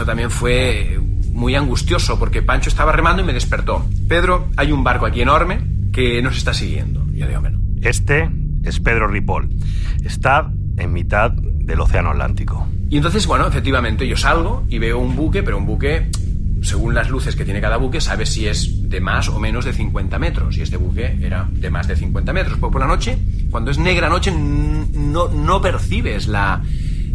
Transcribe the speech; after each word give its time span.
Eso 0.00 0.06
también 0.06 0.30
fue 0.30 0.98
muy 1.30 1.54
angustioso 1.54 2.18
porque 2.18 2.40
Pancho 2.40 2.70
estaba 2.70 2.90
remando 2.90 3.20
y 3.20 3.26
me 3.26 3.34
despertó. 3.34 3.84
Pedro, 4.08 4.48
hay 4.56 4.72
un 4.72 4.82
barco 4.82 5.04
aquí 5.04 5.20
enorme 5.20 5.60
que 5.92 6.22
nos 6.22 6.38
está 6.38 6.54
siguiendo. 6.54 7.04
Yo 7.12 7.26
digo, 7.28 7.38
bueno. 7.42 7.60
Este 7.82 8.30
es 8.64 8.80
Pedro 8.80 9.08
Ripoll. 9.08 9.50
Está 10.02 10.50
en 10.78 10.92
mitad 10.94 11.32
del 11.32 11.78
Océano 11.80 12.12
Atlántico. 12.12 12.66
Y 12.88 12.96
entonces, 12.96 13.26
bueno, 13.26 13.46
efectivamente 13.46 14.08
yo 14.08 14.16
salgo 14.16 14.64
y 14.70 14.78
veo 14.78 14.98
un 14.98 15.16
buque, 15.16 15.42
pero 15.42 15.58
un 15.58 15.66
buque, 15.66 16.08
según 16.62 16.94
las 16.94 17.10
luces 17.10 17.36
que 17.36 17.44
tiene 17.44 17.60
cada 17.60 17.76
buque, 17.76 18.00
sabes 18.00 18.30
si 18.30 18.46
es 18.46 18.88
de 18.88 19.02
más 19.02 19.28
o 19.28 19.38
menos 19.38 19.66
de 19.66 19.74
50 19.74 20.18
metros. 20.18 20.56
Y 20.56 20.62
este 20.62 20.78
buque 20.78 21.18
era 21.20 21.46
de 21.52 21.68
más 21.68 21.86
de 21.86 21.96
50 21.96 22.32
metros. 22.32 22.56
Pues 22.58 22.72
por 22.72 22.80
la 22.80 22.86
noche, 22.86 23.18
cuando 23.50 23.70
es 23.70 23.76
negra 23.76 24.08
noche, 24.08 24.32
no, 24.32 25.28
no 25.28 25.60
percibes 25.60 26.26
la, 26.26 26.62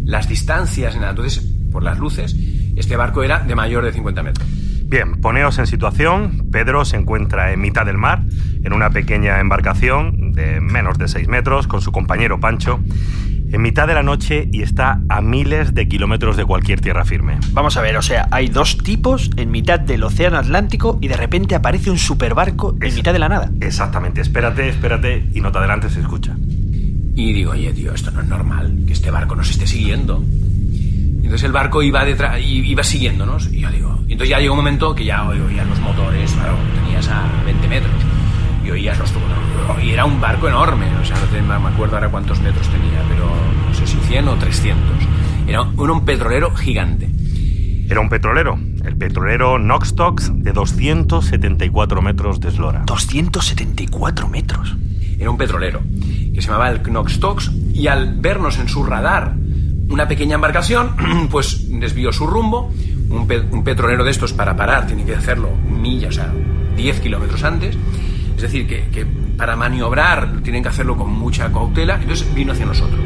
las 0.04 0.30
distancias 0.30 0.94
ni 0.94 1.00
nada. 1.00 1.14
Entonces, 1.14 1.44
por 1.72 1.82
las 1.82 1.98
luces, 1.98 2.36
este 2.76 2.96
barco 2.96 3.24
era 3.24 3.40
de 3.40 3.56
mayor 3.56 3.84
de 3.86 3.94
50 3.94 4.24
metros. 4.24 4.48
Bien, 4.88 5.20
poneos 5.20 5.58
en 5.58 5.66
situación. 5.66 6.48
Pedro 6.52 6.86
se 6.86 6.98
encuentra 6.98 7.52
en 7.52 7.60
mitad 7.60 7.86
del 7.86 7.98
mar, 7.98 8.22
en 8.64 8.72
una 8.72 8.92
pequeña 8.92 9.40
embarcación 9.40 10.32
de 10.34 10.62
menos 10.62 10.98
de 11.00 11.08
6 11.08 11.28
metros, 11.28 11.68
con 11.68 11.82
su 11.82 11.92
compañero 11.92 12.40
Pancho, 12.40 12.80
en 13.52 13.62
mitad 13.62 13.88
de 13.88 13.96
la 13.96 14.04
noche 14.04 14.48
y 14.52 14.62
está 14.62 15.02
a 15.10 15.22
miles 15.22 15.74
de 15.74 15.88
kilómetros 15.88 16.38
de 16.38 16.46
cualquier 16.46 16.82
tierra 16.82 17.04
firme. 17.04 17.40
Vamos 17.54 17.78
a 17.78 17.82
ver, 17.82 17.98
o 17.98 18.02
sea, 18.02 18.28
hay 18.30 18.48
dos 18.48 18.78
tipos 18.78 19.32
en 19.38 19.50
mitad 19.50 19.80
del 19.80 20.04
Océano 20.04 20.38
Atlántico 20.38 21.00
y 21.02 21.08
de 21.08 21.18
repente 21.18 21.56
aparece 21.56 21.90
un 21.90 21.98
superbarco 21.98 22.76
en 22.80 22.94
mitad 22.94 23.14
de 23.14 23.20
la 23.20 23.30
nada. 23.30 23.50
Exactamente, 23.62 24.22
espérate, 24.22 24.70
espérate 24.70 25.30
y 25.34 25.42
no 25.42 25.52
te 25.52 25.58
adelantes, 25.58 25.94
se 25.94 26.02
escucha. 26.02 26.36
Y 27.16 27.34
digo, 27.34 27.52
oye, 27.52 27.72
tío, 27.74 27.94
esto 27.94 28.12
no 28.12 28.22
es 28.22 28.28
normal, 28.28 28.84
que 28.86 28.94
este 28.94 29.10
barco 29.10 29.36
nos 29.36 29.50
esté 29.50 29.66
siguiendo. 29.66 30.22
Y 31.26 31.28
entonces 31.28 31.44
el 31.46 31.54
barco 31.54 31.82
iba 31.82 32.06
detrás, 32.06 32.40
iba 32.40 32.84
siguiéndonos. 32.84 33.52
Y 33.52 33.62
yo 33.62 33.72
digo, 33.72 33.98
y 34.08 34.12
entonces 34.12 34.30
ya 34.30 34.40
llegó 34.40 34.54
un 34.54 34.60
momento 34.60 34.94
que 34.94 35.06
ya 35.06 35.28
oías 35.28 35.68
los 35.68 35.80
motores, 35.80 36.32
claro, 36.34 36.54
tenías 36.84 37.08
a 37.10 37.24
20 37.46 37.68
metros. 37.68 37.94
Y 38.64 38.70
oías 38.70 38.98
los 39.00 39.12
tubos. 39.12 39.26
Y 39.84 39.90
era 39.90 40.06
un 40.06 40.22
barco 40.22 40.48
enorme, 40.48 40.86
o 41.02 41.04
sea, 41.04 41.18
no 41.20 41.26
te- 41.26 41.42
me 41.42 41.54
acuerdo 41.56 41.96
ahora 41.96 42.10
cuántos 42.10 42.40
metros 42.42 42.68
tenía, 42.70 43.02
pero 43.10 43.26
no 43.68 43.74
sé 43.74 43.88
si 43.88 43.98
100 43.98 44.28
o 44.28 44.36
300. 44.36 44.84
Era 45.48 45.62
un, 45.64 45.74
era 45.84 45.94
un 45.94 46.06
petrolero 46.06 46.52
gigante. 46.56 47.10
Era 47.90 48.00
un 48.02 48.10
petrolero, 48.10 48.60
el 48.84 48.96
petrolero 48.96 49.58
Noxtox 49.60 50.32
de 50.36 50.52
274 50.54 52.02
metros 52.04 52.40
de 52.40 52.50
eslora. 52.50 52.84
274 52.86 54.28
metros. 54.28 54.76
Era 55.20 55.30
un 55.32 55.38
petrolero 55.38 55.82
que 56.34 56.42
se 56.42 56.48
llamaba 56.48 56.70
el 56.70 56.82
Knoxtox 56.82 57.52
y 57.74 57.88
al 57.88 58.16
vernos 58.20 58.60
en 58.60 58.68
su 58.68 58.84
radar 58.84 59.34
una 59.90 60.08
pequeña 60.08 60.36
embarcación, 60.36 60.96
pues 61.32 61.68
desvió 61.70 62.12
su 62.12 62.28
rumbo. 62.28 62.72
Un, 63.10 63.28
pe- 63.28 63.40
un 63.40 63.64
petrolero 63.64 64.04
de 64.04 64.12
estos 64.12 64.34
para 64.34 64.56
parar 64.56 64.88
tiene 64.88 65.06
que 65.06 65.16
hacerlo 65.16 65.52
millas, 65.70 66.10
o 66.10 66.22
sea, 66.22 66.34
10 66.76 67.00
kilómetros 67.02 67.44
antes. 67.44 67.78
Es 68.36 68.42
decir, 68.42 68.68
que, 68.68 68.88
que 68.90 69.06
para 69.38 69.56
maniobrar 69.56 70.42
tienen 70.44 70.64
que 70.64 70.70
hacerlo 70.70 70.98
con 70.98 71.12
mucha 71.12 71.52
cautela. 71.52 71.96
Entonces 72.02 72.28
vino 72.34 72.52
hacia 72.54 72.66
nosotros. 72.66 73.00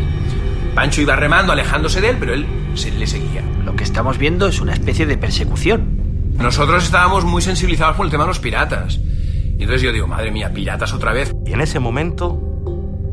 Pancho 0.73 1.01
iba 1.01 1.15
remando, 1.15 1.51
alejándose 1.51 1.99
de 2.01 2.09
él, 2.11 2.17
pero 2.19 2.33
él 2.33 2.45
se, 2.75 2.91
le 2.91 3.05
seguía. 3.07 3.43
Lo 3.65 3.75
que 3.75 3.83
estamos 3.83 4.17
viendo 4.17 4.47
es 4.47 4.61
una 4.61 4.73
especie 4.73 5.05
de 5.05 5.17
persecución. 5.17 5.99
Nosotros 6.37 6.83
estábamos 6.85 7.25
muy 7.25 7.41
sensibilizados 7.41 7.95
por 7.97 8.05
el 8.05 8.11
tema 8.11 8.23
de 8.23 8.29
los 8.29 8.39
piratas. 8.39 8.97
Y 8.97 9.63
entonces 9.63 9.81
yo 9.81 9.91
digo, 9.91 10.07
madre 10.07 10.31
mía, 10.31 10.51
piratas 10.53 10.93
otra 10.93 11.11
vez. 11.11 11.33
Y 11.45 11.51
en 11.51 11.59
ese 11.61 11.79
momento, 11.79 12.41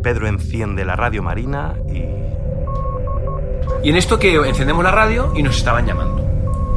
Pedro 0.02 0.28
enciende 0.28 0.84
la 0.84 0.94
radio 0.94 1.22
marina 1.24 1.74
y... 1.92 2.25
Y 3.86 3.90
en 3.90 3.94
esto 3.94 4.18
que 4.18 4.34
encendemos 4.34 4.82
la 4.82 4.90
radio 4.90 5.32
y 5.36 5.44
nos 5.44 5.58
estaban 5.58 5.86
llamando. 5.86 6.20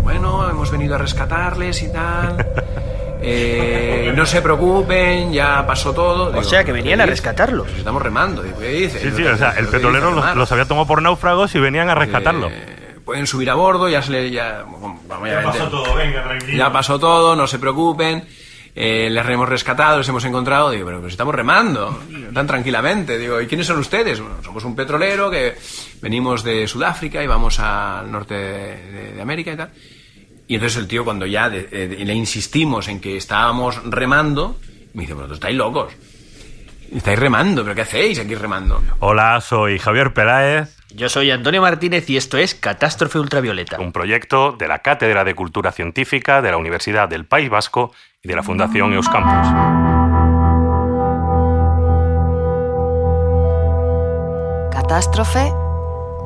Bueno, 0.04 0.48
hemos 0.48 0.70
venido 0.70 0.94
a 0.94 1.00
rescatarles 1.00 1.82
y 1.82 1.92
tal. 1.92 2.46
Eh, 3.22 4.14
no 4.16 4.26
se 4.26 4.42
preocupen, 4.42 5.34
ya 5.34 5.68
pasó 5.68 5.92
todo. 5.92 6.32
O 6.40 6.42
sea, 6.42 6.64
que 6.64 6.72
venían 6.72 7.02
a 7.02 7.06
rescatarlos. 7.06 7.68
Pues 7.68 7.80
estamos 7.80 8.02
remando. 8.02 8.42
Digo, 8.42 8.58
¿qué 8.60 8.70
dices? 8.70 9.02
Sí, 9.02 9.12
sí, 9.14 9.24
o 9.26 9.36
sea, 9.36 9.52
el 9.58 9.68
petrolero 9.68 10.12
los, 10.12 10.36
los 10.38 10.52
había 10.54 10.64
tomado 10.64 10.88
por 10.88 11.02
náufragos 11.02 11.54
y 11.54 11.60
venían 11.60 11.90
a 11.90 11.96
rescatarlo. 11.96 12.48
Eh, 12.48 12.96
pueden 13.04 13.28
subir 13.28 13.50
a 13.50 13.56
bordo, 13.56 13.90
ya 13.90 14.02
se 14.02 14.14
le... 14.14 14.32
Ya, 14.32 14.64
vamos, 14.64 15.02
obviamente, 15.10 15.60
todo, 15.70 15.96
venga, 15.96 16.24
tranquilo. 16.24 16.58
ya 16.58 16.72
pasó 16.72 16.98
todo, 16.98 17.36
no 17.36 17.46
se 17.46 17.60
preocupen. 17.60 18.24
Eh, 18.76 19.10
les 19.10 19.28
hemos 19.28 19.50
rescatado, 19.50 19.98
les 19.98 20.08
hemos 20.10 20.24
encontrado. 20.26 20.72
Digo, 20.72 20.86
pero 20.86 21.02
pues 21.02 21.14
estamos 21.14 21.34
remando 21.36 22.02
tan 22.34 22.48
tranquilamente. 22.48 23.18
Digo, 23.18 23.42
¿y 23.42 23.48
quiénes 23.48 23.68
son 23.68 23.80
ustedes? 23.80 24.20
Bueno, 24.20 24.38
somos 24.44 24.64
un 24.64 24.76
petrolero 24.76 25.30
que 25.30 25.56
venimos 26.02 26.44
de 26.44 26.68
Sudáfrica 26.68 27.24
y 27.24 27.28
vamos 27.28 27.60
al 27.60 28.12
norte 28.12 28.34
de, 28.36 29.22
América 29.22 29.54
y 29.54 29.58
tal. 29.58 29.72
Y 30.48 30.56
entonces 30.56 30.80
el 30.80 30.88
tío, 30.88 31.04
cuando 31.04 31.26
ya 31.26 31.52
eh, 31.54 32.04
le 32.04 32.14
insistimos 32.14 32.88
en 32.88 33.00
que 33.00 33.18
estábamos 33.18 33.84
remando, 33.86 34.60
me 34.94 35.02
dice, 35.02 35.14
bueno, 35.14 35.34
estáis 35.34 35.56
locos. 35.56 35.94
Estáis 36.94 37.20
remando, 37.20 37.62
pero 37.64 37.76
¿qué 37.76 37.82
hacéis 37.82 38.20
aquí 38.20 38.34
remando? 38.34 38.82
Hola, 39.00 39.40
soy 39.42 39.78
Javier 39.78 40.12
Peláez, 40.12 40.79
Yo 40.92 41.08
soy 41.08 41.30
Antonio 41.30 41.62
Martínez 41.62 42.10
y 42.10 42.18
esto 42.18 42.38
es 42.38 42.56
Catástrofe 42.56 43.20
Ultravioleta. 43.20 43.80
un 43.80 43.92
proyecto 43.92 44.54
de 44.54 44.68
la 44.68 44.80
Cátedra 44.80 45.24
de 45.24 45.36
Cultura 45.36 45.72
Científica 45.72 46.42
de 46.42 46.50
la 46.50 46.58
Universidad 46.58 47.08
del 47.08 47.26
País 47.26 47.48
Vasco 47.48 47.94
y 48.24 48.28
de 48.28 48.36
la 48.36 48.42
Fundación 48.42 48.94
Euskampus. 48.94 49.48
Catástrofe 54.72 55.52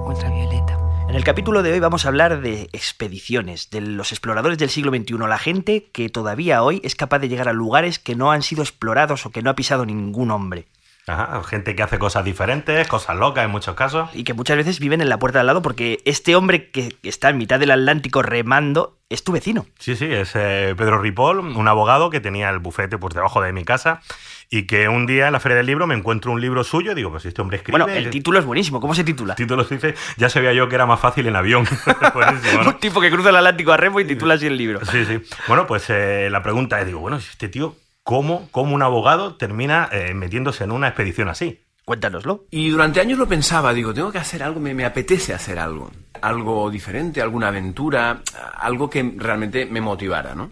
ultravioleta. 0.05 0.79
En 1.09 1.15
el 1.15 1.25
capítulo 1.25 1.61
de 1.61 1.73
hoy 1.73 1.79
vamos 1.81 2.05
a 2.05 2.07
hablar 2.07 2.39
de 2.39 2.69
expediciones, 2.71 3.69
de 3.69 3.81
los 3.81 4.13
exploradores 4.13 4.57
del 4.57 4.69
siglo 4.69 4.91
XXI, 4.91 5.17
la 5.27 5.37
gente 5.37 5.89
que 5.91 6.07
todavía 6.07 6.63
hoy 6.63 6.79
es 6.85 6.95
capaz 6.95 7.19
de 7.19 7.27
llegar 7.27 7.49
a 7.49 7.53
lugares 7.53 7.99
que 7.99 8.15
no 8.15 8.31
han 8.31 8.41
sido 8.41 8.63
explorados 8.63 9.25
o 9.25 9.31
que 9.31 9.41
no 9.41 9.49
ha 9.49 9.55
pisado 9.55 9.85
ningún 9.85 10.31
hombre. 10.31 10.67
Ajá, 11.05 11.43
gente 11.43 11.75
que 11.75 11.83
hace 11.83 11.99
cosas 11.99 12.23
diferentes, 12.23 12.87
cosas 12.87 13.17
locas 13.17 13.43
en 13.43 13.51
muchos 13.51 13.75
casos. 13.75 14.09
Y 14.13 14.23
que 14.23 14.33
muchas 14.33 14.55
veces 14.55 14.79
viven 14.79 15.01
en 15.01 15.09
la 15.09 15.19
puerta 15.19 15.39
de 15.39 15.41
al 15.41 15.47
lado 15.47 15.61
porque 15.61 15.99
este 16.05 16.35
hombre 16.35 16.71
que 16.71 16.95
está 17.03 17.29
en 17.29 17.37
mitad 17.37 17.59
del 17.59 17.71
Atlántico 17.71 18.21
remando 18.21 18.97
es 19.09 19.23
tu 19.23 19.33
vecino. 19.33 19.65
Sí, 19.79 19.95
sí, 19.95 20.05
es 20.05 20.31
eh, 20.35 20.73
Pedro 20.77 20.99
Ripoll, 20.99 21.39
un 21.39 21.67
abogado 21.67 22.09
que 22.09 22.21
tenía 22.21 22.49
el 22.49 22.59
bufete 22.59 22.97
pues 22.97 23.13
debajo 23.13 23.41
de 23.41 23.51
mi 23.51 23.65
casa 23.65 24.01
y 24.49 24.67
que 24.67 24.87
un 24.87 25.05
día 25.05 25.27
en 25.27 25.33
la 25.33 25.39
Feria 25.39 25.57
del 25.57 25.65
Libro 25.65 25.87
me 25.87 25.95
encuentro 25.95 26.31
un 26.31 26.39
libro 26.39 26.63
suyo 26.63 26.91
y 26.91 26.95
digo, 26.95 27.11
pues 27.11 27.25
este 27.25 27.41
hombre 27.41 27.57
escribe... 27.57 27.79
Bueno, 27.79 27.91
el 27.91 28.09
título 28.09 28.39
es 28.39 28.45
buenísimo. 28.45 28.79
¿Cómo 28.79 28.95
se 28.95 29.03
titula? 29.03 29.33
El 29.33 29.37
título 29.37 29.63
dice, 29.63 29.95
ya 30.17 30.29
sabía 30.29 30.53
yo 30.53 30.69
que 30.69 30.75
era 30.75 30.85
más 30.85 30.99
fácil 30.99 31.27
en 31.27 31.35
avión. 31.35 31.65
Un 32.65 32.79
tipo 32.79 33.01
que 33.01 33.09
cruza 33.09 33.29
el 33.29 33.35
Atlántico 33.35 33.71
a 33.73 33.77
remo 33.77 33.99
y 33.99 34.05
titula 34.05 34.35
así 34.35 34.47
el 34.47 34.55
libro. 34.55 34.85
Sí, 34.85 35.05
sí. 35.05 35.19
Bueno, 35.47 35.65
pues 35.65 35.89
eh, 35.89 36.29
la 36.31 36.43
pregunta 36.43 36.79
es, 36.79 36.85
digo, 36.85 36.99
bueno, 36.99 37.19
si 37.19 37.29
este 37.29 37.49
tío, 37.49 37.75
¿cómo, 38.03 38.47
cómo 38.51 38.75
un 38.75 38.81
abogado 38.81 39.35
termina 39.35 39.89
eh, 39.91 40.13
metiéndose 40.13 40.63
en 40.63 40.71
una 40.71 40.87
expedición 40.87 41.29
así? 41.29 41.61
Cuéntanoslo. 41.85 42.45
Y 42.49 42.69
durante 42.69 43.01
años 43.01 43.19
lo 43.19 43.27
pensaba, 43.27 43.73
digo, 43.73 43.93
tengo 43.93 44.11
que 44.11 44.17
hacer 44.17 44.41
algo, 44.41 44.59
me, 44.59 44.73
me 44.73 44.85
apetece 44.85 45.33
hacer 45.33 45.59
algo. 45.59 45.91
Algo 46.21 46.69
diferente, 46.69 47.21
alguna 47.21 47.49
aventura, 47.49 48.21
algo 48.55 48.89
que 48.89 49.13
realmente 49.17 49.65
me 49.65 49.81
motivara, 49.81 50.33
¿no? 50.33 50.51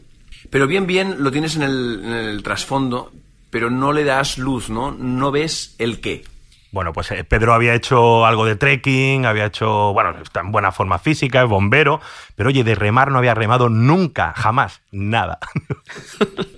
Pero 0.50 0.68
bien, 0.68 0.88
bien 0.88 1.24
lo 1.24 1.32
tienes 1.32 1.56
en 1.56 1.64
el, 1.64 2.02
en 2.04 2.14
el 2.14 2.44
trasfondo, 2.44 3.14
pero 3.50 3.70
no 3.70 3.94
le 3.94 4.04
das 4.04 4.38
luz, 4.38 4.70
¿no? 4.70 4.92
No 4.92 5.32
ves 5.32 5.76
el 5.78 6.02
qué. 6.02 6.24
Bueno, 6.72 6.94
pues 6.94 7.12
eh, 7.12 7.26
Pedro 7.26 7.54
había 7.54 7.74
hecho 7.74 8.26
algo 8.26 8.46
de 8.46 8.56
trekking, 8.56 9.26
había 9.26 9.46
hecho, 9.46 9.92
bueno, 9.92 10.16
está 10.22 10.40
en 10.40 10.54
buena 10.54 10.72
forma 10.72 11.00
física, 11.00 11.44
es 11.44 11.50
bombero, 11.50 12.00
pero 12.36 12.48
oye, 12.48 12.64
de 12.64 12.76
remar 12.76 13.12
no 13.12 13.18
había 13.18 13.34
remado 13.34 13.68
nunca, 13.68 14.34
jamás, 14.36 14.82
nada. 14.90 15.40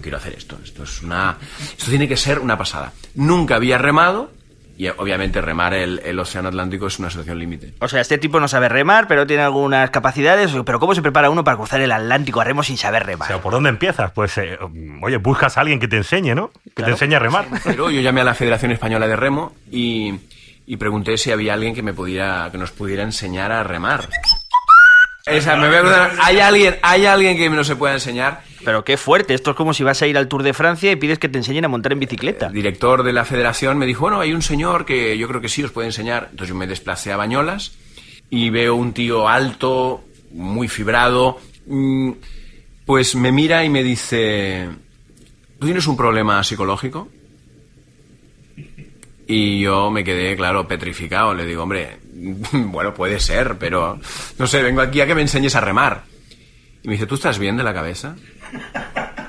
Yo 0.00 0.02
quiero 0.02 0.16
hacer 0.16 0.32
esto, 0.32 0.58
esto 0.64 0.84
es 0.84 1.02
una... 1.02 1.36
Esto 1.76 1.90
tiene 1.90 2.08
que 2.08 2.16
ser 2.16 2.38
una 2.38 2.56
pasada. 2.56 2.92
Nunca 3.16 3.56
había 3.56 3.76
remado, 3.76 4.32
y 4.78 4.88
obviamente 4.88 5.42
remar 5.42 5.74
el, 5.74 6.00
el 6.06 6.18
océano 6.18 6.48
Atlántico 6.48 6.86
es 6.86 6.98
una 6.98 7.10
situación 7.10 7.38
límite. 7.38 7.74
O 7.80 7.86
sea, 7.88 8.00
este 8.00 8.16
tipo 8.16 8.40
no 8.40 8.48
sabe 8.48 8.70
remar, 8.70 9.06
pero 9.08 9.26
tiene 9.26 9.42
algunas 9.42 9.90
capacidades. 9.90 10.52
Pero 10.64 10.80
¿cómo 10.80 10.94
se 10.94 11.02
prepara 11.02 11.28
uno 11.28 11.44
para 11.44 11.58
cruzar 11.58 11.82
el 11.82 11.92
Atlántico 11.92 12.40
a 12.40 12.44
remo 12.44 12.62
sin 12.62 12.78
saber 12.78 13.02
O 13.02 13.06
remar? 13.06 13.28
sea, 13.28 13.42
¿por 13.42 13.52
dónde 13.52 13.68
empiezas? 13.68 14.10
Pues, 14.12 14.38
eh, 14.38 14.58
oye, 15.02 15.18
buscas 15.18 15.58
a 15.58 15.60
alguien 15.60 15.80
que 15.80 15.86
te 15.88 15.98
enseñe, 15.98 16.34
¿no? 16.34 16.48
Que 16.50 16.60
te 16.70 16.74
Claro. 16.76 16.92
enseñe 16.92 17.14
a 17.16 17.18
remar. 17.18 17.46
Pero 17.62 17.90
yo 17.90 18.00
llamé 18.00 18.22
a 18.22 18.24
la 18.24 18.32
Federación 18.34 18.72
Española 18.72 19.06
de 19.06 19.16
Remo 19.16 19.52
y, 19.70 20.14
y 20.64 20.76
pregunté 20.78 21.18
si 21.18 21.30
había 21.30 21.52
alguien 21.52 21.74
que 21.74 21.82
me 21.82 21.92
pudiera, 21.92 22.48
que 22.50 22.56
nos 22.56 22.70
pudiera 22.70 23.02
enseñar 23.02 23.52
a 23.52 23.62
remar. 23.62 24.08
Esa, 25.30 25.56
me 25.56 25.68
voy 25.68 25.76
a 25.76 25.80
acordar, 25.80 26.12
¿hay 26.20 26.40
alguien, 26.40 26.76
hay 26.82 27.06
alguien 27.06 27.36
que 27.36 27.48
no 27.50 27.64
se 27.64 27.76
pueda 27.76 27.94
enseñar? 27.94 28.42
Pero 28.64 28.84
qué 28.84 28.96
fuerte. 28.96 29.34
Esto 29.34 29.50
es 29.50 29.56
como 29.56 29.72
si 29.72 29.82
vas 29.82 30.02
a 30.02 30.06
ir 30.06 30.18
al 30.18 30.28
Tour 30.28 30.42
de 30.42 30.52
Francia 30.52 30.92
y 30.92 30.96
pides 30.96 31.18
que 31.18 31.28
te 31.28 31.38
enseñen 31.38 31.64
a 31.64 31.68
montar 31.68 31.92
en 31.92 32.00
bicicleta. 32.00 32.48
El 32.48 32.52
director 32.52 33.02
de 33.02 33.12
la 33.12 33.24
federación 33.24 33.78
me 33.78 33.86
dijo, 33.86 34.02
bueno, 34.02 34.20
hay 34.20 34.32
un 34.32 34.42
señor 34.42 34.84
que 34.84 35.16
yo 35.16 35.28
creo 35.28 35.40
que 35.40 35.48
sí 35.48 35.62
os 35.62 35.70
puede 35.70 35.88
enseñar. 35.88 36.28
Entonces 36.30 36.48
yo 36.50 36.54
me 36.54 36.66
desplacé 36.66 37.12
a 37.12 37.16
Bañolas 37.16 37.72
y 38.28 38.50
veo 38.50 38.74
un 38.74 38.92
tío 38.92 39.28
alto, 39.28 40.04
muy 40.32 40.68
fibrado, 40.68 41.38
mm, 41.66 42.12
pues 42.84 43.14
me 43.14 43.32
mira 43.32 43.64
y 43.64 43.70
me 43.70 43.82
dice, 43.82 44.68
¿tú 45.58 45.66
tienes 45.66 45.86
un 45.86 45.96
problema 45.96 46.42
psicológico? 46.44 47.08
Y 49.26 49.60
yo 49.60 49.90
me 49.92 50.02
quedé, 50.02 50.36
claro, 50.36 50.66
petrificado. 50.66 51.34
Le 51.34 51.46
digo, 51.46 51.62
hombre, 51.62 51.99
bueno, 52.52 52.94
puede 52.94 53.20
ser, 53.20 53.56
pero 53.58 53.98
no 54.38 54.46
sé, 54.46 54.62
vengo 54.62 54.80
aquí 54.80 55.00
a 55.00 55.06
que 55.06 55.14
me 55.14 55.22
enseñes 55.22 55.54
a 55.54 55.60
remar. 55.60 56.02
Y 56.82 56.88
me 56.88 56.94
dice, 56.94 57.06
¿tú 57.06 57.14
estás 57.16 57.38
bien 57.38 57.56
de 57.56 57.62
la 57.62 57.74
cabeza? 57.74 58.16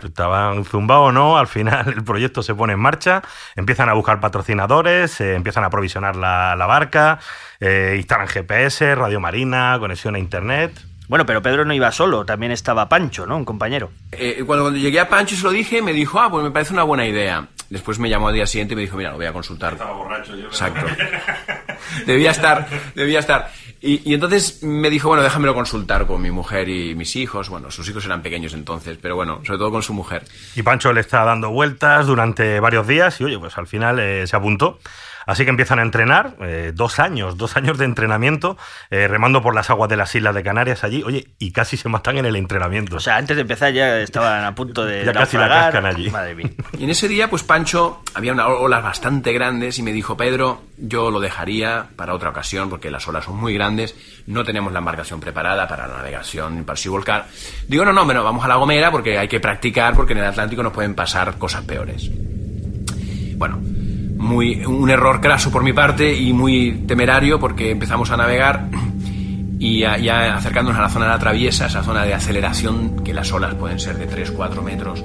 Estaban 0.03 0.65
zumbados 0.65 1.09
o 1.09 1.11
no, 1.11 1.37
al 1.37 1.47
final 1.47 1.93
el 1.95 2.03
proyecto 2.03 2.41
se 2.41 2.55
pone 2.55 2.73
en 2.73 2.79
marcha, 2.79 3.21
empiezan 3.55 3.89
a 3.89 3.93
buscar 3.93 4.19
patrocinadores, 4.19 5.19
eh, 5.21 5.35
empiezan 5.35 5.63
a 5.63 5.67
aprovisionar 5.67 6.15
la, 6.15 6.55
la 6.55 6.65
barca, 6.65 7.19
eh, 7.59 7.95
instalan 7.97 8.27
GPS, 8.27 8.95
radio 8.95 9.19
marina, 9.19 9.77
conexión 9.79 10.15
a 10.15 10.19
internet. 10.19 10.81
Bueno, 11.07 11.25
pero 11.25 11.41
Pedro 11.41 11.65
no 11.65 11.73
iba 11.73 11.91
solo, 11.91 12.25
también 12.25 12.53
estaba 12.53 12.87
Pancho, 12.87 13.27
¿no? 13.27 13.35
Un 13.35 13.43
compañero. 13.43 13.91
Eh, 14.13 14.43
cuando, 14.45 14.63
cuando 14.63 14.79
llegué 14.79 14.99
a 14.99 15.09
Pancho 15.09 15.35
y 15.35 15.37
se 15.37 15.43
lo 15.43 15.51
dije, 15.51 15.81
me 15.81 15.91
dijo, 15.91 16.19
ah, 16.21 16.31
pues 16.31 16.43
me 16.43 16.51
parece 16.51 16.73
una 16.73 16.83
buena 16.83 17.05
idea. 17.05 17.49
Después 17.69 17.99
me 17.99 18.09
llamó 18.09 18.29
al 18.29 18.33
día 18.33 18.47
siguiente 18.47 18.73
y 18.73 18.77
me 18.77 18.81
dijo, 18.83 18.95
mira, 18.95 19.11
lo 19.11 19.17
voy 19.17 19.25
a 19.25 19.33
consultar. 19.33 19.73
Estaba 19.73 19.91
borracho 19.91 20.35
yo. 20.35 20.47
Exacto. 20.47 20.85
debía 22.05 22.31
estar, 22.31 22.67
debía 22.95 23.19
estar. 23.19 23.51
Y, 23.83 24.13
entonces 24.13 24.61
me 24.61 24.91
dijo, 24.91 25.07
bueno, 25.07 25.23
déjamelo 25.23 25.55
consultar 25.55 26.05
con 26.05 26.21
mi 26.21 26.29
mujer 26.29 26.69
y 26.69 26.93
mis 26.93 27.15
hijos. 27.15 27.49
Bueno, 27.49 27.71
sus 27.71 27.89
hijos 27.89 28.05
eran 28.05 28.21
pequeños 28.21 28.53
entonces, 28.53 28.99
pero 29.01 29.15
bueno, 29.15 29.41
sobre 29.43 29.57
todo 29.57 29.71
con 29.71 29.81
su 29.81 29.93
mujer. 29.93 30.23
Y 30.55 30.61
Pancho 30.61 30.93
le 30.93 31.01
está 31.01 31.25
dando 31.25 31.49
vueltas 31.49 32.05
durante 32.05 32.59
varios 32.59 32.85
días 32.85 33.19
y 33.19 33.23
oye, 33.23 33.39
pues 33.39 33.57
al 33.57 33.65
final 33.65 33.99
eh, 33.99 34.27
se 34.27 34.35
apuntó. 34.35 34.77
Así 35.25 35.44
que 35.44 35.50
empiezan 35.50 35.79
a 35.79 35.81
entrenar, 35.83 36.35
eh, 36.41 36.71
dos 36.73 37.00
años, 37.00 37.38
dos 37.38 37.57
años 37.57 37.77
de 37.77 37.85
entrenamiento, 37.85 38.57
eh, 38.89 39.07
remando 39.07 39.41
por 39.41 39.56
las 39.56 39.69
aguas 39.69 39.89
de 39.89 39.97
las 39.97 40.13
Islas 40.13 40.35
de 40.35 40.44
Canarias 40.44 40.83
allí, 40.83 41.03
oye, 41.03 41.27
y 41.39 41.51
casi 41.51 41.77
se 41.77 41.89
matan 41.89 42.18
en 42.18 42.25
el 42.25 42.35
entrenamiento. 42.35 42.97
O 42.97 43.00
sea, 43.00 43.18
antes 43.18 43.35
de 43.35 43.41
empezar 43.41 43.73
ya 43.73 44.00
estaban 44.00 44.44
a 44.44 44.56
punto 44.56 44.85
de 44.85 45.06
Ya 45.06 45.13
casi 45.13 45.38
la 45.38 45.47
cascan 45.47 45.85
allí. 45.85 46.09
Madre 46.09 46.35
mía. 46.35 46.50
Y 46.77 46.85
en 46.85 46.89
ese 46.89 47.07
día, 47.07 47.29
pues 47.29 47.44
Pancho, 47.44 48.01
había 48.13 48.33
unas 48.33 48.47
olas 48.47 48.81
bastante 48.81 49.33
grandes 49.33 49.77
y 49.77 49.83
me 49.83 49.91
dijo, 49.91 50.18
Pedro, 50.18 50.63
yo 50.77 51.12
lo 51.12 51.19
dejaría 51.19 51.88
para 51.95 52.13
otra 52.13 52.29
ocasión 52.29 52.69
porque 52.69 52.89
las 52.89 53.07
olas 53.07 53.25
son 53.25 53.38
muy 53.38 53.53
grandes, 53.53 53.95
no 54.25 54.44
tenemos 54.44 54.74
la 54.74 54.79
embarcación 54.79 55.19
preparada 55.19 55.67
para 55.67 55.88
la 55.88 55.97
navegación 55.97 56.63
para 56.63 56.79
volcar. 56.89 57.27
Digo, 57.67 57.85
no, 57.85 57.94
no, 57.94 58.06
bueno, 58.06 58.24
vamos 58.24 58.44
a 58.44 58.47
La 58.47 58.56
Gomera 58.56 58.91
porque 58.91 59.17
hay 59.17 59.27
que 59.27 59.39
practicar 59.39 59.94
porque 59.95 60.13
en 60.13 60.19
el 60.19 60.25
Atlántico 60.25 60.63
nos 60.63 60.74
pueden 60.74 60.95
pasar 60.95 61.38
cosas 61.38 61.63
peores. 61.63 62.09
Bueno, 63.35 63.59
muy, 64.21 64.63
un 64.65 64.89
error 64.89 65.19
craso 65.19 65.51
por 65.51 65.63
mi 65.63 65.73
parte 65.73 66.13
y 66.15 66.31
muy 66.31 66.83
temerario 66.88 67.39
porque 67.39 67.71
empezamos 67.71 68.12
a 68.12 68.18
navegar 68.18 68.68
y 69.59 69.79
ya, 69.79 69.97
ya 69.97 70.35
acercándonos 70.35 70.79
a 70.79 70.83
la 70.83 70.89
zona 70.89 71.06
de 71.06 71.12
la 71.12 71.19
traviesa, 71.19 71.65
esa 71.65 71.83
zona 71.83 72.03
de 72.03 72.13
aceleración 72.13 73.03
que 73.03 73.13
las 73.13 73.31
olas 73.31 73.53
pueden 73.56 73.79
ser 73.79 73.97
de 73.97 74.07
3-4 74.09 74.62
metros 74.63 75.03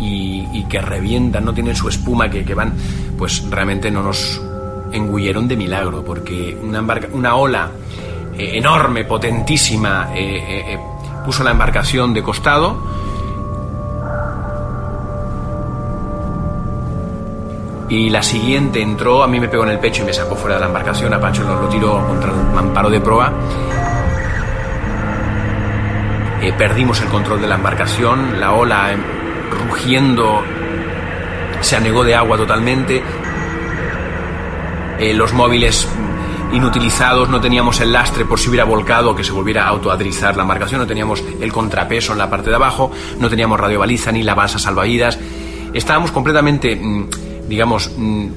y, 0.00 0.64
que 0.68 0.80
revientan, 0.80 1.44
no 1.44 1.54
tienen 1.54 1.74
su 1.76 1.88
espuma, 1.88 2.28
que, 2.30 2.42
van, 2.54 2.72
pues 3.16 3.44
realmente 3.50 3.90
no 3.90 4.02
nos 4.02 4.40
engulleron 4.92 5.46
de 5.48 5.56
milagro 5.56 6.04
porque 6.04 6.56
una, 6.62 6.80
embarca- 6.80 7.08
una 7.12 7.34
ola 7.36 7.70
eh, 8.36 8.52
enorme, 8.58 9.04
potentísima, 9.04 10.10
eh, 10.14 10.72
eh, 10.74 10.78
puso 11.24 11.42
la 11.44 11.50
embarcación 11.52 12.12
de 12.12 12.22
costado 12.22 12.82
y 17.88 18.10
la 18.10 18.22
siguiente 18.22 18.80
entró, 18.80 19.22
a 19.22 19.28
mí 19.28 19.38
me 19.40 19.48
pegó 19.48 19.64
en 19.64 19.70
el 19.70 19.78
pecho 19.78 20.02
y 20.02 20.06
me 20.06 20.12
sacó 20.12 20.36
fuera 20.36 20.56
de 20.56 20.60
la 20.60 20.66
embarcación, 20.66 21.12
a 21.12 21.20
Pancho 21.20 21.44
lo, 21.44 21.68
tiró 21.68 22.06
contra 22.06 22.32
un 22.32 22.54
mamparo 22.54 22.90
de 22.90 23.00
proa. 23.00 23.32
Eh, 26.42 26.52
perdimos 26.56 27.00
el 27.00 27.08
control 27.08 27.40
de 27.40 27.48
la 27.48 27.54
embarcación, 27.54 28.40
la 28.40 28.52
ola 28.52 28.92
em, 28.92 29.00
rugiendo 29.68 30.42
se 31.60 31.76
anegó 31.76 32.04
de 32.04 32.14
agua 32.14 32.36
totalmente, 32.36 33.02
Eh, 34.98 35.12
los 35.12 35.32
móviles 35.32 35.88
mm, 36.52 36.54
inutilizados, 36.54 37.28
no 37.28 37.40
teníamos 37.40 37.80
el 37.80 37.92
lastre 37.92 38.24
por 38.24 38.38
si 38.38 38.48
hubiera 38.48 38.64
volcado 38.64 39.14
que 39.14 39.24
se 39.24 39.32
volviera 39.32 39.64
a 39.64 39.68
autoadrizar 39.68 40.36
la 40.36 40.42
embarcación, 40.42 40.80
no 40.80 40.86
teníamos 40.86 41.22
el 41.40 41.52
contrapeso 41.52 42.12
en 42.12 42.18
la 42.18 42.30
parte 42.30 42.50
de 42.50 42.56
abajo, 42.56 42.92
no 43.18 43.28
teníamos 43.28 43.58
radiobaliza 43.58 44.12
ni 44.12 44.22
la 44.22 44.34
balsa 44.34 44.58
salvavidas, 44.58 45.18
estábamos 45.72 46.12
completamente, 46.12 46.76
mm, 46.76 47.08
digamos, 47.48 47.90
mm, 47.96 48.28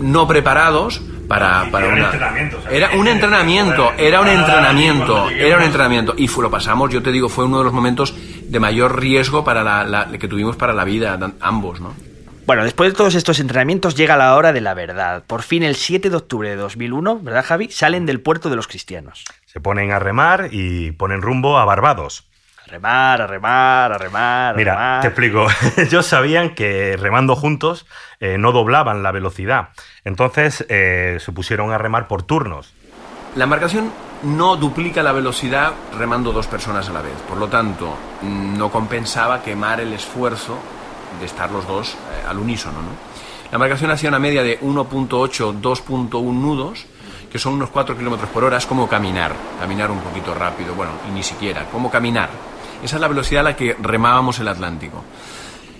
no 0.00 0.26
preparados 0.26 1.00
para, 1.28 1.70
para 1.70 1.86
era 1.86 1.94
un 1.94 1.98
una... 2.00 2.06
entrenamiento, 2.10 2.58
o 2.58 2.62
sea, 2.62 2.70
Era 2.72 2.90
un 2.96 3.06
entrenamiento, 3.08 3.92
era 3.98 4.20
un 4.20 4.28
entrenamiento, 4.28 5.30
era 5.30 5.56
un 5.58 5.62
entrenamiento. 5.62 6.14
Y 6.16 6.26
fue, 6.28 6.42
lo 6.42 6.50
pasamos, 6.50 6.90
yo 6.90 7.02
te 7.02 7.12
digo, 7.12 7.28
fue 7.28 7.44
uno 7.44 7.58
de 7.58 7.64
los 7.64 7.72
momentos 7.72 8.14
de 8.44 8.60
mayor 8.60 8.98
riesgo 9.00 9.44
para 9.44 9.62
la, 9.62 9.84
la- 9.84 10.06
que 10.18 10.26
tuvimos 10.28 10.56
para 10.56 10.72
la 10.72 10.84
vida, 10.84 11.18
ambos, 11.40 11.80
¿no? 11.80 11.94
Bueno, 12.46 12.64
después 12.64 12.90
de 12.90 12.96
todos 12.96 13.14
estos 13.14 13.38
entrenamientos 13.38 13.94
llega 13.94 14.16
la 14.16 14.34
hora 14.34 14.52
de 14.52 14.60
la 14.60 14.74
verdad. 14.74 15.22
Por 15.24 15.42
fin, 15.42 15.62
el 15.62 15.76
7 15.76 16.10
de 16.10 16.16
octubre 16.16 16.48
de 16.50 16.56
2001, 16.56 17.20
¿verdad, 17.20 17.44
Javi? 17.46 17.70
Salen 17.70 18.06
del 18.06 18.20
puerto 18.20 18.50
de 18.50 18.56
los 18.56 18.66
cristianos. 18.66 19.24
Se 19.46 19.60
ponen 19.60 19.92
a 19.92 20.00
remar 20.00 20.48
y 20.50 20.90
ponen 20.92 21.22
rumbo 21.22 21.58
a 21.58 21.64
Barbados. 21.64 22.24
A 22.70 22.72
remar, 22.72 23.20
a 23.22 23.26
remar, 23.26 23.92
a 23.92 23.98
remar, 23.98 24.54
a 24.54 24.56
Mira, 24.56 24.74
remar. 24.74 25.00
te 25.00 25.08
explico. 25.08 25.44
Ellos 25.76 26.06
sabían 26.06 26.54
que 26.54 26.96
remando 26.96 27.34
juntos 27.34 27.84
eh, 28.20 28.38
no 28.38 28.52
doblaban 28.52 29.02
la 29.02 29.10
velocidad. 29.10 29.70
Entonces 30.04 30.64
eh, 30.68 31.16
se 31.18 31.32
pusieron 31.32 31.72
a 31.72 31.78
remar 31.78 32.06
por 32.06 32.22
turnos. 32.22 32.72
La 33.34 33.42
embarcación 33.42 33.90
no 34.22 34.54
duplica 34.54 35.02
la 35.02 35.10
velocidad 35.10 35.72
remando 35.98 36.30
dos 36.30 36.46
personas 36.46 36.88
a 36.88 36.92
la 36.92 37.02
vez. 37.02 37.14
Por 37.28 37.38
lo 37.38 37.48
tanto, 37.48 37.92
no 38.22 38.70
compensaba 38.70 39.42
quemar 39.42 39.80
el 39.80 39.92
esfuerzo 39.92 40.56
de 41.18 41.26
estar 41.26 41.50
los 41.50 41.66
dos 41.66 41.94
eh, 41.94 42.26
al 42.28 42.38
unísono. 42.38 42.82
¿no? 42.82 42.90
La 43.50 43.56
embarcación 43.56 43.90
hacía 43.90 44.10
una 44.10 44.20
media 44.20 44.44
de 44.44 44.60
1.8, 44.60 45.60
2.1 45.60 46.22
nudos, 46.34 46.86
que 47.32 47.40
son 47.40 47.54
unos 47.54 47.70
4 47.70 47.96
kilómetros 47.98 48.30
por 48.30 48.44
hora. 48.44 48.58
Es 48.58 48.66
como 48.66 48.88
caminar, 48.88 49.32
caminar 49.58 49.90
un 49.90 49.98
poquito 49.98 50.34
rápido, 50.34 50.72
bueno, 50.76 50.92
y 51.08 51.10
ni 51.10 51.24
siquiera, 51.24 51.64
como 51.64 51.90
caminar. 51.90 52.28
Esa 52.82 52.96
es 52.96 53.00
la 53.00 53.08
velocidad 53.08 53.40
a 53.40 53.50
la 53.50 53.56
que 53.56 53.76
remábamos 53.80 54.38
el 54.38 54.48
Atlántico. 54.48 55.04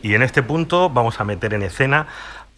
Y 0.03 0.15
en 0.15 0.23
este 0.23 0.43
punto 0.43 0.91
vamos 0.91 1.21
a 1.21 1.25
meter 1.25 1.55
en 1.55 1.63
escena 1.63 2.07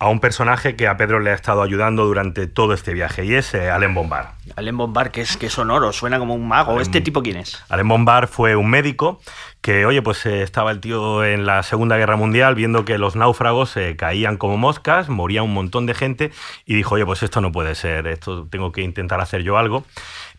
a 0.03 0.09
un 0.09 0.19
personaje 0.19 0.75
que 0.75 0.89
a 0.89 0.97
Pedro 0.97 1.21
le 1.21 1.31
ha 1.31 1.35
estado 1.35 1.62
ayudando 1.62 2.05
durante 2.05 2.49
todo 2.49 2.75
este 2.75 2.93
viaje 2.93 3.25
y 3.25 3.35
es 3.35 3.55
eh, 3.55 3.71
Alain 3.71 3.94
Bombard. 3.94 4.31
Alain 4.56 4.77
Bombard, 4.77 5.12
que 5.12 5.21
es, 5.21 5.37
que 5.37 5.49
sonoro, 5.49 5.93
suena 5.93 6.19
como 6.19 6.35
un 6.35 6.49
mago. 6.49 6.81
¿Este 6.81 7.00
tipo 7.00 7.23
quién 7.23 7.37
es? 7.37 7.62
Alain 7.69 7.87
Bombard 7.87 8.27
fue 8.27 8.56
un 8.56 8.69
médico 8.69 9.20
que, 9.61 9.87
oye, 9.87 10.03
pues 10.03 10.27
eh, 10.27 10.43
estaba 10.43 10.72
el 10.72 10.81
tío 10.81 11.22
en 11.22 11.46
la 11.46 11.63
Segunda 11.63 11.96
Guerra 11.99 12.17
Mundial 12.17 12.56
viendo 12.56 12.84
que 12.84 12.99
los 12.99 13.15
náufragos 13.15 13.77
eh, 13.77 13.94
caían 13.96 14.39
como 14.39 14.56
moscas, 14.56 15.08
moría 15.08 15.44
un 15.44 15.55
montón 15.55 15.87
de 15.87 15.94
gente 15.94 16.32
y 16.67 16.75
dijo, 16.75 16.96
oye, 16.96 17.06
pues 17.06 17.22
esto 17.22 17.41
no 17.41 17.53
puede 17.53 17.77
ser, 17.77 18.08
esto 18.08 18.49
tengo 18.51 18.72
que 18.72 18.82
intentar 18.82 19.20
hacer 19.20 19.44
yo 19.44 19.56
algo. 19.56 19.84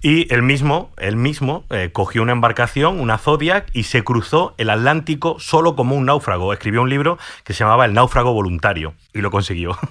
Y 0.05 0.31
él 0.33 0.43
mismo, 0.43 0.91
él 0.97 1.15
mismo 1.15 1.63
eh, 1.69 1.89
cogió 1.93 2.21
una 2.23 2.33
embarcación, 2.33 2.99
una 2.99 3.17
Zodiac, 3.17 3.69
y 3.71 3.83
se 3.83 4.03
cruzó 4.03 4.53
el 4.57 4.69
Atlántico 4.69 5.37
solo 5.39 5.77
como 5.77 5.95
un 5.95 6.05
náufrago. 6.05 6.51
Escribió 6.51 6.81
un 6.81 6.89
libro 6.89 7.17
que 7.45 7.53
se 7.53 7.63
llamaba 7.63 7.85
El 7.85 7.93
náufrago 7.93 8.33
voluntario 8.33 8.95
y 9.13 9.21
lo 9.21 9.31
consiguió. 9.31 9.77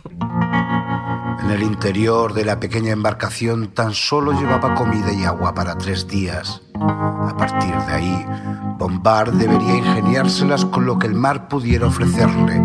En 1.42 1.50
el 1.50 1.62
interior 1.64 2.34
de 2.34 2.44
la 2.44 2.60
pequeña 2.60 2.92
embarcación 2.92 3.68
tan 3.74 3.94
solo 3.94 4.30
llevaba 4.32 4.76
comida 4.76 5.12
y 5.12 5.24
agua 5.24 5.54
para 5.54 5.76
tres 5.76 6.06
días. 6.06 6.62
A 6.88 7.34
partir 7.36 7.74
de 7.86 7.92
ahí, 7.92 8.26
Bombard 8.78 9.34
debería 9.34 9.76
ingeniárselas 9.76 10.64
con 10.64 10.84
lo 10.86 10.98
que 10.98 11.06
el 11.06 11.14
mar 11.14 11.48
pudiera 11.48 11.86
ofrecerle, 11.86 12.60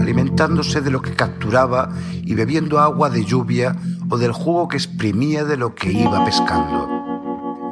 alimentándose 0.00 0.80
de 0.80 0.90
lo 0.90 1.02
que 1.02 1.14
capturaba 1.14 1.90
y 2.12 2.34
bebiendo 2.34 2.78
agua 2.80 3.10
de 3.10 3.24
lluvia 3.24 3.76
o 4.08 4.16
del 4.16 4.32
jugo 4.32 4.68
que 4.68 4.78
exprimía 4.78 5.44
de 5.44 5.58
lo 5.58 5.74
que 5.74 5.92
iba 5.92 6.24
pescando. 6.24 6.98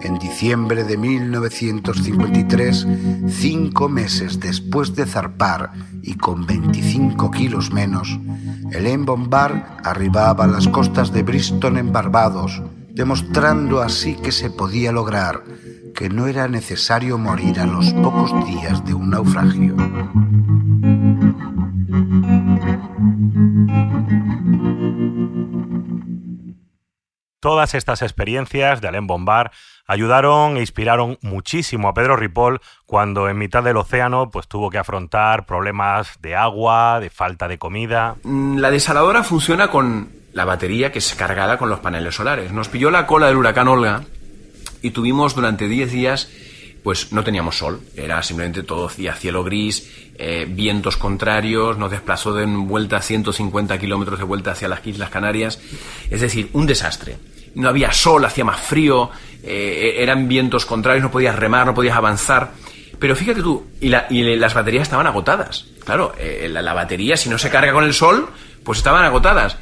En 0.03 0.19
diciembre 0.19 0.85
de 0.85 0.99
1953, 0.99 2.87
cinco 3.29 3.88
meses 3.88 4.38
después 4.38 4.95
de 4.95 5.07
zarpar 5.07 5.73
y 6.03 6.15
con 6.15 6.45
25 6.45 7.31
kilos 7.31 7.73
menos, 7.73 8.21
Hélène 8.73 9.07
Bombard 9.07 9.62
arribaba 9.85 10.45
a 10.45 10.49
las 10.49 10.69
costas 10.69 11.12
de 11.12 11.23
Bristol 11.23 11.79
en 11.79 11.93
Barbados, 11.93 12.62
demostrando 12.97 13.83
así 13.83 14.17
que 14.17 14.33
se 14.33 14.49
podía 14.49 14.91
lograr, 14.91 15.43
que 15.95 16.09
no 16.09 16.29
era 16.29 16.49
necesario 16.49 17.19
morir 17.19 17.61
a 17.61 17.67
los 17.67 17.93
pocos 17.93 18.33
días 18.47 18.87
de 18.87 18.95
un 18.95 19.11
naufragio. 19.11 19.76
Todas 27.38 27.75
estas 27.75 28.00
experiencias 28.00 28.81
de 28.81 28.88
Alain 28.88 29.07
Bombard 29.07 29.50
ayudaron 29.87 30.57
e 30.57 30.61
inspiraron 30.61 31.19
muchísimo 31.21 31.88
a 31.88 31.95
Pedro 31.95 32.17
Ripoll 32.17 32.61
cuando 32.87 33.29
en 33.29 33.37
mitad 33.37 33.62
del 33.62 33.76
océano 33.76 34.31
pues 34.31 34.49
tuvo 34.49 34.71
que 34.71 34.79
afrontar 34.79 35.45
problemas 35.45 36.19
de 36.23 36.35
agua, 36.35 36.99
de 36.99 37.11
falta 37.11 37.47
de 37.47 37.59
comida. 37.59 38.17
Mm, 38.23 38.57
La 38.57 38.71
desaladora 38.71 39.23
funciona 39.23 39.69
con 39.69 40.09
la 40.37 40.45
batería 40.45 40.93
que 40.93 40.99
es 40.99 41.14
cargada 41.14 41.57
con 41.57 41.71
los 41.71 41.81
paneles 41.81 42.14
solares. 42.14 42.52
Nos 42.52 42.69
pilló 42.69 42.90
la 42.90 43.07
cola 43.07 43.26
del 43.28 43.37
huracán 43.38 43.69
Olga 43.69 44.02
y 44.83 44.90
tuvimos 44.90 45.35
durante 45.35 45.66
10 45.66 45.90
días, 45.90 46.28
pues 46.83 47.11
no 47.12 47.25
teníamos 47.25 47.57
sol, 47.57 47.81
era 47.97 48.23
simplemente 48.23 48.62
todo 48.62 48.88
día 48.95 49.14
cielo 49.14 49.43
gris, 49.43 49.90
eh, 50.19 50.47
vientos 50.49 50.99
contrarios, 50.99 51.78
nos 51.78 51.90
desplazó 51.90 52.35
de 52.35 52.45
vuelta 52.47 53.00
150 53.00 53.78
kilómetros 53.78 54.19
de 54.19 54.25
vuelta 54.26 54.50
hacia 54.52 54.69
las 54.69 54.87
Islas 54.87 55.09
Canarias, 55.11 55.59
es 56.11 56.21
decir, 56.21 56.50
un 56.52 56.66
desastre. 56.66 57.16
no 57.55 57.71
había 57.71 57.90
sol, 57.90 58.23
hacía 58.26 58.45
más 58.45 58.61
frío, 58.61 59.09
eh, 59.43 59.95
eran 60.00 60.28
vientos 60.28 60.66
contrarios, 60.66 61.02
no 61.02 61.11
podías 61.11 61.35
remar, 61.35 61.64
no 61.64 61.73
podías 61.73 61.97
avanzar. 61.97 62.50
Pero 62.99 63.16
fíjate 63.16 63.40
tú, 63.43 63.66
y, 63.81 63.88
la- 63.88 64.07
y 64.11 64.37
las 64.37 64.52
baterías 64.52 64.83
estaban 64.83 65.07
agotadas. 65.07 65.64
Claro, 65.85 66.12
eh, 66.19 66.49
la 66.50 66.75
batería, 66.75 67.16
si 67.16 67.31
no 67.31 67.38
se 67.38 67.49
carga 67.49 67.73
con 67.73 67.85
el 67.85 67.95
sol, 67.95 68.28
pues 68.62 68.76
estaban 68.78 69.05
agotadas. 69.07 69.57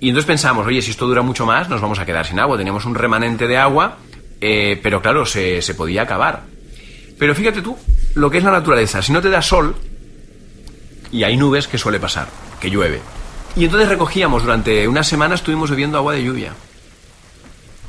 Y 0.00 0.08
entonces 0.10 0.26
pensamos, 0.26 0.66
oye, 0.66 0.80
si 0.82 0.92
esto 0.92 1.06
dura 1.06 1.22
mucho 1.22 1.44
más, 1.44 1.68
nos 1.68 1.80
vamos 1.80 1.98
a 1.98 2.06
quedar 2.06 2.26
sin 2.26 2.38
agua. 2.38 2.56
Teníamos 2.56 2.84
un 2.84 2.94
remanente 2.94 3.46
de 3.46 3.56
agua, 3.56 3.98
eh, 4.40 4.78
pero 4.82 5.02
claro, 5.02 5.26
se, 5.26 5.60
se 5.62 5.74
podía 5.74 6.02
acabar. 6.02 6.44
Pero 7.18 7.34
fíjate 7.34 7.62
tú, 7.62 7.76
lo 8.14 8.30
que 8.30 8.38
es 8.38 8.44
la 8.44 8.52
naturaleza, 8.52 9.02
si 9.02 9.12
no 9.12 9.20
te 9.20 9.30
da 9.30 9.42
sol, 9.42 9.74
y 11.10 11.24
hay 11.24 11.36
nubes, 11.36 11.66
¿qué 11.66 11.78
suele 11.78 11.98
pasar? 11.98 12.28
Que 12.60 12.70
llueve. 12.70 13.00
Y 13.56 13.64
entonces 13.64 13.88
recogíamos, 13.88 14.42
durante 14.42 14.86
una 14.86 15.02
semana 15.02 15.34
estuvimos 15.34 15.70
bebiendo 15.70 15.98
agua 15.98 16.12
de 16.12 16.22
lluvia. 16.22 16.52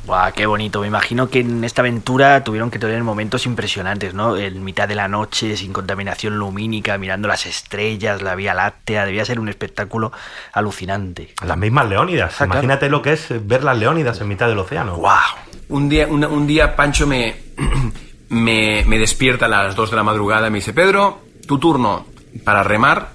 Guau, 0.06 0.32
qué 0.32 0.46
bonito. 0.46 0.80
Me 0.80 0.86
imagino 0.86 1.28
que 1.28 1.40
en 1.40 1.62
esta 1.62 1.82
aventura 1.82 2.42
tuvieron 2.42 2.70
que 2.70 2.78
tener 2.78 3.02
momentos 3.02 3.46
impresionantes, 3.46 4.14
¿no? 4.14 4.36
En 4.36 4.64
mitad 4.64 4.88
de 4.88 4.94
la 4.94 5.08
noche, 5.08 5.56
sin 5.56 5.72
contaminación 5.72 6.36
lumínica, 6.38 6.98
mirando 6.98 7.28
las 7.28 7.46
estrellas, 7.46 8.22
la 8.22 8.34
Vía 8.34 8.54
Láctea. 8.54 9.04
Debía 9.04 9.24
ser 9.24 9.38
un 9.38 9.48
espectáculo 9.48 10.12
alucinante. 10.52 11.34
Las 11.44 11.58
mismas 11.58 11.88
leónidas. 11.88 12.34
Ah, 12.34 12.46
claro. 12.46 12.52
Imagínate 12.52 12.88
lo 12.88 13.02
que 13.02 13.12
es 13.12 13.28
ver 13.46 13.62
las 13.62 13.78
leónidas 13.78 14.20
en 14.20 14.28
mitad 14.28 14.48
del 14.48 14.58
océano. 14.58 14.96
¡Wow! 14.96 15.10
Un 15.68 15.88
día, 15.88 16.06
un 16.08 16.46
día 16.46 16.74
Pancho 16.74 17.06
me, 17.06 17.36
me, 18.30 18.84
me 18.86 18.98
despierta 18.98 19.46
a 19.46 19.48
las 19.48 19.76
2 19.76 19.90
de 19.90 19.96
la 19.96 20.02
madrugada 20.02 20.48
y 20.48 20.50
me 20.50 20.58
dice, 20.58 20.72
Pedro, 20.72 21.20
tu 21.46 21.58
turno 21.58 22.06
para 22.44 22.62
remar. 22.62 23.10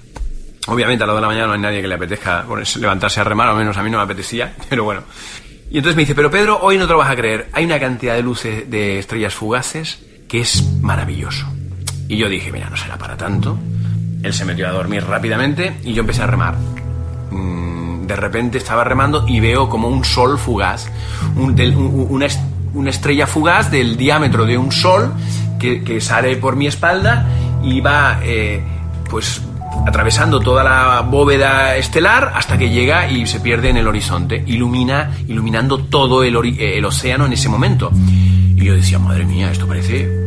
Obviamente 0.67 1.03
a 1.03 1.07
las 1.07 1.13
2 1.13 1.17
de 1.17 1.21
la 1.21 1.27
mañana 1.27 1.47
no 1.47 1.53
hay 1.53 1.59
nadie 1.59 1.81
que 1.81 1.87
le 1.87 1.95
apetezca 1.95 2.45
levantarse 2.79 3.21
a 3.21 3.23
remar, 3.23 3.49
al 3.49 3.55
menos 3.55 3.77
a 3.77 3.83
mí 3.83 3.89
no 3.89 3.97
me 3.97 4.03
apetecía, 4.03 4.53
pero 4.69 4.83
bueno. 4.83 5.03
Y 5.69 5.77
entonces 5.77 5.95
me 5.95 6.03
dice, 6.03 6.15
pero 6.15 6.29
Pedro, 6.31 6.60
hoy 6.62 6.77
no 6.77 6.86
te 6.88 6.93
lo 6.93 7.00
vas 7.00 7.10
a 7.10 7.15
creer, 7.15 7.50
hay 7.51 7.65
una 7.65 7.79
cantidad 7.79 8.13
de 8.15 8.22
luces 8.24 8.69
de 8.69 9.00
estrellas 9.00 9.34
fugaces 9.34 10.00
que 10.27 10.39
es 10.41 10.63
maravilloso. 10.81 11.45
Y 12.07 12.17
yo 12.17 12.29
dije, 12.29 12.51
mira, 12.51 12.69
no 12.69 12.77
será 12.77 12.98
para 12.98 13.17
tanto. 13.17 13.57
Él 14.24 14.34
se 14.34 14.45
metió 14.45 14.67
a 14.67 14.72
dormir 14.72 15.03
rápidamente 15.05 15.75
y 15.84 15.93
yo 15.93 16.01
empecé 16.01 16.22
a 16.24 16.27
remar. 16.27 16.55
Mm, 17.31 18.05
de 18.07 18.15
repente 18.15 18.57
estaba 18.57 18.84
remando 18.84 19.25
y 19.27 19.39
veo 19.39 19.67
como 19.69 19.88
un 19.88 20.05
sol 20.05 20.38
fugaz, 20.38 20.88
un- 21.36 21.60
una, 22.10 22.27
una 22.74 22.89
estrella 22.89 23.25
fugaz 23.27 23.72
del 23.72 23.98
diámetro 23.98 24.45
de 24.45 24.57
un 24.57 24.72
sol 24.72 25.13
que, 25.60 25.84
que 25.84 26.00
sale 26.01 26.36
por 26.38 26.55
mi 26.55 26.67
espalda 26.67 27.27
y 27.63 27.81
va 27.81 28.19
eh, 28.24 28.63
pues 29.10 29.41
atravesando 29.86 30.39
toda 30.39 30.63
la 30.63 31.01
bóveda 31.01 31.75
estelar 31.75 32.34
hasta 32.36 32.58
que 32.58 32.70
llega 32.70 33.10
y 33.10 33.27
se 33.27 33.39
pierde 33.39 33.70
en 33.70 33.77
el 33.77 33.88
horizonte, 33.88 34.44
ilumina, 34.48 35.12
iluminando 35.27 35.79
todo 35.79 36.24
el, 36.24 36.36
eh, 36.36 36.77
el 36.77 36.86
océano 36.86 37.25
en 37.25 37.34
ese 37.34 37.50
momento. 37.50 37.91
Y 38.55 38.63
yo 38.63 38.75
decía, 38.75 39.00
madre 39.00 39.25
mía, 39.25 39.51
esto 39.51 39.67
parece 39.67 40.25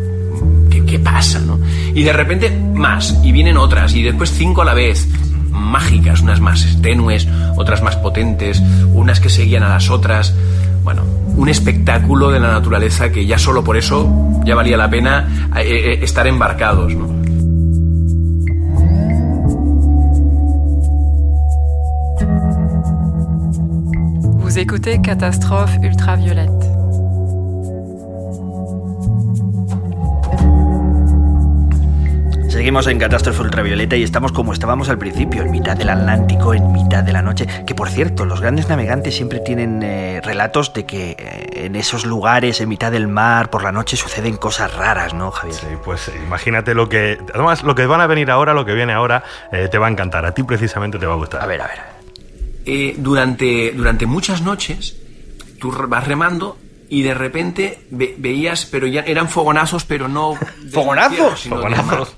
¿Qué, 0.71 0.85
qué 0.85 0.99
pasa, 0.99 1.41
no? 1.41 1.59
Y 1.95 2.03
de 2.03 2.13
repente 2.13 2.51
más, 2.51 3.19
y 3.23 3.33
vienen 3.33 3.57
otras, 3.57 3.95
y 3.95 4.03
después 4.03 4.31
cinco 4.31 4.63
a 4.63 4.65
la 4.65 4.75
vez, 4.75 5.09
mágicas, 5.51 6.21
unas 6.21 6.41
más 6.41 6.79
tenues, 6.83 7.27
otras 7.57 7.83
más 7.83 7.97
potentes, 7.97 8.63
unas 8.93 9.21
que 9.21 9.29
seguían 9.29 9.63
a 9.63 9.69
las 9.69 9.91
otras. 9.91 10.35
Bueno, 10.85 11.03
un 11.37 11.49
espectáculo 11.49 12.31
de 12.31 12.41
la 12.41 12.53
naturaleza 12.53 13.11
que 13.11 13.27
ya 13.27 13.39
solo 13.39 13.63
por 13.63 13.77
eso 13.77 14.41
ya 14.45 14.55
valía 14.55 14.77
la 14.77 14.91
pena 14.91 15.51
eh, 15.57 15.63
eh, 15.63 15.99
estar 16.03 16.27
embarcados. 16.27 16.95
Vous 24.59 24.63
écoutez 24.63 25.01
Catastrophe 25.01 25.79
ultraviolette. 25.85 26.51
Seguimos 32.49 32.89
en 32.89 32.99
Catástrofe 32.99 33.41
Ultravioleta 33.41 33.95
y 33.95 34.03
estamos 34.03 34.33
como 34.33 34.53
estábamos 34.53 34.89
al 34.89 34.99
principio, 34.99 35.43
en 35.43 35.53
mitad 35.53 35.77
del 35.77 35.91
Atlántico, 35.91 36.55
en 36.55 36.73
mitad 36.73 37.05
de 37.05 37.13
la 37.13 37.23
noche. 37.23 37.47
Que 37.65 37.77
por 37.77 37.89
cierto, 37.89 38.25
los 38.25 38.41
grandes 38.41 38.69
navegantes 38.69 39.15
siempre 39.15 39.39
tienen 39.39 39.81
eh, 39.85 40.21
relatos 40.25 40.73
de 40.73 40.85
que 40.85 41.13
eh, 41.13 41.67
en 41.67 41.77
esos 41.77 42.05
lugares, 42.05 42.61
en 42.61 42.69
mitad 42.69 42.91
del 42.91 43.07
mar, 43.07 43.51
por 43.51 43.63
la 43.63 43.71
noche 43.71 43.97
suceden 43.97 44.37
cosas 44.39 44.75
raras, 44.75 45.15
¿no, 45.15 45.31
Javier? 45.31 45.57
Sí, 45.57 45.69
pues 45.85 46.11
imagínate 46.27 46.75
lo 46.75 46.89
que... 46.89 47.17
Además, 47.33 47.63
lo 47.63 47.77
que 47.77 47.87
van 47.87 48.01
a 48.01 48.09
venir 48.09 48.29
ahora, 48.29 48.55
lo 48.55 48.65
que 48.65 48.75
viene 48.75 48.93
ahora, 48.93 49.23
eh, 49.53 49.69
te 49.71 49.79
va 49.79 49.87
a 49.87 49.91
encantar. 49.91 50.27
A 50.27 50.35
ti 50.35 50.43
precisamente 50.43 50.99
te 50.99 51.07
va 51.07 51.15
a 51.15 51.17
gustar. 51.17 51.41
A 51.41 51.47
ver, 51.47 51.63
a 51.63 51.69
ver. 51.69 51.98
Eh, 52.71 52.95
durante, 52.99 53.73
durante 53.73 54.05
muchas 54.07 54.43
noches 54.43 54.97
tú 55.59 55.71
vas 55.73 56.07
remando 56.07 56.59
y 56.91 57.01
de 57.03 57.15
repente 57.15 57.79
ve- 57.91 58.15
veías, 58.19 58.67
pero 58.67 58.87
ya 58.87 59.01
eran 59.01 59.29
fogonazos, 59.31 59.85
pero 59.85 60.07
no... 60.09 60.39
¿Fogonazos? 60.73 61.41
sino 61.41 61.57
Fogonazos. 61.57 62.15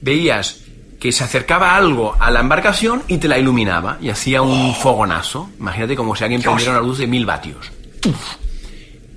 Veías 0.00 0.62
que 1.00 1.12
se 1.12 1.22
acercaba 1.24 1.76
algo 1.76 2.16
a 2.18 2.30
la 2.30 2.40
embarcación 2.40 3.02
y 3.06 3.18
te 3.18 3.28
la 3.28 3.38
iluminaba 3.38 3.98
y 4.00 4.08
hacía 4.10 4.42
un 4.42 4.74
fogonazo. 4.74 5.50
Imagínate 5.60 5.94
como 5.94 6.16
si 6.16 6.24
alguien 6.24 6.42
prendiera 6.42 6.72
una 6.72 6.80
luz 6.80 6.98
de 6.98 7.06
mil 7.06 7.24
vatios. 7.26 7.70
Uf. 8.06 8.36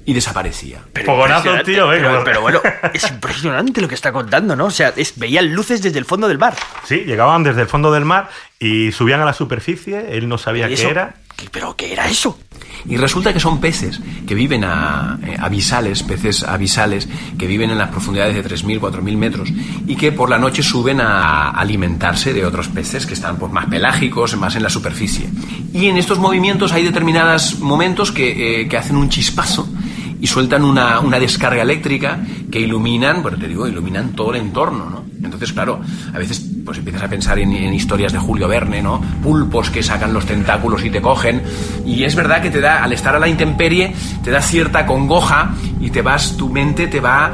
Y 0.10 0.14
desaparecía. 0.14 0.80
Fogonazos, 1.06 1.46
impresionante, 1.46 1.72
tío, 1.72 1.88
venga. 1.88 2.10
Pero, 2.10 2.24
pero 2.24 2.42
bueno, 2.42 2.62
es 2.94 3.08
impresionante 3.10 3.80
lo 3.80 3.88
que 3.88 3.94
está 3.96 4.12
contando, 4.12 4.56
¿no? 4.56 4.66
O 4.66 4.72
sea, 4.72 4.92
es- 4.96 5.14
veían 5.20 5.54
luces 5.54 5.82
desde 5.84 6.00
el 6.00 6.06
fondo 6.06 6.28
del 6.28 6.40
mar. 6.40 6.56
Sí, 6.86 7.04
llegaban 7.06 7.44
desde 7.44 7.62
el 7.62 7.68
fondo 7.68 7.92
del 7.92 8.06
mar 8.06 8.30
y 8.60 8.92
subían 8.92 9.22
a 9.22 9.26
la 9.26 9.34
superficie. 9.34 10.18
Él 10.18 10.28
no 10.28 10.38
sabía 10.40 10.68
¿Y 10.70 10.76
qué 10.76 10.88
era. 10.90 11.14
¿Qué- 11.36 11.48
¿Pero 11.52 11.76
qué 11.76 11.94
era 11.94 12.08
eso? 12.10 12.38
Y 12.86 12.98
resulta 12.98 13.34
que 13.34 13.40
son 13.40 13.60
peces 13.62 14.00
que 14.28 14.36
viven 14.36 14.64
a, 14.64 15.20
eh, 15.26 15.36
abisales, 15.40 16.02
peces 16.04 16.44
abisales, 16.44 17.08
que 17.38 17.46
viven 17.46 17.70
en 17.70 17.78
las 17.78 17.90
profundidades 17.90 18.36
de 18.36 18.42
3.000, 18.44 18.80
4.000 18.80 19.16
metros 19.18 19.50
y 19.86 19.96
que 19.96 20.12
por 20.14 20.30
la 20.30 20.38
noche 20.38 20.64
suben 20.64 21.00
a 21.02 21.50
alimentarse 21.52 22.34
de 22.34 22.46
otros 22.46 22.68
peces 22.70 23.06
que 23.06 23.14
están 23.14 23.38
pues, 23.38 23.52
más 23.52 23.66
pelágicos, 23.68 24.36
más 24.38 24.56
en 24.56 24.64
la 24.64 24.70
superficie. 24.70 25.30
Y 25.74 25.88
en 25.88 25.98
estos 25.98 26.20
movimientos 26.20 26.72
hay 26.72 26.84
determinados 26.84 27.60
momentos 27.60 28.12
que, 28.14 28.62
eh, 28.62 28.68
que 28.70 28.78
hacen 28.78 28.96
un 28.96 29.10
chispazo 29.10 29.68
y 30.20 30.28
sueltan 30.28 30.64
una, 30.64 31.00
una 31.00 31.20
descarga 31.20 31.62
eléctrica 31.62 32.20
que 32.52 32.60
iluminan, 32.60 33.22
bueno, 33.22 33.38
te 33.38 33.48
digo, 33.48 33.68
iluminan 33.68 34.12
todo 34.14 34.34
el 34.34 34.42
entorno, 34.42 34.90
¿no? 34.90 35.04
Entonces, 35.24 35.52
claro, 35.52 35.82
a 36.14 36.18
veces 36.18 36.50
pues 36.64 36.78
empiezas 36.78 37.04
a 37.04 37.08
pensar 37.10 37.40
en, 37.40 37.52
historias 37.74 38.14
de 38.14 38.20
Julio 38.20 38.48
Verne, 38.48 38.82
¿no? 38.82 39.02
Pulpos 39.22 39.70
que 39.70 39.84
sacan 39.84 40.14
los 40.14 40.26
tentáculos 40.26 40.84
y 40.86 40.90
te 40.90 41.02
cogen. 41.02 41.42
Y 41.86 42.04
es 42.04 42.16
verdad 42.16 42.42
que 42.42 42.50
te 42.50 42.62
da, 42.62 42.84
al 42.84 42.94
estar 42.94 43.16
a 43.16 43.20
la 43.20 43.28
intemperie, 43.28 43.94
te 44.24 44.32
da 44.32 44.42
cierta 44.42 44.86
congoja 44.86 45.56
y 45.80 45.90
te 45.90 46.02
vas, 46.02 46.38
tu 46.38 46.50
mente 46.50 46.88
te 46.88 47.00
va, 47.00 47.34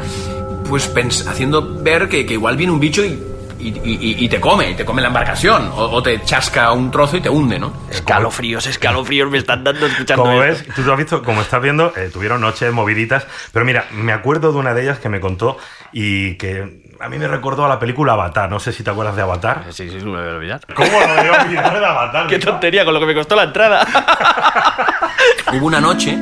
pues 0.68 0.92
haciendo 1.28 1.82
ver 1.84 2.10
que, 2.10 2.26
que 2.26 2.34
igual 2.34 2.58
viene 2.58 2.74
un 2.74 2.80
bicho 2.80 3.04
y, 3.06 3.20
y, 3.60 3.68
y- 3.70 4.26
y 4.26 4.30
te 4.30 4.40
come, 4.40 4.72
y 4.72 4.76
te 4.76 4.84
come 4.86 5.02
la 5.02 5.08
embarcación, 5.08 5.70
o, 5.74 5.84
o 5.92 6.04
te 6.04 6.22
chasca 6.24 6.72
un 6.72 6.92
trozo 6.92 7.18
y 7.18 7.22
te 7.22 7.30
hunde, 7.30 7.58
¿no? 7.60 7.72
Escalofríos, 7.90 8.66
escalofríos 8.68 9.30
me 9.32 9.38
están 9.38 9.64
dando 9.64 9.86
escuchando 9.88 10.24
Como 10.24 10.40
ves, 10.40 10.66
tú 10.76 10.82
lo 10.84 10.92
has 10.94 10.98
visto, 10.98 11.24
como 11.24 11.42
estás 11.42 11.62
viendo, 11.62 11.94
eh, 11.96 12.10
tuvieron 12.12 12.42
noches 12.42 12.72
moviditas. 12.74 13.26
Pero 13.54 13.66
mira, 13.66 13.86
me 13.92 14.12
acuerdo 14.14 14.52
de 14.52 14.58
una 14.60 14.74
de 14.74 14.84
ellas 14.84 15.00
que 15.00 15.10
me 15.10 15.20
contó 15.20 15.58
y 15.94 16.36
que 16.36 16.84
a 17.00 17.10
mí 17.10 17.18
me 17.18 17.28
recordó 17.28 17.66
a 17.66 17.70
la 17.70 17.80
película 17.80 18.14
Avatar. 18.14 18.50
No 18.50 18.60
sé 18.60 18.72
si 18.72 18.84
te 18.84 18.90
acuerdas 18.90 19.16
de 19.16 19.22
Avatar. 19.22 19.64
Sí, 19.70 19.90
sí, 19.90 20.00
sí, 20.00 20.06
me 20.06 20.12
voy 20.20 20.30
a 20.30 20.34
olvidar. 20.36 20.62
¿Cómo 20.74 20.92
lo 20.92 21.24
iba 21.26 21.38
a 21.38 21.44
olvidar 21.44 21.80
de 21.80 21.86
Avatar? 21.86 22.28
Qué 22.30 22.40
tontería 22.40 22.86
con 22.86 22.94
lo 22.94 23.00
que 23.00 23.06
me 23.06 23.14
costó 23.16 23.36
la 23.36 23.44
entrada. 23.44 23.86
Hubo 25.54 25.66
una 25.68 25.80
noche 25.82 26.18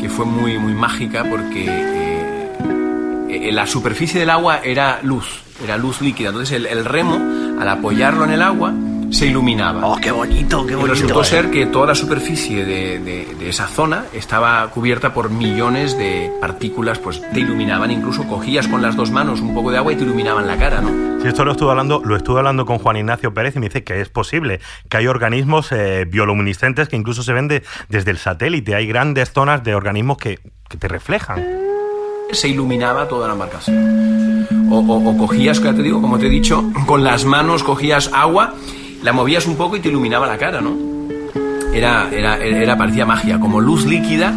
que 0.00 0.08
fue 0.08 0.24
muy, 0.26 0.58
muy 0.58 0.74
mágica 0.74 1.24
porque 1.28 1.64
eh, 1.66 2.52
eh, 3.30 3.52
la 3.52 3.66
superficie 3.66 4.20
del 4.20 4.30
agua 4.30 4.60
era 4.62 5.00
luz, 5.02 5.42
era 5.62 5.76
luz 5.76 6.00
líquida. 6.00 6.28
Entonces 6.28 6.56
el, 6.56 6.66
el 6.66 6.84
remo, 6.84 7.18
al 7.60 7.68
apoyarlo 7.68 8.24
en 8.24 8.30
el 8.32 8.42
agua, 8.42 8.72
se 9.10 9.26
iluminaba. 9.26 9.86
Oh, 9.86 9.96
qué 10.00 10.10
bonito, 10.10 10.66
qué 10.66 10.72
y 10.72 10.74
bonito. 10.74 10.94
resultó 10.94 11.22
ser 11.22 11.48
que 11.52 11.66
toda 11.66 11.86
la 11.86 11.94
superficie 11.94 12.64
de, 12.64 12.98
de- 12.98 13.34
de 13.38 13.48
esa 13.48 13.68
zona 13.68 14.04
estaba 14.12 14.66
cubierta 14.70 15.14
por 15.14 15.30
millones 15.30 15.96
de 15.96 16.32
partículas, 16.40 16.98
pues 16.98 17.22
te 17.32 17.38
iluminaban, 17.38 17.92
incluso 17.92 18.26
cogías 18.26 18.66
con 18.66 18.82
las 18.82 18.96
dos 18.96 19.12
manos 19.12 19.40
un 19.40 19.54
poco 19.54 19.70
de 19.70 19.78
agua 19.78 19.92
y 19.92 19.96
te 19.96 20.02
iluminaban 20.02 20.48
la 20.48 20.56
cara, 20.56 20.80
¿no? 20.80 21.20
Sí, 21.22 21.28
esto 21.28 21.44
lo 21.44 21.52
estuve 21.52 21.70
hablando, 21.70 22.02
lo 22.04 22.16
estuve 22.16 22.38
hablando 22.38 22.66
con 22.66 22.78
Juan 22.78 22.96
Ignacio 22.96 23.32
Pérez 23.32 23.54
y 23.54 23.60
me 23.60 23.66
dice 23.66 23.84
que 23.84 24.00
es 24.00 24.08
posible, 24.08 24.60
que 24.88 24.96
hay 24.96 25.06
organismos 25.06 25.70
eh, 25.70 26.04
bioluminiscentes 26.08 26.88
que 26.88 26.96
incluso 26.96 27.22
se 27.22 27.32
ven 27.32 27.46
de- 27.46 27.62
desde 27.88 28.10
el 28.10 28.18
satélite. 28.18 28.74
Hay 28.74 28.88
grandes 28.88 29.30
zonas 29.32 29.62
de 29.62 29.76
organismos 29.76 30.18
que, 30.18 30.40
que 30.68 30.78
te 30.78 30.88
reflejan. 30.88 31.44
Se 32.32 32.48
iluminaba 32.48 33.08
toda 33.08 33.26
la 33.28 33.32
embarcación. 33.34 34.46
O, 34.70 34.78
o- 34.78 35.10
o 35.10 35.16
cogías, 35.18 35.62
ya 35.62 35.72
te 35.74 35.82
digo, 35.82 36.00
como 36.00 36.18
te 36.18 36.26
he 36.26 36.30
dicho, 36.30 36.64
con 36.86 37.04
las 37.04 37.24
manos 37.24 37.62
cogías 37.62 38.10
agua, 38.12 38.54
la 39.02 39.12
movías 39.12 39.46
un 39.46 39.56
poco 39.56 39.76
y 39.76 39.80
te 39.80 39.88
iluminaba 39.88 40.26
la 40.26 40.38
cara, 40.38 40.60
¿no? 40.60 40.76
Era, 41.72 42.08
era, 42.10 42.38
era 42.38 42.76
parecía 42.78 43.04
magia, 43.06 43.38
como 43.38 43.60
luz 43.60 43.84
líquida 43.86 44.32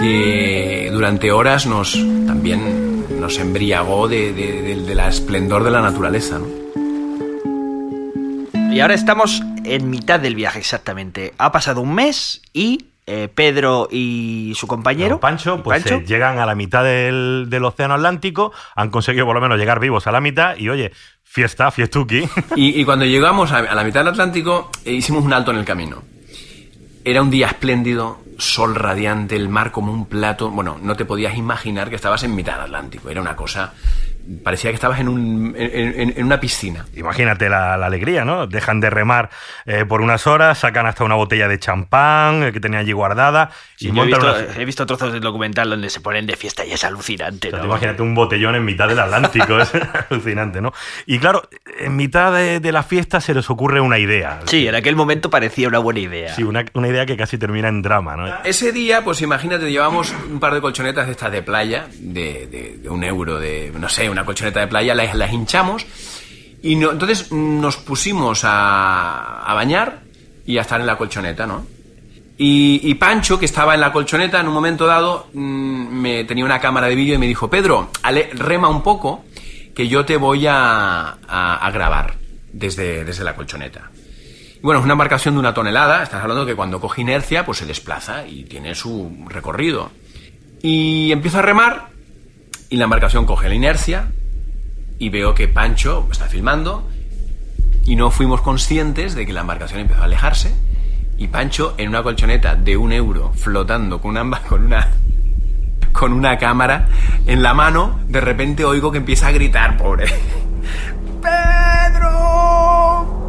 que 0.00 0.88
durante 0.92 1.30
horas 1.32 1.66
nos 1.66 1.92
también 2.26 3.20
nos 3.20 3.38
embriagó 3.38 4.08
de, 4.08 4.92
la 4.94 5.08
esplendor 5.08 5.62
de 5.64 5.70
la 5.70 5.82
naturaleza, 5.82 6.38
¿no? 6.38 6.46
Y 8.72 8.80
ahora 8.80 8.94
estamos 8.94 9.42
en 9.64 9.90
mitad 9.90 10.20
del 10.20 10.34
viaje 10.36 10.58
exactamente. 10.60 11.34
Ha 11.38 11.50
pasado 11.52 11.80
un 11.80 11.94
mes 11.94 12.40
y 12.52 12.86
eh, 13.12 13.28
Pedro 13.28 13.88
y 13.90 14.52
su 14.54 14.66
compañero. 14.66 15.10
Don 15.10 15.20
Pancho, 15.20 15.56
¿Y 15.58 15.62
pues 15.62 15.82
Pancho? 15.82 15.96
eh, 15.96 16.04
llegan 16.06 16.38
a 16.38 16.46
la 16.46 16.54
mitad 16.54 16.84
del, 16.84 17.46
del 17.48 17.64
Océano 17.64 17.94
Atlántico, 17.94 18.52
han 18.76 18.90
conseguido 18.90 19.26
por 19.26 19.34
lo 19.34 19.40
menos 19.40 19.58
llegar 19.58 19.80
vivos 19.80 20.06
a 20.06 20.12
la 20.12 20.20
mitad 20.20 20.56
y 20.56 20.68
oye, 20.68 20.92
fiesta, 21.24 21.70
fiestuki. 21.70 22.28
Y, 22.56 22.80
y 22.80 22.84
cuando 22.84 23.04
llegamos 23.04 23.50
a, 23.52 23.58
a 23.58 23.74
la 23.74 23.82
mitad 23.84 24.00
del 24.00 24.08
Atlántico, 24.08 24.70
eh, 24.84 24.92
hicimos 24.92 25.24
un 25.24 25.32
alto 25.32 25.50
en 25.50 25.56
el 25.58 25.64
camino. 25.64 26.02
Era 27.04 27.22
un 27.22 27.30
día 27.30 27.46
espléndido, 27.48 28.20
sol 28.38 28.74
radiante, 28.74 29.34
el 29.34 29.48
mar 29.48 29.72
como 29.72 29.92
un 29.92 30.06
plato. 30.06 30.50
Bueno, 30.50 30.78
no 30.82 30.96
te 30.96 31.04
podías 31.04 31.36
imaginar 31.36 31.88
que 31.90 31.96
estabas 31.96 32.22
en 32.24 32.34
mitad 32.34 32.52
del 32.54 32.62
Atlántico. 32.64 33.08
Era 33.10 33.20
una 33.22 33.34
cosa. 33.36 33.72
Parecía 34.44 34.70
que 34.70 34.74
estabas 34.76 35.00
en, 35.00 35.08
un- 35.08 35.54
en- 35.56 36.24
una 36.24 36.38
piscina. 36.40 36.86
Imagínate 36.94 37.48
la, 37.48 37.76
la 37.76 37.86
alegría, 37.86 38.24
¿no? 38.24 38.46
Dejan 38.46 38.80
de 38.80 38.90
remar 38.90 39.30
eh, 39.66 39.84
por 39.86 40.00
unas 40.00 40.26
horas, 40.26 40.58
sacan 40.58 40.86
hasta 40.86 41.04
una 41.04 41.14
botella 41.16 41.48
de 41.48 41.58
champán 41.58 42.42
eh, 42.44 42.52
que 42.52 42.60
tenían 42.60 42.82
allí 42.82 42.92
guardada 42.92 43.50
Sí, 43.76 43.88
y 43.88 43.92
yo 43.94 44.02
he, 44.02 44.06
visto, 44.06 44.20
una... 44.26 44.60
he 44.60 44.64
visto 44.64 44.84
trozos 44.86 45.12
del 45.12 45.22
documental 45.22 45.70
donde 45.70 45.88
se 45.88 46.00
ponen 46.00 46.26
de 46.26 46.36
fiesta 46.36 46.64
y 46.66 46.72
es 46.72 46.84
alucinante. 46.84 47.48
O 47.48 47.50
sea, 47.50 47.60
¿no? 47.60 47.64
imagínate 47.66 48.02
un 48.02 48.14
botellón 48.14 48.54
en 48.54 48.64
mitad 48.64 48.86
del 48.88 48.98
Atlántico, 48.98 49.58
es 49.60 49.72
alucinante, 50.10 50.60
¿no? 50.60 50.72
Y 51.06 51.18
claro, 51.18 51.48
en 51.78 51.96
mitad 51.96 52.32
de, 52.32 52.60
de 52.60 52.72
la 52.72 52.82
fiesta 52.82 53.20
se 53.22 53.32
les 53.32 53.48
ocurre 53.48 53.80
una 53.80 53.98
idea. 53.98 54.40
Sí, 54.44 54.68
en 54.68 54.74
aquel 54.74 54.96
momento 54.96 55.30
parecía 55.30 55.66
una 55.68 55.78
buena 55.78 56.00
idea. 56.00 56.34
Sí, 56.34 56.42
una, 56.42 56.64
una 56.74 56.88
idea 56.88 57.06
que 57.06 57.16
casi 57.16 57.38
termina 57.38 57.68
en 57.68 57.80
drama, 57.80 58.16
¿no? 58.16 58.26
Ese 58.44 58.70
día, 58.72 59.02
pues 59.02 59.22
imagínate, 59.22 59.70
llevamos 59.70 60.14
un 60.30 60.38
par 60.40 60.52
de 60.52 60.60
colchonetas 60.60 61.06
de 61.06 61.12
estas 61.12 61.32
de 61.32 61.42
playa, 61.42 61.86
de, 61.98 62.46
de- 62.48 62.78
de 62.82 62.88
un 62.90 63.02
euro, 63.02 63.38
de, 63.40 63.72
no 63.78 63.88
sé, 63.88 64.09
una 64.10 64.24
colchoneta 64.24 64.60
de 64.60 64.66
playa, 64.66 64.94
las, 64.94 65.32
hinchamos. 65.32 65.86
Y 66.62 66.74
entonces 66.74 67.32
nos 67.32 67.76
pusimos 67.76 68.42
a, 68.44 69.50
bañar 69.54 70.00
y 70.46 70.58
a 70.58 70.62
estar 70.62 70.80
en 70.80 70.86
la 70.86 70.96
colchoneta, 70.96 71.46
¿no? 71.46 71.66
Y, 72.42 72.94
Pancho, 72.94 73.38
que 73.38 73.44
estaba 73.44 73.74
en 73.74 73.80
la 73.80 73.92
colchoneta, 73.92 74.40
en 74.40 74.48
un 74.48 74.54
momento 74.54 74.86
dado, 74.86 75.28
mm, 75.34 75.88
me 76.00 76.24
tenía 76.24 76.44
una 76.44 76.58
cámara 76.58 76.86
de 76.86 76.94
vídeo 76.94 77.14
y 77.14 77.18
me 77.18 77.26
dijo, 77.26 77.50
Pedro, 77.50 77.90
ale- 78.02 78.30
rema 78.32 78.68
un 78.70 78.82
poco, 78.82 79.24
que 79.74 79.88
yo 79.88 80.06
te 80.06 80.16
voy 80.16 80.46
a, 80.48 81.18
grabar 81.72 82.14
desde, 82.52 83.04
desde 83.04 83.24
la 83.24 83.36
colchoneta. 83.36 83.90
Bueno, 84.62 84.80
es 84.80 84.84
una 84.84 84.92
embarcación 84.92 85.34
de 85.34 85.40
una 85.40 85.54
tonelada, 85.54 86.02
estás 86.02 86.22
hablando 86.22 86.44
que 86.44 86.54
cuando 86.54 86.80
coge 86.80 87.02
inercia, 87.02 87.44
pues 87.44 87.58
se 87.58 87.66
desplaza 87.66 88.26
y 88.26 88.44
tiene 88.44 88.74
su 88.74 89.26
recorrido. 89.28 89.90
Y 90.62 91.12
empiezo 91.12 91.38
a 91.38 91.42
remar 91.42 91.88
y 92.70 92.76
la 92.76 92.84
embarcación 92.84 93.26
coge 93.26 93.48
la 93.48 93.54
inercia 93.56 94.12
y 94.98 95.08
veo 95.08 95.34
que 95.34 95.48
Pancho 95.48 96.08
está 96.10 96.26
filmando 96.26 96.88
y 97.84 97.96
no 97.96 98.12
fuimos 98.12 98.40
conscientes 98.40 99.16
de 99.16 99.26
que 99.26 99.32
la 99.32 99.40
embarcación 99.40 99.80
empezó 99.80 100.02
a 100.02 100.04
alejarse 100.04 100.54
y 101.18 101.26
Pancho 101.26 101.74
en 101.78 101.88
una 101.88 102.04
colchoneta 102.04 102.54
de 102.54 102.76
un 102.76 102.92
euro 102.92 103.32
flotando 103.34 104.00
con 104.00 104.16
una, 104.16 104.40
con 104.48 104.64
una, 104.64 104.88
con 105.92 106.12
una 106.12 106.38
cámara 106.38 106.88
en 107.26 107.42
la 107.42 107.54
mano, 107.54 107.98
de 108.06 108.20
repente 108.20 108.64
oigo 108.64 108.92
que 108.92 108.98
empieza 108.98 109.26
a 109.26 109.32
gritar, 109.32 109.76
pobre. 109.76 110.06
¡Pedro! 111.22 112.14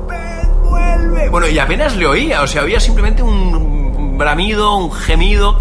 ¡Ped, 0.07 0.48
vuelve! 0.69 1.29
Bueno, 1.29 1.48
y 1.48 1.57
apenas 1.57 1.98
le 1.98 2.05
oía, 2.05 2.43
o 2.43 2.48
sea, 2.48 2.63
oía 2.63 2.79
simplemente 2.79 3.24
un 3.24 4.17
bramido, 4.19 4.75
un 4.75 4.91
gemido. 4.91 5.60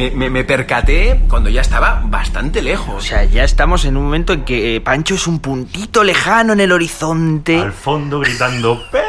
Me, 0.00 0.10
me- 0.12 0.30
me 0.30 0.44
percaté 0.44 1.20
cuando 1.28 1.50
ya 1.50 1.60
estaba 1.60 2.00
bastante 2.06 2.62
lejos. 2.62 2.94
O 2.96 3.00
sea, 3.06 3.24
ya 3.24 3.44
estamos 3.44 3.84
en 3.84 3.98
un 3.98 4.04
momento 4.04 4.32
en 4.32 4.44
que 4.46 4.76
eh, 4.76 4.80
Pancho 4.80 5.14
es 5.14 5.26
un 5.26 5.40
puntito 5.40 6.02
lejano 6.04 6.54
en 6.54 6.60
el 6.60 6.72
horizonte. 6.72 7.58
Al 7.60 7.72
fondo 7.72 8.20
gritando, 8.20 8.82
¡Pedro! 8.90 9.04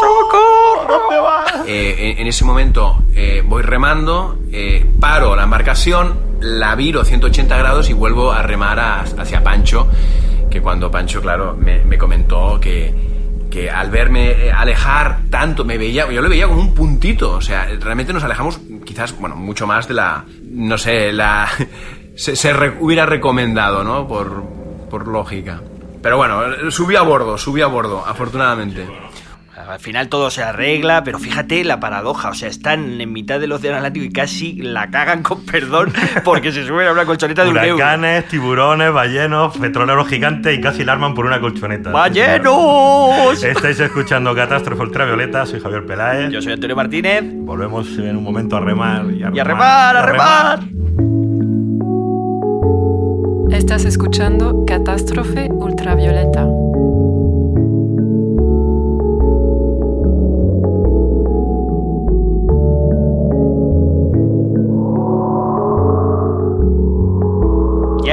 ¡Socorro! 0.00 0.86
¿Dónde 0.88 1.20
vas? 1.20 1.52
Eh, 1.66 2.12
en, 2.12 2.20
en 2.22 2.26
ese 2.26 2.46
momento 2.46 3.02
eh, 3.14 3.42
voy 3.44 3.60
remando, 3.62 4.38
eh, 4.50 4.86
paro 4.98 5.36
la 5.36 5.42
embarcación, 5.42 6.18
la 6.40 6.74
viro 6.76 7.04
180 7.04 7.54
grados 7.58 7.90
y 7.90 7.92
vuelvo 7.92 8.32
a 8.32 8.40
remar 8.40 8.78
a- 8.80 9.00
hacia 9.02 9.44
Pancho, 9.44 9.86
que 10.50 10.62
cuando 10.62 10.90
Pancho, 10.90 11.20
claro, 11.20 11.54
me, 11.60 11.84
me 11.84 11.98
comentó 11.98 12.58
que, 12.58 12.94
que 13.50 13.68
al 13.70 13.90
verme 13.90 14.50
alejar 14.50 15.18
tanto, 15.28 15.64
me 15.66 15.76
veía, 15.76 16.10
yo 16.10 16.22
lo 16.22 16.28
veía 16.30 16.46
como 16.48 16.60
un 16.60 16.72
puntito, 16.74 17.32
o 17.32 17.40
sea, 17.42 17.66
realmente 17.80 18.14
nos 18.14 18.24
alejamos 18.24 18.58
quizás, 18.90 19.16
bueno, 19.20 19.36
mucho 19.36 19.68
más 19.68 19.86
de 19.86 19.94
la, 19.94 20.24
no 20.42 20.76
sé, 20.76 21.12
la... 21.12 21.48
se, 22.16 22.34
se 22.34 22.52
re- 22.52 22.76
hubiera 22.80 23.06
recomendado, 23.06 23.84
¿no? 23.84 24.08
Por, 24.08 24.42
por 24.90 25.06
lógica. 25.06 25.62
Pero 26.02 26.16
bueno, 26.16 26.70
subí 26.72 26.96
a 26.96 27.02
bordo, 27.02 27.38
subí 27.38 27.60
a 27.62 27.68
bordo, 27.68 28.02
afortunadamente. 28.04 28.84
Al 29.70 29.78
final 29.78 30.08
todo 30.08 30.30
se 30.30 30.42
arregla, 30.42 31.04
pero 31.04 31.20
fíjate 31.20 31.62
la 31.62 31.78
paradoja. 31.78 32.30
O 32.30 32.34
sea, 32.34 32.48
están 32.48 33.00
en 33.00 33.12
mitad 33.12 33.38
del 33.38 33.52
océano 33.52 33.76
Atlántico 33.76 34.04
y 34.04 34.10
casi 34.10 34.54
la 34.54 34.90
cagan 34.90 35.22
con 35.22 35.44
perdón 35.46 35.92
porque 36.24 36.50
se 36.50 36.66
suben 36.66 36.88
a 36.88 36.92
una 36.92 37.04
colchoneta 37.04 37.44
de 37.44 37.50
un 37.50 37.56
euro. 37.58 37.76
Huracanes, 37.76 38.26
tiburones, 38.26 38.92
ballenos, 38.92 39.56
petroleros 39.56 40.08
gigantes 40.08 40.58
y 40.58 40.60
casi 40.60 40.84
la 40.84 40.94
arman 40.94 41.14
por 41.14 41.24
una 41.24 41.40
colchoneta. 41.40 41.90
¡Ballenos! 41.90 43.44
Estáis 43.44 43.78
escuchando 43.78 44.34
Catástrofe 44.34 44.82
Ultravioleta, 44.82 45.46
soy 45.46 45.60
Javier 45.60 45.86
Peláez. 45.86 46.32
Yo 46.32 46.42
soy 46.42 46.54
Antonio 46.54 46.74
Martínez. 46.74 47.22
Volvemos 47.32 47.96
en 47.96 48.16
un 48.16 48.24
momento 48.24 48.56
a 48.56 48.60
remar 48.60 49.08
y 49.12 49.22
a 49.22 49.30
Y 49.32 49.38
a 49.38 49.44
remar, 49.44 49.96
a 49.96 50.02
remar. 50.04 50.60
Estás 53.52 53.84
escuchando 53.84 54.64
Catástrofe 54.66 55.48
Ultravioleta. 55.52 56.44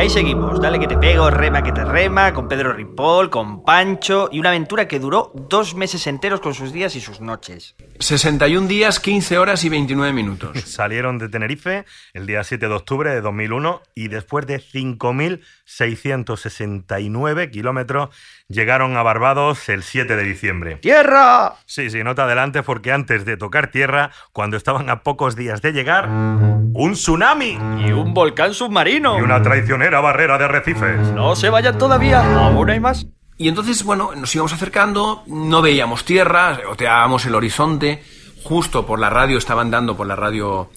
Ahí 0.07 0.13
seguimos. 0.13 0.61
Dale 0.61 0.79
que 0.79 0.87
te 0.87 0.97
pego, 0.97 1.29
rema 1.29 1.61
que 1.61 1.73
te 1.73 1.83
rema, 1.83 2.33
con 2.33 2.47
Pedro 2.47 2.71
Ripoll, 2.71 3.29
con 3.29 3.65
Pancho 3.65 4.29
y 4.31 4.39
una 4.39 4.47
aventura 4.49 4.87
que 4.87 4.99
duró 4.99 5.33
dos 5.35 5.75
meses 5.75 6.07
enteros 6.07 6.39
con 6.39 6.53
sus 6.53 6.71
días 6.71 6.95
y 6.95 7.01
sus 7.01 7.19
noches. 7.19 7.75
61 7.99 8.67
días, 8.67 9.01
15 9.01 9.37
horas 9.37 9.65
y 9.65 9.69
29 9.69 10.13
minutos. 10.13 10.57
Salieron 10.65 11.17
de 11.17 11.27
Tenerife 11.27 11.83
el 12.13 12.25
día 12.25 12.45
7 12.45 12.69
de 12.69 12.73
octubre 12.73 13.13
de 13.13 13.19
2001 13.19 13.81
y 13.95 14.07
después 14.07 14.47
de 14.47 14.61
5.669 14.61 17.51
kilómetros 17.51 18.07
llegaron 18.47 18.95
a 18.95 19.03
Barbados 19.03 19.67
el 19.67 19.83
7 19.83 20.15
de 20.15 20.23
diciembre. 20.23 20.75
¡Tierra! 20.75 21.55
Sí, 21.65 21.89
sí, 21.89 22.01
nota 22.03 22.23
adelante 22.23 22.63
porque 22.63 22.93
antes 22.93 23.25
de 23.25 23.35
tocar 23.35 23.71
tierra, 23.71 24.11
cuando 24.31 24.55
estaban 24.55 24.89
a 24.89 25.03
pocos 25.03 25.35
días 25.35 25.61
de 25.61 25.73
llegar, 25.73 26.07
un 26.07 26.93
tsunami 26.93 27.57
Y 27.85 27.91
un 27.91 28.13
volcán 28.13 28.53
submarino. 28.53 29.19
y 29.19 29.21
una 29.21 29.41
traicionera 29.41 29.96
barrera 30.01 30.37
de 30.37 30.45
arrecifes. 30.45 31.11
No 31.13 31.35
se 31.35 31.49
vayan 31.49 31.77
todavía, 31.77 32.21
aún 32.47 32.69
hay 32.69 32.79
más. 32.79 33.05
Y 33.37 33.47
entonces, 33.49 33.83
bueno, 33.83 34.11
nos 34.15 34.33
íbamos 34.33 34.53
acercando, 34.53 35.23
no 35.27 35.61
veíamos 35.61 36.03
tierra, 36.05 36.59
oteábamos 36.69 37.25
el 37.25 37.35
horizonte, 37.35 38.01
justo 38.43 38.85
por 38.85 38.99
la 38.99 39.09
radio, 39.11 39.37
estaban 39.37 39.69
dando 39.69 39.95
por 39.95 40.07
la 40.07 40.15
radio 40.15 40.69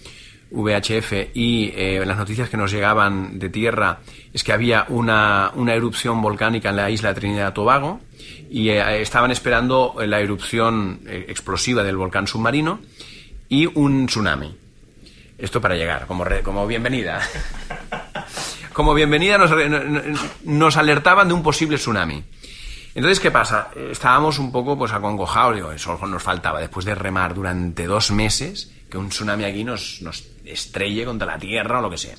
VHF 0.50 1.12
y 1.34 1.72
eh, 1.74 2.02
las 2.04 2.16
noticias 2.18 2.50
que 2.50 2.56
nos 2.56 2.70
llegaban 2.72 3.38
de 3.38 3.48
tierra 3.48 4.00
es 4.34 4.42
que 4.44 4.52
había 4.52 4.84
una, 4.88 5.52
una 5.54 5.74
erupción 5.74 6.20
volcánica 6.20 6.70
en 6.70 6.76
la 6.76 6.90
isla 6.90 7.10
de 7.14 7.20
Trinidad 7.20 7.50
y 7.50 7.54
Tobago 7.54 8.00
y 8.50 8.68
eh, 8.70 9.00
estaban 9.00 9.30
esperando 9.30 9.94
la 10.04 10.18
erupción 10.20 11.00
eh, 11.06 11.26
explosiva 11.28 11.82
del 11.84 11.96
volcán 11.96 12.26
submarino 12.26 12.80
y 13.48 13.66
un 13.66 14.06
tsunami. 14.06 14.56
Esto 15.38 15.60
para 15.60 15.76
llegar, 15.76 16.06
como, 16.06 16.24
re- 16.24 16.42
como 16.42 16.66
bienvenida. 16.66 17.20
Como 18.80 18.94
bienvenida 18.94 19.36
nos, 19.36 20.76
alertaban 20.78 21.28
de 21.28 21.34
un 21.34 21.42
posible 21.42 21.76
tsunami. 21.76 22.24
Entonces, 22.94 23.20
¿qué 23.20 23.30
pasa? 23.30 23.68
Estábamos 23.90 24.38
un 24.38 24.50
poco 24.50 24.78
pues 24.78 24.92
acongojados, 24.92 25.54
digo, 25.54 25.70
eso 25.70 25.98
nos 26.06 26.22
faltaba 26.22 26.60
después 26.60 26.86
de 26.86 26.94
remar 26.94 27.34
durante 27.34 27.86
dos 27.86 28.10
meses, 28.10 28.72
que 28.90 28.96
un 28.96 29.10
tsunami 29.10 29.44
aquí 29.44 29.64
nos, 29.64 30.00
nos 30.00 30.26
estrelle 30.46 31.04
contra 31.04 31.26
la 31.26 31.38
tierra 31.38 31.80
o 31.80 31.82
lo 31.82 31.90
que 31.90 31.98
sea. 31.98 32.14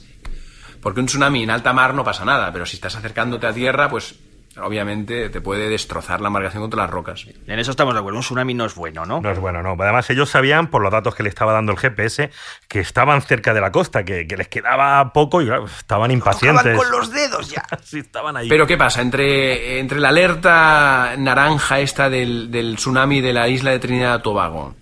Porque 0.83 0.99
un 0.99 1.07
tsunami 1.07 1.41
en 1.41 1.49
alta 1.49 1.73
mar 1.73 1.95
no 1.95 2.03
pasa 2.03 2.25
nada, 2.25 2.53
pero 2.53 2.67
si 2.67 2.75
estás 2.75 2.95
acercándote 2.95 3.47
a 3.47 3.53
tierra, 3.53 3.89
pues 3.89 4.13
obviamente 4.57 5.29
te 5.29 5.41
puede 5.41 5.69
destrozar 5.69 6.21
la 6.21 6.27
embarcación 6.27 6.63
contra 6.63 6.81
las 6.81 6.89
rocas. 6.89 7.25
En 7.47 7.59
eso 7.59 7.71
estamos 7.71 7.93
de 7.93 7.99
acuerdo, 7.99 8.17
un 8.17 8.23
tsunami 8.23 8.53
no 8.53 8.65
es 8.65 8.75
bueno, 8.75 9.05
¿no? 9.05 9.21
No 9.21 9.31
es 9.31 9.39
bueno, 9.39 9.63
no. 9.63 9.75
Además, 9.79 10.09
ellos 10.09 10.29
sabían, 10.29 10.67
por 10.67 10.81
los 10.81 10.91
datos 10.91 11.15
que 11.15 11.23
le 11.23 11.29
estaba 11.29 11.53
dando 11.53 11.71
el 11.71 11.77
GPS, 11.77 12.31
que 12.67 12.79
estaban 12.79 13.21
cerca 13.21 13.53
de 13.53 13.61
la 13.61 13.71
costa, 13.71 14.03
que, 14.03 14.27
que 14.27 14.37
les 14.37 14.47
quedaba 14.47 15.13
poco 15.13 15.41
y 15.41 15.45
claro, 15.45 15.65
estaban 15.65 16.11
impacientes. 16.11 16.63
Tocaban 16.63 16.77
con 16.77 16.91
los 16.91 17.11
dedos 17.11 17.49
ya. 17.49 17.63
Sí, 17.83 17.99
estaban 17.99 18.37
ahí. 18.37 18.47
Pero 18.47 18.67
¿qué 18.67 18.77
pasa? 18.77 19.01
Entre, 19.01 19.79
entre 19.79 19.99
la 19.99 20.09
alerta 20.09 21.15
naranja 21.17 21.79
esta 21.79 22.09
del, 22.09 22.51
del 22.51 22.75
tsunami 22.75 23.21
de 23.21 23.33
la 23.33 23.47
isla 23.47 23.71
de 23.71 23.79
Trinidad 23.79 24.19
y 24.19 24.21
Tobago, 24.21 24.75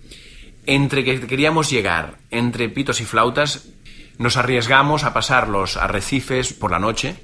entre 0.66 1.04
que 1.04 1.20
queríamos 1.26 1.70
llegar, 1.70 2.18
entre 2.30 2.68
pitos 2.68 3.00
y 3.00 3.04
flautas, 3.04 3.68
nos 4.18 4.36
arriesgamos 4.36 5.04
a 5.04 5.12
pasar 5.12 5.48
los 5.48 5.76
arrecifes 5.76 6.52
por 6.52 6.70
la 6.70 6.78
noche, 6.78 7.16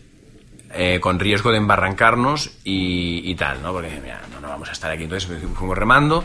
eh, 0.76 1.00
con 1.00 1.18
riesgo 1.18 1.50
de 1.50 1.58
embarrancarnos 1.58 2.50
y, 2.64 3.22
y 3.24 3.34
tal, 3.34 3.62
¿no? 3.62 3.72
Porque 3.72 3.90
mira, 4.02 4.20
no, 4.32 4.40
no 4.40 4.48
vamos 4.48 4.68
a 4.68 4.72
estar 4.72 4.90
aquí. 4.90 5.04
Entonces 5.04 5.28
fuimos 5.54 5.76
remando 5.76 6.24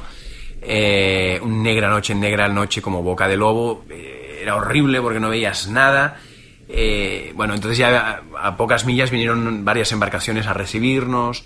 eh, 0.62 1.40
un 1.42 1.64
negra 1.64 1.90
noche, 1.90 2.14
negra 2.14 2.48
noche 2.48 2.82
como 2.82 3.02
boca 3.02 3.28
de 3.28 3.36
lobo, 3.36 3.84
eh, 3.90 4.40
era 4.42 4.56
horrible 4.56 5.02
porque 5.02 5.20
no 5.20 5.30
veías 5.30 5.68
nada. 5.68 6.18
Eh, 6.70 7.34
bueno, 7.36 7.54
entonces 7.56 7.78
ya 7.78 8.22
a 8.40 8.56
pocas 8.58 8.86
millas 8.86 9.12
vinieron 9.12 9.66
varias 9.66 9.92
embarcaciones 9.92 10.48
a 10.48 10.54
recibirnos. 10.54 11.44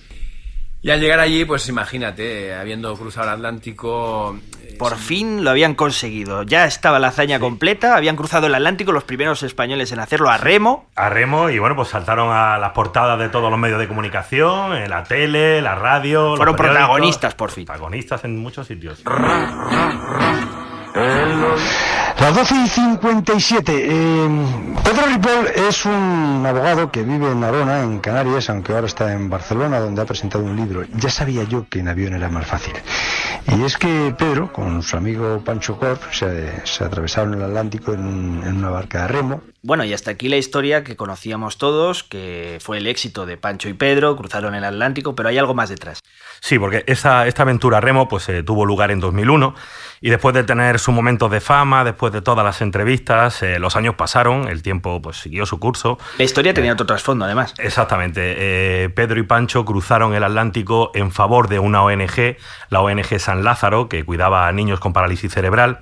Y 0.85 0.91
al 0.91 0.99
llegar 0.99 1.19
allí, 1.19 1.45
pues 1.45 1.67
imagínate, 1.67 2.53
habiendo 2.53 2.95
cruzado 2.95 3.25
el 3.29 3.33
Atlántico, 3.33 4.37
eh, 4.61 4.75
Por 4.77 4.97
fin 4.97 5.43
lo 5.43 5.49
habían 5.49 5.73
conseguido. 5.73 6.43
Ya 6.43 6.65
estaba 6.65 6.99
la 6.99 7.07
hazaña 7.07 7.39
completa. 7.39 7.95
Habían 7.95 8.15
cruzado 8.15 8.45
el 8.45 8.53
Atlántico 8.53 8.91
los 8.91 9.03
primeros 9.03 9.41
españoles 9.41 9.91
en 9.91 9.99
hacerlo 9.99 10.29
a 10.29 10.37
remo. 10.37 10.85
A 10.95 11.09
remo 11.09 11.49
y 11.49 11.57
bueno, 11.57 11.75
pues 11.75 11.87
saltaron 11.87 12.29
a 12.31 12.59
las 12.59 12.73
portadas 12.73 13.17
de 13.17 13.29
todos 13.29 13.49
los 13.49 13.59
medios 13.59 13.79
de 13.79 13.87
comunicación, 13.87 14.75
en 14.75 14.91
la 14.91 15.03
tele, 15.03 15.59
la 15.59 15.73
radio. 15.73 16.27
los 16.27 16.37
Fueron 16.37 16.55
protagonistas, 16.55 17.33
por 17.33 17.49
fin. 17.49 17.65
Protagonistas 17.65 18.23
en 18.23 18.37
muchos 18.37 18.67
sitios. 18.67 19.01
Las 22.25 22.33
12 22.33 22.55
y 22.55 22.67
57. 22.67 23.71
Eh, 23.71 24.27
Pedro 24.83 25.05
Ripoll 25.05 25.47
es 25.69 25.85
un 25.85 26.43
abogado 26.43 26.91
que 26.91 27.03
vive 27.03 27.31
en 27.31 27.43
Arona, 27.43 27.83
en 27.83 27.99
Canarias, 27.99 28.49
aunque 28.49 28.73
ahora 28.73 28.87
está 28.87 29.13
en 29.13 29.29
Barcelona, 29.29 29.79
donde 29.79 30.01
ha 30.01 30.05
presentado 30.05 30.43
un 30.43 30.55
libro. 30.55 30.85
Ya 30.95 31.11
sabía 31.11 31.43
yo 31.43 31.67
que 31.69 31.81
en 31.81 31.87
avión 31.87 32.15
era 32.15 32.27
más 32.29 32.47
fácil. 32.47 32.73
Y 33.55 33.61
es 33.61 33.77
que 33.77 34.15
Pedro, 34.17 34.51
con 34.51 34.81
su 34.81 34.97
amigo 34.97 35.39
Pancho 35.45 35.77
Corp, 35.77 36.01
se, 36.11 36.63
atravesaron 36.83 37.35
el 37.35 37.43
Atlántico 37.43 37.93
en, 37.93 38.41
en 38.43 38.57
una 38.57 38.71
barca 38.71 39.03
de 39.03 39.07
remo. 39.07 39.41
Bueno, 39.65 39.83
y 39.83 39.93
hasta 39.93 40.11
aquí 40.11 40.29
la 40.29 40.37
historia 40.37 40.83
que 40.83 40.95
conocíamos 40.95 41.57
todos, 41.57 42.03
que 42.03 42.59
fue 42.61 42.77
el 42.77 42.85
éxito 42.85 43.25
de 43.25 43.35
Pancho 43.35 43.67
y 43.67 43.73
Pedro, 43.73 44.15
cruzaron 44.15 44.53
el 44.53 44.63
Atlántico, 44.63 45.15
pero 45.15 45.29
hay 45.29 45.39
algo 45.39 45.55
más 45.55 45.69
detrás. 45.69 46.01
Sí, 46.39 46.59
porque 46.59 46.83
esta 46.85 47.23
aventura 47.23 47.81
remo 47.81 48.07
pues, 48.07 48.29
eh, 48.29 48.43
tuvo 48.43 48.63
lugar 48.63 48.91
en 48.91 48.99
2001 48.99 49.55
y 50.01 50.11
después 50.11 50.35
de 50.35 50.43
tener 50.43 50.77
sus 50.77 50.93
momentos 50.93 51.31
de 51.31 51.41
fama, 51.41 51.83
después 51.83 52.13
de 52.13 52.21
todas 52.21 52.45
las 52.45 52.61
entrevistas, 52.61 53.41
eh, 53.41 53.57
los 53.57 53.75
años 53.75 53.95
pasaron, 53.95 54.47
el 54.49 54.61
tiempo 54.61 55.01
pues, 55.01 55.17
siguió 55.17 55.47
su 55.47 55.59
curso. 55.59 55.97
La 56.19 56.25
historia 56.25 56.53
tenía 56.53 56.73
otro 56.73 56.85
trasfondo, 56.85 57.25
además. 57.25 57.55
Exactamente. 57.57 58.35
eh, 58.37 58.89
Pedro 58.89 59.19
y 59.19 59.23
Pancho 59.23 59.65
cruzaron 59.65 60.13
el 60.13 60.23
Atlántico 60.23 60.91
en 60.93 61.11
favor 61.11 61.47
de 61.47 61.57
una 61.57 61.81
ONG, 61.81 62.37
la 62.69 62.81
ONG 62.81 63.19
San 63.19 63.43
Lázaro, 63.43 63.89
que 63.89 64.05
cuidaba 64.05 64.47
a 64.47 64.51
niños 64.51 64.79
con 64.79 64.93
parálisis 64.93 65.33
cerebral. 65.33 65.79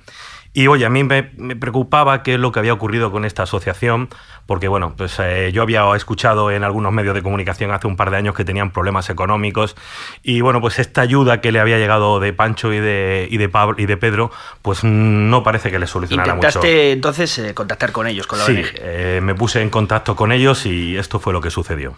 Y 0.56 0.68
oye, 0.68 0.86
a 0.86 0.88
mí 0.90 1.02
me, 1.02 1.30
me 1.36 1.56
preocupaba 1.56 2.22
qué 2.22 2.34
es 2.34 2.40
lo 2.40 2.52
que 2.52 2.60
había 2.60 2.72
ocurrido 2.72 3.10
con 3.10 3.24
esta 3.24 3.42
asociación, 3.42 4.08
porque 4.46 4.68
bueno, 4.68 4.94
pues 4.96 5.16
eh, 5.18 5.50
yo 5.52 5.62
había 5.62 5.84
escuchado 5.96 6.52
en 6.52 6.62
algunos 6.62 6.92
medios 6.92 7.12
de 7.16 7.22
comunicación 7.22 7.72
hace 7.72 7.88
un 7.88 7.96
par 7.96 8.12
de 8.12 8.18
años 8.18 8.36
que 8.36 8.44
tenían 8.44 8.70
problemas 8.70 9.10
económicos 9.10 9.74
y 10.22 10.42
bueno, 10.42 10.60
pues 10.60 10.78
esta 10.78 11.00
ayuda 11.00 11.40
que 11.40 11.50
le 11.50 11.58
había 11.58 11.76
llegado 11.78 12.20
de 12.20 12.32
Pancho 12.32 12.72
y 12.72 12.78
de, 12.78 13.26
y 13.30 13.36
de, 13.36 13.48
Pablo, 13.48 13.74
y 13.78 13.86
de 13.86 13.96
Pedro, 13.96 14.30
pues 14.62 14.84
no 14.84 15.42
parece 15.42 15.72
que 15.72 15.78
les 15.80 15.90
solucionara 15.90 16.34
mucho. 16.36 16.46
Intentaste 16.46 16.92
entonces 16.92 17.36
eh, 17.40 17.52
contactar 17.52 17.90
con 17.90 18.06
ellos, 18.06 18.28
con 18.28 18.38
la 18.38 18.44
Sí, 18.46 18.52
ONG. 18.58 18.66
eh, 18.76 19.20
me 19.24 19.34
puse 19.34 19.60
en 19.60 19.70
contacto 19.70 20.14
con 20.14 20.30
ellos 20.30 20.66
y 20.66 20.96
esto 20.96 21.18
fue 21.18 21.32
lo 21.32 21.40
que 21.40 21.50
sucedió. 21.50 21.94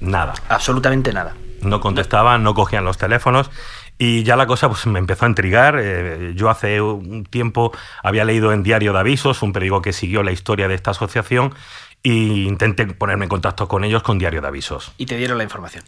Nada. 0.00 0.34
Absolutamente 0.48 1.12
nada. 1.12 1.34
No 1.62 1.80
contestaban, 1.80 2.42
no 2.42 2.54
cogían 2.54 2.84
los 2.84 2.98
teléfonos 2.98 3.50
y 3.96 4.22
ya 4.24 4.36
la 4.36 4.46
cosa 4.46 4.68
pues, 4.68 4.86
me 4.86 4.98
empezó 4.98 5.24
a 5.24 5.28
intrigar. 5.28 5.76
Eh, 5.80 6.32
yo 6.34 6.50
hace 6.50 6.80
un 6.80 7.24
tiempo 7.24 7.72
había 8.02 8.24
leído 8.24 8.52
en 8.52 8.62
Diario 8.62 8.92
de 8.92 8.98
Avisos, 8.98 9.42
un 9.42 9.52
periódico 9.52 9.80
que 9.82 9.92
siguió 9.92 10.22
la 10.22 10.32
historia 10.32 10.68
de 10.68 10.74
esta 10.74 10.90
asociación, 10.90 11.54
e 12.02 12.10
intenté 12.12 12.86
ponerme 12.86 13.24
en 13.24 13.28
contacto 13.30 13.66
con 13.66 13.82
ellos 13.82 14.02
con 14.02 14.18
Diario 14.18 14.42
de 14.42 14.48
Avisos. 14.48 14.92
Y 14.98 15.06
te 15.06 15.16
dieron 15.16 15.38
la 15.38 15.44
información. 15.44 15.84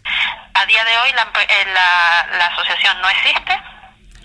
A 0.55 0.65
día 0.65 0.83
de 0.83 0.91
hoy 1.03 1.09
la, 1.15 1.21
eh, 1.41 1.67
la- 1.73 2.37
la 2.37 2.47
asociación 2.47 2.97
no 3.01 3.09
existe, 3.09 3.51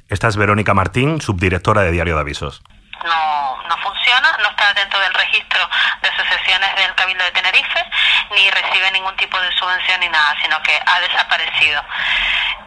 Esta 0.08 0.28
es 0.28 0.36
Verónica 0.36 0.72
Martín, 0.74 1.20
subdirectora 1.20 1.82
de 1.82 1.90
Diario 1.92 2.14
de 2.14 2.20
Avisos. 2.20 2.62
No, 3.04 3.62
no 3.68 3.76
funciona, 3.78 4.36
no 4.38 4.48
está 4.48 4.72
dentro 4.74 4.98
del 5.00 5.14
registro 5.14 5.68
de 6.00 6.08
asociaciones 6.08 6.74
del 6.76 6.94
Cabildo 6.94 7.24
de 7.24 7.30
Tenerife, 7.32 7.84
ni 8.30 8.50
recibe 8.50 8.90
ningún 8.92 9.16
tipo 9.16 9.38
de 9.40 9.52
subvención 9.56 10.00
ni 10.00 10.08
nada, 10.08 10.34
sino 10.42 10.60
que 10.62 10.80
ha 10.84 11.00
desaparecido. 11.00 11.84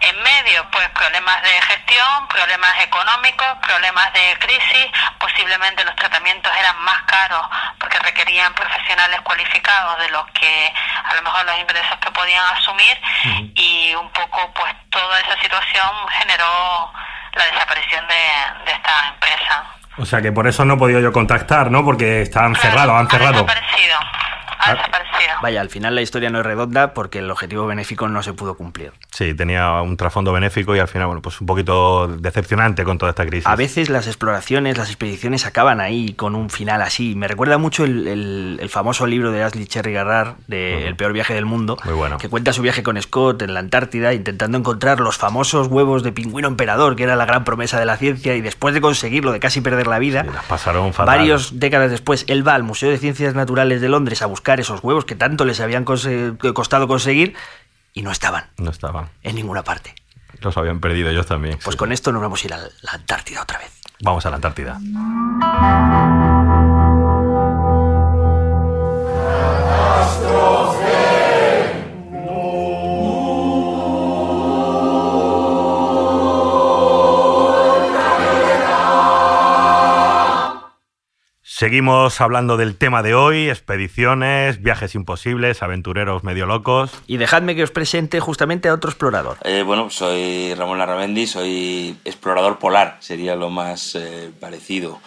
En 0.01 0.21
medio, 0.21 0.69
pues 0.71 0.87
problemas 0.89 1.41
de 1.41 1.61
gestión, 1.61 2.27
problemas 2.27 2.79
económicos, 2.81 3.47
problemas 3.61 4.13
de 4.13 4.37
crisis, 4.39 4.87
posiblemente 5.19 5.83
los 5.83 5.95
tratamientos 5.95 6.51
eran 6.57 6.77
más 6.83 7.01
caros 7.03 7.47
porque 7.79 7.99
requerían 7.99 8.53
profesionales 8.53 9.21
cualificados 9.21 9.99
de 9.99 10.09
los 10.09 10.25
que 10.31 10.73
a 11.03 11.13
lo 11.15 11.21
mejor 11.21 11.45
los 11.45 11.57
ingresos 11.57 11.97
que 11.99 12.11
podían 12.11 12.45
asumir 12.55 13.01
y 13.55 13.95
un 13.95 14.09
poco 14.11 14.51
pues 14.53 14.73
toda 14.89 15.19
esa 15.19 15.39
situación 15.41 16.07
generó 16.19 16.93
la 17.33 17.45
desaparición 17.45 18.07
de, 18.07 18.65
de 18.65 18.71
esta 18.71 19.07
empresa. 19.09 19.63
O 19.97 20.05
sea 20.05 20.21
que 20.21 20.31
por 20.31 20.47
eso 20.47 20.65
no 20.65 20.73
he 20.73 20.77
podido 20.77 20.99
yo 20.99 21.11
contactar, 21.13 21.71
¿no? 21.71 21.83
Porque 21.85 22.21
estaban 22.21 22.53
Claro, 22.53 22.69
cerrados, 22.69 22.99
han 22.99 23.07
Ha 23.07 23.09
cerrado. 23.09 23.45
Ha 24.59 24.73
desaparecido. 24.73 25.31
Vaya, 25.41 25.61
al 25.61 25.69
final 25.69 25.95
la 25.95 26.01
historia 26.01 26.29
no 26.29 26.39
es 26.39 26.45
redonda 26.45 26.93
porque 26.93 27.19
el 27.19 27.29
objetivo 27.29 27.65
benéfico 27.67 28.07
no 28.07 28.23
se 28.23 28.33
pudo 28.33 28.55
cumplir. 28.55 28.91
Sí, 29.11 29.33
tenía 29.33 29.81
un 29.81 29.97
trasfondo 29.97 30.31
benéfico 30.33 30.75
y 30.75 30.79
al 30.79 30.87
final, 30.87 31.07
bueno, 31.07 31.21
pues 31.21 31.39
un 31.41 31.47
poquito 31.47 32.07
decepcionante 32.07 32.83
con 32.83 32.97
toda 32.97 33.11
esta 33.11 33.25
crisis. 33.25 33.47
A 33.47 33.55
veces 33.55 33.89
las 33.89 34.07
exploraciones, 34.07 34.77
las 34.77 34.89
expediciones 34.89 35.45
acaban 35.45 35.79
ahí 35.81 36.13
con 36.13 36.35
un 36.35 36.49
final 36.49 36.81
así. 36.81 37.15
Me 37.15 37.27
recuerda 37.27 37.57
mucho 37.57 37.83
el, 37.85 38.07
el- 38.07 38.57
el 38.61 38.69
famoso 38.69 39.05
libro 39.07 39.31
de 39.31 39.43
Ashley 39.43 39.65
Cherry 39.67 39.93
Garrard 39.93 40.35
de 40.47 40.87
El 40.87 40.95
peor 40.95 41.13
viaje 41.13 41.33
del 41.33 41.45
mundo, 41.45 41.77
Muy 41.85 41.93
bueno. 41.93 42.17
que 42.17 42.29
cuenta 42.29 42.53
su 42.53 42.61
viaje 42.61 42.83
con 42.83 43.01
Scott 43.01 43.41
en 43.41 43.53
la 43.53 43.59
Antártida 43.59 44.13
intentando 44.13 44.57
encontrar 44.57 44.99
los 44.99 45.17
famosos 45.17 45.67
huevos 45.67 46.03
de 46.03 46.11
pingüino 46.11 46.47
emperador, 46.47 46.95
que 46.95 47.03
era 47.03 47.15
la 47.15 47.25
gran 47.25 47.43
promesa 47.43 47.79
de 47.79 47.85
la 47.85 47.97
ciencia, 47.97 48.35
y 48.35 48.41
después 48.41 48.73
de 48.73 48.81
conseguirlo, 48.81 49.31
de 49.31 49.39
casi 49.39 49.61
perder 49.61 49.87
la 49.87 49.99
vida, 49.99 50.23
Sí, 50.23 50.29
las 50.33 50.45
pasaron 50.45 50.93
fatal. 50.93 51.17
varios 51.17 51.59
décadas 51.59 51.91
después, 51.91 52.25
él 52.27 52.47
va 52.47 52.55
al 52.55 52.63
Museo 52.63 52.89
de 52.89 52.97
Ciencias 52.97 53.35
Naturales 53.35 53.81
de 53.81 53.89
Londres 53.89 54.21
a 54.21 54.25
buscar 54.27 54.44
esos 54.59 54.83
huevos 54.83 55.05
que 55.05 55.15
tanto 55.15 55.43
les 55.45 55.59
habían 55.59 55.85
conse- 55.85 56.37
costado 56.53 56.87
conseguir 56.87 57.35
y 57.93 58.01
no 58.01 58.11
estaban 58.11 58.45
No 58.57 58.71
estaban. 58.71 59.09
en 59.23 59.35
ninguna 59.35 59.63
parte. 59.63 59.95
Los 60.41 60.57
habían 60.57 60.79
perdido 60.79 61.09
ellos 61.09 61.25
también. 61.25 61.57
Pues 61.63 61.73
sí. 61.73 61.77
con 61.77 61.91
esto 61.91 62.11
nos 62.11 62.21
vamos 62.21 62.43
a 62.43 62.47
ir 62.47 62.53
a 62.53 62.57
la 62.57 62.91
Antártida 62.91 63.41
otra 63.41 63.57
vez. 63.59 63.71
Vamos 64.01 64.25
a 64.25 64.29
la 64.29 64.35
Antártida. 64.35 64.77
Seguimos 81.57 82.19
hablando 82.19 82.57
del 82.57 82.75
tema 82.75 83.01
de 83.01 83.15
hoy, 83.15 83.47
expediciones, 83.47 84.61
viajes 84.61 84.93
imposibles, 84.93 85.63
aventureros 85.63 86.21
medio 86.21 86.45
locos. 86.45 86.91
Y 87.07 87.15
dejadme 87.15 87.55
que 87.55 87.63
os 87.63 87.71
presente 87.71 88.19
justamente 88.19 88.67
a 88.67 88.73
otro 88.73 88.89
explorador. 88.89 89.37
Eh, 89.45 89.63
bueno, 89.63 89.89
soy 89.89 90.53
Ramón 90.53 90.79
Larramendi, 90.79 91.25
soy 91.27 91.95
explorador 92.03 92.59
polar, 92.59 92.97
sería 92.99 93.37
lo 93.37 93.49
más 93.49 93.95
eh, 93.95 94.31
parecido 94.37 94.99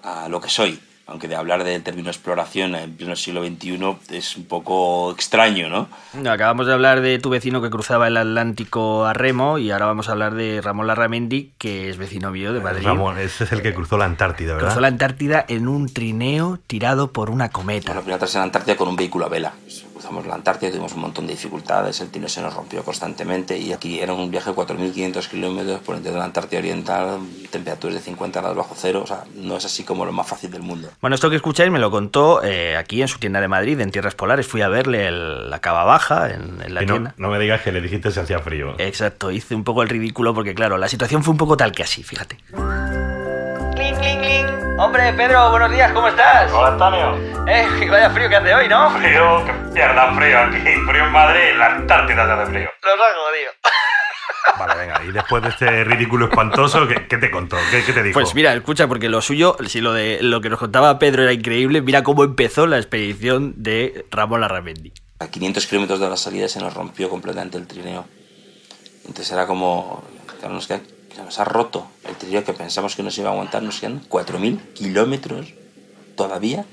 a 0.00 0.28
lo 0.28 0.40
que 0.40 0.48
soy. 0.48 0.78
Aunque 1.08 1.28
de 1.28 1.36
hablar 1.36 1.62
del 1.62 1.84
término 1.84 2.10
exploración 2.10 2.74
en 2.74 2.96
pleno 2.96 3.14
siglo 3.14 3.46
XXI 3.46 3.96
es 4.10 4.36
un 4.36 4.44
poco 4.44 5.12
extraño, 5.12 5.68
¿no? 5.68 5.88
Acabamos 6.28 6.66
de 6.66 6.72
hablar 6.72 7.00
de 7.00 7.20
tu 7.20 7.30
vecino 7.30 7.62
que 7.62 7.70
cruzaba 7.70 8.08
el 8.08 8.16
Atlántico 8.16 9.04
a 9.04 9.12
remo 9.12 9.58
y 9.58 9.70
ahora 9.70 9.86
vamos 9.86 10.08
a 10.08 10.12
hablar 10.12 10.34
de 10.34 10.60
Ramón 10.60 10.88
Larramendi, 10.88 11.52
que 11.58 11.88
es 11.88 11.96
vecino 11.96 12.32
mío 12.32 12.52
de 12.52 12.60
Madrid. 12.60 12.84
Ramón, 12.84 13.18
ese 13.18 13.44
es 13.44 13.52
el 13.52 13.62
que 13.62 13.72
cruzó 13.72 13.96
la 13.98 14.04
Antártida, 14.06 14.54
¿verdad? 14.54 14.68
Cruzó 14.68 14.80
la 14.80 14.88
Antártida 14.88 15.44
en 15.46 15.68
un 15.68 15.88
trineo 15.88 16.58
tirado 16.66 17.12
por 17.12 17.30
una 17.30 17.50
cometa. 17.50 17.92
Bueno, 17.92 18.02
primero 18.02 18.26
en 18.26 18.34
la 18.34 18.42
Antártida 18.42 18.76
con 18.76 18.88
un 18.88 18.96
vehículo 18.96 19.26
a 19.26 19.28
vela. 19.28 19.52
Cruzamos 20.06 20.26
la 20.28 20.34
Antártida, 20.36 20.70
tuvimos 20.70 20.92
un 20.92 21.00
montón 21.00 21.26
de 21.26 21.32
dificultades, 21.32 22.00
el 22.00 22.10
tino 22.10 22.28
se 22.28 22.40
nos 22.40 22.54
rompió 22.54 22.84
constantemente 22.84 23.58
y 23.58 23.72
aquí 23.72 23.98
era 23.98 24.12
un 24.12 24.30
viaje 24.30 24.50
de 24.50 24.56
4.500 24.56 25.28
kilómetros 25.28 25.80
por 25.80 25.96
dentro 25.96 26.12
de 26.12 26.18
la 26.20 26.24
Antártida 26.26 26.60
Oriental, 26.60 27.18
temperaturas 27.50 27.96
de 27.96 28.00
50 28.02 28.38
grados 28.40 28.56
bajo 28.56 28.74
cero, 28.76 29.00
o 29.02 29.06
sea, 29.08 29.24
no 29.34 29.56
es 29.56 29.64
así 29.64 29.82
como 29.82 30.04
lo 30.04 30.12
más 30.12 30.28
fácil 30.28 30.52
del 30.52 30.62
mundo. 30.62 30.88
Bueno, 31.00 31.14
esto 31.16 31.28
que 31.28 31.34
escucháis 31.34 31.72
me 31.72 31.80
lo 31.80 31.90
contó 31.90 32.40
eh, 32.44 32.76
aquí 32.76 33.02
en 33.02 33.08
su 33.08 33.18
tienda 33.18 33.40
de 33.40 33.48
Madrid, 33.48 33.80
en 33.80 33.90
Tierras 33.90 34.14
Polares. 34.14 34.46
Fui 34.46 34.62
a 34.62 34.68
verle 34.68 35.08
el- 35.08 35.50
la 35.50 35.58
cava 35.60 35.82
baja 35.82 36.30
en, 36.32 36.62
en 36.64 36.72
la 36.72 36.84
Y 36.84 36.86
no, 36.86 36.94
tienda. 36.94 37.14
no 37.16 37.28
me 37.28 37.40
digas 37.40 37.62
que 37.62 37.72
le 37.72 37.80
dijiste 37.80 38.12
si 38.12 38.20
hacía 38.20 38.38
frío. 38.38 38.76
Exacto, 38.78 39.32
hice 39.32 39.56
un 39.56 39.64
poco 39.64 39.82
el 39.82 39.88
ridículo 39.88 40.34
porque, 40.34 40.54
claro, 40.54 40.78
la 40.78 40.86
situación 40.88 41.24
fue 41.24 41.32
un 41.32 41.38
poco 41.38 41.56
tal 41.56 41.72
que 41.72 41.82
así, 41.82 42.04
fíjate. 42.04 42.38
Hombre, 44.78 45.12
Pedro, 45.14 45.50
buenos 45.50 45.70
días, 45.70 45.92
¿cómo 45.92 46.08
estás? 46.08 46.52
Hola 46.52 46.68
Antonio. 46.68 47.46
Eh, 47.48 47.66
vaya 47.90 48.10
frío 48.10 48.28
que 48.28 48.36
hace 48.36 48.54
hoy, 48.54 48.68
¿no? 48.68 48.90
Frío, 48.90 49.44
que 49.44 49.52
pierda 49.72 50.14
frío 50.14 50.38
aquí. 50.40 50.58
Frío 50.58 51.04
en 51.04 51.12
Madrid, 51.12 51.40
en 51.52 51.58
la 51.58 51.66
Antártida 51.76 52.26
se 52.26 52.32
hace 52.32 52.50
frío. 52.52 52.68
Los 52.82 52.92
hago, 52.92 53.22
tío. 53.32 53.70
Vale, 54.58 54.74
venga. 54.80 55.02
Y 55.04 55.12
después 55.12 55.42
de 55.42 55.48
este 55.48 55.84
ridículo 55.84 56.26
espantoso, 56.26 56.86
¿qué, 56.86 57.06
qué 57.08 57.16
te 57.16 57.30
contó? 57.30 57.56
¿Qué, 57.70 57.82
qué 57.84 57.92
te 57.92 58.02
dijo? 58.02 58.14
Pues 58.20 58.34
mira, 58.34 58.52
escucha, 58.54 58.86
porque 58.86 59.08
lo 59.08 59.20
suyo, 59.22 59.56
si 59.66 59.80
lo 59.80 59.92
de 59.92 60.18
lo 60.22 60.40
que 60.40 60.50
nos 60.50 60.58
contaba 60.58 60.98
Pedro 60.98 61.22
era 61.22 61.32
increíble, 61.32 61.80
mira 61.82 62.02
cómo 62.02 62.22
empezó 62.24 62.66
la 62.66 62.76
expedición 62.76 63.54
de 63.56 64.06
Ramón 64.10 64.42
Larramendi. 64.42 64.92
A 65.18 65.28
500 65.28 65.66
kilómetros 65.66 66.00
de 66.00 66.08
la 66.10 66.16
salida 66.16 66.48
se 66.48 66.60
nos 66.60 66.74
rompió 66.74 67.08
completamente 67.08 67.56
el 67.56 67.66
trineo. 67.66 68.04
Entonces 69.06 69.32
era 69.32 69.46
como, 69.46 70.04
claro, 70.38 70.54
nos, 70.54 70.66
queda- 70.66 70.80
nos 71.22 71.38
ha 71.38 71.44
roto 71.44 71.86
el 72.04 72.16
trineo 72.16 72.44
que 72.44 72.52
pensamos 72.52 72.96
que 72.96 73.02
nos 73.02 73.16
iba 73.18 73.30
a 73.30 73.32
aguantar, 73.32 73.62
nos 73.62 73.80
quedan 73.80 74.02
4.000 74.08 74.58
kilómetros 74.74 75.54
todavía 76.16 76.64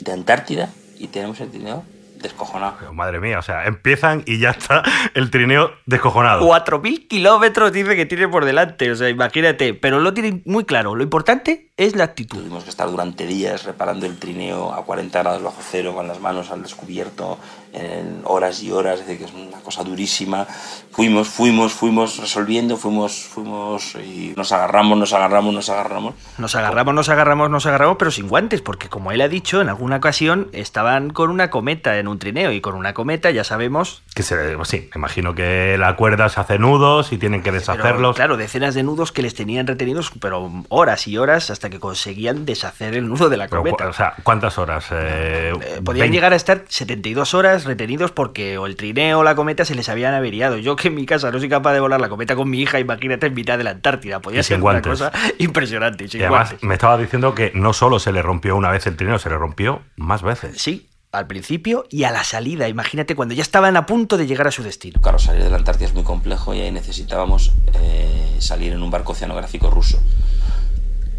de 0.00 0.12
Antártida 0.12 0.70
y 0.98 1.08
tenemos 1.08 1.40
el 1.40 1.50
trineo 1.50 1.84
descojonado. 2.20 2.76
Pero, 2.78 2.92
madre 2.92 3.20
mía, 3.20 3.38
o 3.38 3.42
sea, 3.42 3.66
empiezan 3.66 4.22
y 4.26 4.38
ya 4.38 4.50
está 4.50 4.82
el 5.14 5.30
trineo 5.30 5.72
descojonado. 5.86 6.46
4.000 6.46 7.08
kilómetros 7.08 7.72
dice 7.72 7.96
que 7.96 8.06
tiene 8.06 8.28
por 8.28 8.44
delante, 8.44 8.90
o 8.90 8.96
sea, 8.96 9.08
imagínate, 9.08 9.74
pero 9.74 10.00
lo 10.00 10.14
tiene 10.14 10.42
muy 10.44 10.64
claro. 10.64 10.94
Lo 10.94 11.02
importante 11.02 11.70
es 11.76 11.94
la 11.94 12.04
actitud. 12.04 12.38
Tuvimos 12.38 12.64
que 12.64 12.70
estar 12.70 12.90
durante 12.90 13.26
días 13.26 13.64
reparando 13.64 14.06
el 14.06 14.18
trineo 14.18 14.72
a 14.72 14.84
40 14.84 15.18
grados 15.18 15.42
bajo 15.42 15.60
cero 15.60 15.94
con 15.94 16.08
las 16.08 16.20
manos 16.20 16.50
al 16.50 16.62
descubierto 16.62 17.38
en 17.72 18.22
horas 18.24 18.62
y 18.62 18.70
horas, 18.70 19.00
es 19.00 19.06
decir, 19.06 19.18
que 19.18 19.24
es 19.24 19.32
una 19.32 19.58
cosa 19.60 19.82
durísima. 19.84 20.46
Fuimos, 20.90 21.28
fuimos, 21.28 21.72
fuimos 21.72 22.16
resolviendo, 22.18 22.76
fuimos, 22.76 23.12
fuimos 23.16 23.94
y 23.96 24.32
nos 24.36 24.52
agarramos, 24.52 24.96
nos 24.98 25.12
agarramos, 25.12 25.52
nos 25.54 25.68
agarramos. 25.68 26.14
Nos 26.38 26.54
agarramos, 26.54 26.94
nos 26.94 27.08
agarramos, 27.08 27.50
nos 27.50 27.66
agarramos, 27.66 27.96
pero 27.98 28.10
sin 28.10 28.28
guantes, 28.28 28.62
porque 28.62 28.88
como 28.88 29.12
él 29.12 29.20
ha 29.20 29.28
dicho, 29.28 29.60
en 29.60 29.68
alguna 29.68 29.96
ocasión 29.96 30.48
estaban 30.52 31.10
con 31.10 31.30
una 31.30 31.50
cometa 31.50 31.98
en 31.98 32.08
un 32.08 32.18
trineo 32.18 32.52
y 32.52 32.60
con 32.60 32.74
una 32.74 32.94
cometa 32.94 33.30
ya 33.30 33.44
sabemos... 33.44 34.02
Que 34.14 34.22
se, 34.22 34.56
sí, 34.64 34.88
me 34.94 34.98
imagino 34.98 35.34
que 35.34 35.76
la 35.78 35.96
cuerda 35.96 36.28
se 36.30 36.40
hace 36.40 36.58
nudos 36.58 37.12
y 37.12 37.18
tienen 37.18 37.42
que 37.42 37.50
pero, 37.50 37.58
deshacerlos. 37.60 38.16
claro, 38.16 38.36
decenas 38.38 38.74
de 38.74 38.82
nudos 38.82 39.12
que 39.12 39.20
les 39.22 39.34
tenían 39.34 39.66
retenidos, 39.66 40.10
pero 40.20 40.50
horas 40.70 41.06
y 41.06 41.18
horas 41.18 41.50
hasta 41.50 41.68
que 41.68 41.78
conseguían 41.80 42.46
deshacer 42.46 42.94
el 42.94 43.08
nudo 43.08 43.28
de 43.28 43.36
la 43.36 43.48
cometa. 43.48 43.88
o 43.88 43.92
sea, 43.92 44.14
¿cuántas 44.22 44.56
horas? 44.58 44.86
Eh, 44.92 45.52
Eh, 45.56 45.80
podían 45.84 46.04
20. 46.06 46.14
llegar 46.14 46.32
a 46.32 46.36
estar 46.36 46.64
72 46.68 47.34
horas 47.34 47.55
retenidos 47.64 48.10
porque 48.12 48.58
o 48.58 48.66
el 48.66 48.76
trineo 48.76 49.20
o 49.20 49.22
la 49.24 49.34
cometa 49.34 49.64
se 49.64 49.74
les 49.74 49.88
habían 49.88 50.14
averiado. 50.14 50.56
Yo 50.58 50.76
que 50.76 50.88
en 50.88 50.94
mi 50.94 51.06
casa 51.06 51.30
no 51.30 51.38
soy 51.38 51.48
capaz 51.48 51.72
de 51.72 51.80
volar 51.80 52.00
la 52.00 52.08
cometa 52.08 52.36
con 52.36 52.48
mi 52.50 52.60
hija, 52.60 52.78
imagínate 52.78 53.26
en 53.26 53.34
mitad 53.34 53.58
de 53.58 53.64
la 53.64 53.70
Antártida. 53.70 54.20
Podía 54.20 54.42
ser 54.42 54.62
una 54.62 54.82
cosa 54.82 55.12
impresionante. 55.38 56.04
y 56.04 56.08
sin 56.08 56.20
Y 56.20 56.24
además 56.24 56.50
guantes. 56.50 56.68
me 56.68 56.74
estaba 56.74 56.98
diciendo 56.98 57.34
que 57.34 57.52
no 57.54 57.72
solo 57.72 57.98
se 57.98 58.12
le 58.12 58.22
rompió 58.22 58.56
una 58.56 58.70
vez 58.70 58.86
el 58.86 58.96
trineo, 58.96 59.18
se 59.18 59.30
le 59.30 59.36
rompió 59.36 59.82
más 59.96 60.22
veces. 60.22 60.60
Sí, 60.60 60.88
al 61.12 61.26
principio 61.26 61.86
y 61.90 62.04
a 62.04 62.10
la 62.10 62.24
salida. 62.24 62.68
Imagínate 62.68 63.14
cuando 63.14 63.34
ya 63.34 63.42
estaban 63.42 63.76
a 63.76 63.86
punto 63.86 64.16
de 64.16 64.26
llegar 64.26 64.46
a 64.46 64.50
su 64.50 64.62
destino. 64.62 65.00
Claro, 65.00 65.18
salir 65.18 65.42
de 65.44 65.50
la 65.50 65.56
Antártida 65.56 65.86
es 65.88 65.94
muy 65.94 66.02
complejo 66.04 66.54
y 66.54 66.60
ahí 66.60 66.70
necesitábamos 66.70 67.52
eh, 67.74 68.36
salir 68.38 68.72
en 68.72 68.82
un 68.82 68.90
barco 68.90 69.12
oceanográfico 69.12 69.70
ruso. 69.70 69.98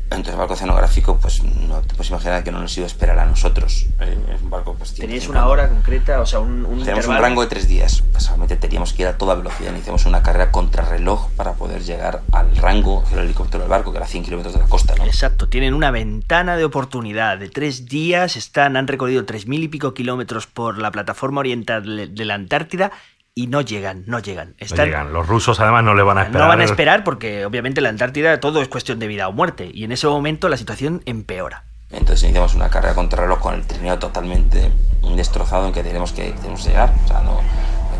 Entonces 0.09 0.33
el 0.33 0.39
barco 0.39 0.53
oceanográfico, 0.53 1.17
pues 1.17 1.43
no 1.43 1.81
te 1.81 1.93
puedes 1.93 2.09
imaginar 2.09 2.43
que 2.43 2.51
no 2.51 2.61
nos 2.61 2.75
iba 2.77 2.85
a 2.85 2.87
esperar 2.87 3.19
a 3.19 3.25
nosotros. 3.25 3.87
Eh, 3.99 4.17
es 4.33 4.41
un 4.41 4.49
barco, 4.49 4.73
pues, 4.75 4.93
tiene 4.93 5.07
Teníais 5.07 5.23
50. 5.23 5.39
una 5.43 5.51
hora 5.51 5.69
concreta, 5.69 6.21
o 6.21 6.25
sea, 6.25 6.39
un, 6.39 6.65
un 6.65 6.83
Tenemos 6.83 7.07
un 7.07 7.17
rango 7.17 7.41
de 7.41 7.47
tres 7.47 7.67
días. 7.67 8.03
Básicamente 8.13 8.55
teníamos 8.55 8.93
que 8.93 9.01
ir 9.01 9.07
a 9.09 9.17
toda 9.17 9.35
velocidad. 9.35 9.71
Iniciamos 9.71 10.05
una 10.05 10.23
carrera 10.23 10.49
contrarreloj 10.51 11.29
para 11.31 11.53
poder 11.53 11.83
llegar 11.83 12.21
al 12.31 12.55
rango 12.55 13.03
del 13.09 13.25
helicóptero 13.25 13.63
del 13.63 13.69
barco, 13.69 13.91
que 13.91 13.97
era 13.97 14.07
100 14.07 14.23
kilómetros 14.23 14.53
de 14.53 14.61
la 14.61 14.67
costa. 14.67 14.95
¿no? 14.95 15.03
Exacto, 15.03 15.49
tienen 15.49 15.73
una 15.73 15.91
ventana 15.91 16.55
de 16.55 16.63
oportunidad 16.63 17.37
de 17.37 17.49
tres 17.49 17.85
días, 17.85 18.37
están, 18.37 18.77
han 18.77 18.87
recorrido 18.87 19.25
tres 19.25 19.45
mil 19.47 19.61
y 19.63 19.67
pico 19.67 19.93
kilómetros 19.93 20.47
por 20.47 20.77
la 20.77 20.91
plataforma 20.91 21.41
oriental 21.41 22.15
de 22.15 22.25
la 22.25 22.35
Antártida 22.35 22.91
y 23.37 23.45
no 23.45 23.61
llegan, 23.61 24.03
no 24.07 24.17
llegan. 24.17 24.55
No 24.59 24.65
Están, 24.65 24.87
llegan. 24.87 25.13
Los 25.13 25.27
rusos 25.27 25.59
además 25.59 25.83
no 25.83 25.93
le 25.93 26.01
van 26.01 26.17
a 26.17 26.21
esperar. 26.23 26.41
no 26.41 26.47
van 26.47 26.59
a 26.59 26.63
esperar 26.63 27.03
porque 27.03 27.45
obviamente 27.45 27.81
la 27.81 27.89
Antártida 27.89 28.39
todo 28.39 28.63
es 28.63 28.67
cuestión 28.67 28.97
de 28.97 29.05
vida 29.05 29.27
o 29.27 29.31
muerte 29.31 29.69
y 29.71 29.83
en 29.83 29.91
ese 29.91 30.07
momento 30.07 30.49
la 30.49 30.57
situación 30.57 31.03
empeora. 31.05 31.63
Entonces 31.91 32.23
iniciamos 32.23 32.55
una 32.55 32.69
carrera 32.69 32.95
contrarreloj 32.95 33.39
con 33.39 33.53
el 33.53 33.61
trineo 33.61 33.99
totalmente 33.99 34.71
destrozado 35.15 35.67
en 35.67 35.73
que 35.73 35.83
tenemos 35.83 36.13
que, 36.13 36.31
tenemos 36.31 36.63
que 36.63 36.69
llegar. 36.69 36.91
O 37.05 37.07
sea, 37.07 37.21
no, 37.21 37.39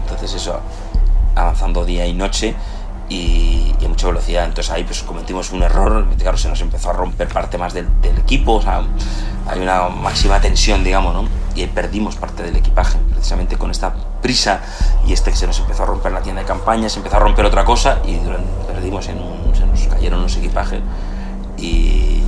entonces 0.02 0.34
eso, 0.34 0.60
avanzando 1.36 1.86
día 1.86 2.08
y 2.08 2.16
noche 2.16 2.56
y, 3.10 3.74
y 3.80 3.86
a 3.86 3.88
mucha 3.88 4.08
velocidad. 4.08 4.46
Entonces 4.46 4.72
ahí 4.72 4.84
pues 4.84 5.04
cometimos 5.04 5.52
un 5.52 5.64
error, 5.64 6.06
claro, 6.18 6.38
se 6.38 6.50
nos 6.50 6.62
empezó 6.62 6.90
a 6.90 6.94
romper 6.94 7.28
parte 7.28 7.58
más 7.58 7.74
del, 7.74 7.88
del 8.02 8.18
equipo, 8.18 8.56
o 8.56 8.62
sea, 8.62 8.82
hay 9.48 9.60
una 9.62 9.88
máxima 9.90 10.40
tensión, 10.42 10.84
digamos, 10.84 11.14
¿no? 11.14 11.28
Y 11.56 11.62
ahí 11.62 11.68
perdimos 11.68 12.16
parte 12.18 12.44
del 12.44 12.56
equipaje, 12.56 12.98
precisamente 13.12 13.58
con 13.58 13.72
esta 13.72 13.94
prisa 14.22 14.62
y 15.08 15.14
este 15.14 15.32
que 15.32 15.38
se 15.38 15.48
nos 15.48 15.60
empezó 15.60 15.84
a 15.84 15.86
romper 15.88 16.12
la 16.12 16.22
tienda 16.22 16.42
de 16.42 16.48
campaña, 16.48 16.90
se 16.90 17.00
empezó 17.00 17.16
a 17.16 17.20
romper 17.20 17.46
otra 17.46 17.66
cosa 17.66 18.00
y 18.06 18.16
durante- 18.16 18.72
perdimos 18.72 19.08
en 19.08 19.18
un, 19.20 19.56
se 19.56 19.66
nos 19.66 19.88
cayeron 19.88 20.22
los 20.22 20.36
equipajes 20.36 20.82
y, 21.58 22.22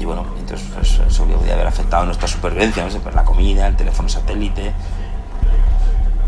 y 0.00 0.04
bueno, 0.04 0.24
entonces 0.38 0.66
pues, 0.74 1.00
eso 1.08 1.24
podía 1.24 1.54
haber 1.54 1.66
afectado 1.66 2.04
nuestra 2.06 2.26
supervivencia, 2.26 2.84
no 2.84 2.90
pues, 2.98 3.14
la 3.14 3.24
comida, 3.24 3.66
el 3.66 3.76
teléfono 3.76 4.08
satélite. 4.08 4.72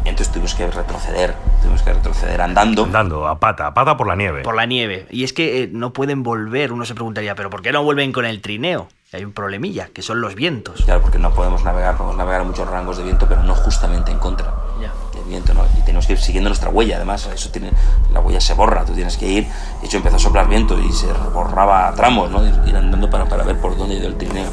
Entonces 0.09 0.33
tuvimos 0.33 0.55
que 0.55 0.67
retroceder, 0.69 1.35
tuvimos 1.63 1.83
que 1.83 1.93
retroceder 1.93 2.41
andando. 2.41 2.85
Andando, 2.85 3.27
a 3.27 3.39
pata, 3.41 3.67
a 3.69 3.75
pata 3.75 3.97
por 3.97 4.07
la 4.07 4.17
nieve. 4.17 4.43
Por 4.43 4.55
la 4.55 4.65
nieve. 4.67 5.07
Y 5.11 5.25
es 5.25 5.33
que 5.33 5.65
eh, 5.65 5.71
no 5.73 5.93
pueden 5.93 6.23
volver, 6.23 6.73
uno 6.73 6.85
se 6.85 6.95
preguntaría, 6.95 7.35
pero 7.35 7.51
¿por 7.51 7.61
qué 7.63 7.73
no 7.73 7.83
vuelven 7.83 8.13
con 8.13 8.25
el 8.25 8.41
trineo? 8.41 8.89
Hay 9.13 9.25
un 9.25 9.33
problemilla, 9.33 9.89
que 9.95 10.03
son 10.03 10.21
los 10.21 10.35
vientos. 10.35 10.83
Claro, 10.85 11.01
porque 11.01 11.19
no 11.19 11.33
podemos 11.33 11.65
navegar, 11.65 11.97
podemos 11.97 12.17
navegar 12.17 12.41
a 12.43 12.45
muchos 12.45 12.69
rangos 12.69 12.99
de 12.99 13.05
viento, 13.05 13.27
pero 13.29 13.43
no 13.43 13.55
justamente 13.55 14.11
en 14.11 14.19
contra 14.19 14.53
Ya. 14.81 14.93
del 15.15 15.25
viento, 15.29 15.55
¿no? 15.55 15.65
Y 15.79 15.83
tenemos 15.85 16.07
que 16.07 16.15
ir 16.15 16.19
siguiendo 16.19 16.51
nuestra 16.51 16.71
huella, 16.71 16.97
además, 16.97 17.29
eso 17.33 17.51
tiene, 17.51 17.71
la 18.13 18.21
huella 18.21 18.41
se 18.41 18.55
borra, 18.55 18.85
tú 18.85 18.93
tienes 18.95 19.17
que 19.17 19.27
ir, 19.27 19.47
de 19.81 19.87
hecho 19.87 19.97
empezó 19.99 20.17
a 20.17 20.19
soplar 20.19 20.49
viento 20.49 20.79
y 20.79 20.93
se 20.93 21.07
borraba 21.33 21.89
a 21.89 21.95
tramos, 21.95 22.31
¿no? 22.31 22.47
Ir, 22.47 22.55
ir 22.67 22.77
andando 22.77 23.09
para, 23.09 23.27
para 23.27 23.45
ver 23.45 23.59
por 23.61 23.77
dónde 23.77 23.95
ha 23.95 23.99
ido 23.99 24.09
el 24.09 24.17
trineo. 24.17 24.51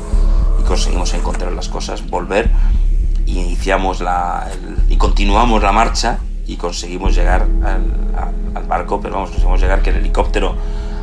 Y 0.60 0.64
conseguimos 0.64 1.14
encontrar 1.14 1.52
las 1.52 1.68
cosas, 1.68 2.08
volver, 2.10 2.50
y 3.26 3.40
iniciamos 3.40 4.02
la, 4.02 4.48
el- 4.52 4.92
y 4.92 4.98
continuamos 4.98 5.62
la 5.64 5.72
marcha 5.72 6.20
y 6.46 6.58
conseguimos 6.58 7.16
llegar 7.16 7.42
al, 7.42 8.16
al- 8.18 8.56
al 8.58 8.64
barco, 8.64 9.00
pero 9.02 9.16
vamos, 9.16 9.30
conseguimos 9.30 9.62
llegar 9.62 9.82
que 9.82 9.90
el 9.92 9.98
helicóptero 9.98 10.56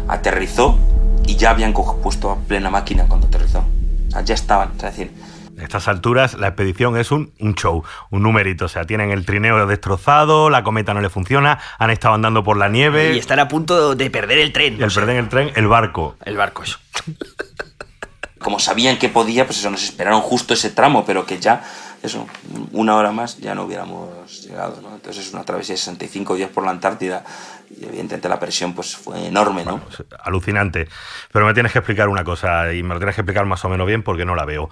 aterrizó 0.08 0.78
y 1.26 1.36
ya 1.36 1.50
habían 1.50 1.72
puesto 1.72 2.30
a 2.30 2.36
plena 2.36 2.70
máquina 2.70 3.04
cuando 3.08 3.26
aterrizó. 3.26 3.64
O 4.08 4.10
sea, 4.10 4.22
ya 4.22 4.34
estaban, 4.34 4.70
es 4.76 4.82
decir, 4.82 5.12
A 5.58 5.62
estas 5.62 5.86
alturas 5.88 6.34
la 6.34 6.48
expedición 6.48 6.96
es 6.96 7.10
un, 7.12 7.32
un 7.38 7.54
show, 7.54 7.84
un 8.10 8.22
numerito. 8.22 8.64
O 8.64 8.68
sea, 8.68 8.84
tienen 8.86 9.10
el 9.10 9.24
trineo 9.26 9.66
destrozado, 9.66 10.50
la 10.50 10.62
cometa 10.64 10.94
no 10.94 11.00
le 11.00 11.10
funciona, 11.10 11.58
han 11.78 11.90
estado 11.90 12.14
andando 12.14 12.42
por 12.42 12.56
la 12.56 12.68
nieve. 12.68 13.14
Y 13.14 13.18
están 13.18 13.38
a 13.38 13.46
punto 13.48 13.94
de 13.94 14.10
perder 14.10 14.38
el 14.38 14.52
tren. 14.52 14.78
y 14.78 14.82
al 14.82 14.90
sea, 14.90 15.02
perder 15.02 15.16
el 15.18 15.28
tren, 15.28 15.50
el 15.54 15.68
barco. 15.68 16.16
el 16.24 16.36
barco, 16.36 16.62
eso. 16.64 16.78
como 18.40 18.58
sabían 18.58 18.96
que 18.98 19.08
podía, 19.10 19.44
pues 19.46 19.58
eso, 19.58 19.70
nos 19.70 19.82
esperaron 19.82 20.22
justo 20.22 20.54
ese 20.54 20.70
tramo, 20.70 21.04
pero 21.04 21.26
que 21.26 21.38
ya, 21.38 21.62
eso, 22.02 22.26
una 22.72 22.96
hora 22.96 23.12
más 23.12 23.38
ya 23.38 23.54
no 23.54 23.64
hubiéramos 23.64 24.42
llegado, 24.42 24.80
¿no? 24.80 24.94
Entonces 24.94 25.26
es 25.26 25.34
una 25.34 25.44
travesía 25.44 25.74
de 25.74 25.78
65 25.78 26.34
días 26.34 26.50
por 26.50 26.64
la 26.64 26.70
Antártida 26.70 27.24
y 27.70 27.84
evidentemente 27.84 28.28
la 28.28 28.40
presión 28.40 28.74
pues 28.74 28.96
fue 28.96 29.26
enorme, 29.26 29.64
¿no? 29.64 29.80
Alucinante. 30.24 30.88
Pero 31.30 31.46
me 31.46 31.54
tienes 31.54 31.72
que 31.72 31.78
explicar 31.78 32.08
una 32.08 32.24
cosa 32.24 32.72
y 32.72 32.82
me 32.82 32.94
lo 32.94 33.00
tienes 33.00 33.14
que 33.14 33.20
explicar 33.20 33.44
más 33.44 33.64
o 33.64 33.68
menos 33.68 33.86
bien 33.86 34.02
porque 34.02 34.24
no 34.24 34.34
la 34.34 34.44
veo. 34.44 34.70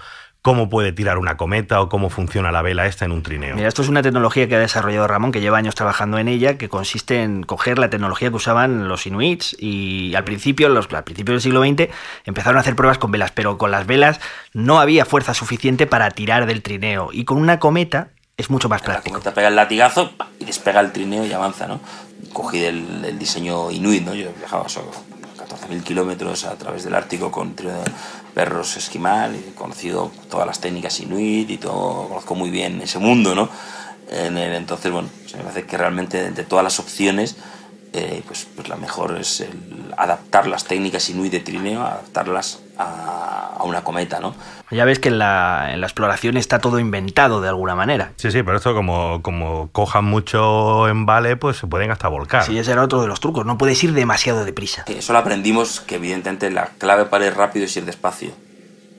¿Cómo 0.48 0.70
puede 0.70 0.92
tirar 0.92 1.18
una 1.18 1.36
cometa 1.36 1.82
o 1.82 1.90
cómo 1.90 2.08
funciona 2.08 2.50
la 2.50 2.62
vela 2.62 2.86
esta 2.86 3.04
en 3.04 3.12
un 3.12 3.22
trineo? 3.22 3.54
Mira, 3.54 3.68
esto 3.68 3.82
es 3.82 3.88
una 3.90 4.00
tecnología 4.00 4.48
que 4.48 4.56
ha 4.56 4.58
desarrollado 4.58 5.06
Ramón, 5.06 5.30
que 5.30 5.42
lleva 5.42 5.58
años 5.58 5.74
trabajando 5.74 6.16
en 6.16 6.26
ella, 6.26 6.56
que 6.56 6.70
consiste 6.70 7.22
en 7.22 7.42
coger 7.42 7.78
la 7.78 7.90
tecnología 7.90 8.30
que 8.30 8.36
usaban 8.36 8.88
los 8.88 9.06
inuits 9.06 9.54
y 9.58 10.14
al 10.14 10.24
principio, 10.24 10.70
los, 10.70 10.90
al 10.90 11.04
principio 11.04 11.34
del 11.34 11.42
siglo 11.42 11.60
XX, 11.62 11.90
empezaron 12.24 12.56
a 12.56 12.60
hacer 12.60 12.76
pruebas 12.76 12.96
con 12.96 13.10
velas, 13.10 13.30
pero 13.30 13.58
con 13.58 13.70
las 13.70 13.86
velas 13.86 14.20
no 14.54 14.80
había 14.80 15.04
fuerza 15.04 15.34
suficiente 15.34 15.86
para 15.86 16.10
tirar 16.12 16.46
del 16.46 16.62
trineo 16.62 17.10
y 17.12 17.26
con 17.26 17.36
una 17.36 17.58
cometa 17.58 18.08
es 18.38 18.48
mucho 18.48 18.70
más 18.70 18.80
La 18.80 18.86
práctico. 18.86 19.16
cometa 19.16 19.34
pega 19.34 19.48
el 19.48 19.56
latigazo 19.56 20.12
y 20.40 20.46
despega 20.46 20.80
el 20.80 20.92
trineo 20.92 21.26
y 21.26 21.32
avanza, 21.34 21.66
¿no? 21.66 21.78
Cogí 22.32 22.64
el, 22.64 23.04
el 23.04 23.18
diseño 23.18 23.70
inuit, 23.70 24.02
¿no? 24.02 24.14
Yo 24.14 24.30
viajaba 24.38 24.66
sobre 24.70 24.92
14.000 25.68 25.82
kilómetros 25.82 26.44
a 26.44 26.56
través 26.56 26.84
del 26.84 26.94
Ártico 26.94 27.30
con 27.30 27.54
perros 28.34 28.76
esquimal 28.76 29.34
he 29.34 29.54
conocido 29.54 30.10
todas 30.30 30.46
las 30.46 30.60
técnicas 30.60 31.00
inuit 31.00 31.50
y 31.50 31.58
todo, 31.58 32.08
conozco 32.08 32.34
muy 32.34 32.50
bien 32.50 32.80
ese 32.80 32.98
mundo, 32.98 33.34
¿no? 33.34 33.48
En 34.10 34.38
el- 34.38 34.54
entonces, 34.54 34.90
bueno, 34.90 35.08
se 35.26 35.36
me 35.36 35.42
parece 35.42 35.64
que 35.64 35.76
realmente 35.76 36.30
de 36.30 36.44
todas 36.44 36.62
las 36.64 36.78
opciones, 36.80 37.36
eh, 37.92 38.22
pues, 38.26 38.46
pues 38.54 38.68
la 38.68 38.76
mejor 38.76 39.16
es 39.18 39.40
el 39.40 39.94
adaptar 39.96 40.46
las 40.46 40.64
técnicas 40.64 41.08
inuit 41.10 41.32
de 41.32 41.40
trineo, 41.40 41.82
adaptarlas 41.82 42.60
a, 42.78 43.54
a 43.58 43.62
una 43.64 43.82
cometa, 43.82 44.20
¿no? 44.20 44.34
Ya 44.70 44.84
ves 44.84 44.98
que 44.98 45.08
en 45.08 45.18
la, 45.18 45.70
en 45.72 45.80
la 45.80 45.86
exploración 45.86 46.36
está 46.36 46.58
todo 46.58 46.78
inventado 46.78 47.40
de 47.40 47.48
alguna 47.48 47.74
manera. 47.74 48.12
Sí, 48.16 48.30
sí, 48.30 48.42
pero 48.42 48.58
esto 48.58 48.74
como, 48.74 49.22
como 49.22 49.70
cojan 49.72 50.04
mucho 50.04 50.88
en 50.88 51.06
vale, 51.06 51.36
pues 51.36 51.56
se 51.56 51.66
pueden 51.66 51.90
hasta 51.90 52.08
volcar. 52.08 52.44
Sí, 52.44 52.58
ese 52.58 52.72
era 52.72 52.82
otro 52.82 53.00
de 53.00 53.08
los 53.08 53.20
trucos, 53.20 53.46
no 53.46 53.56
puedes 53.56 53.82
ir 53.82 53.94
demasiado 53.94 54.44
deprisa. 54.44 54.84
Eso 54.86 55.12
lo 55.12 55.18
aprendimos 55.18 55.80
que 55.80 55.96
evidentemente 55.96 56.50
la 56.50 56.66
clave 56.78 57.06
para 57.06 57.26
ir 57.26 57.34
rápido 57.34 57.64
es 57.64 57.76
ir 57.76 57.84
despacio. 57.84 58.32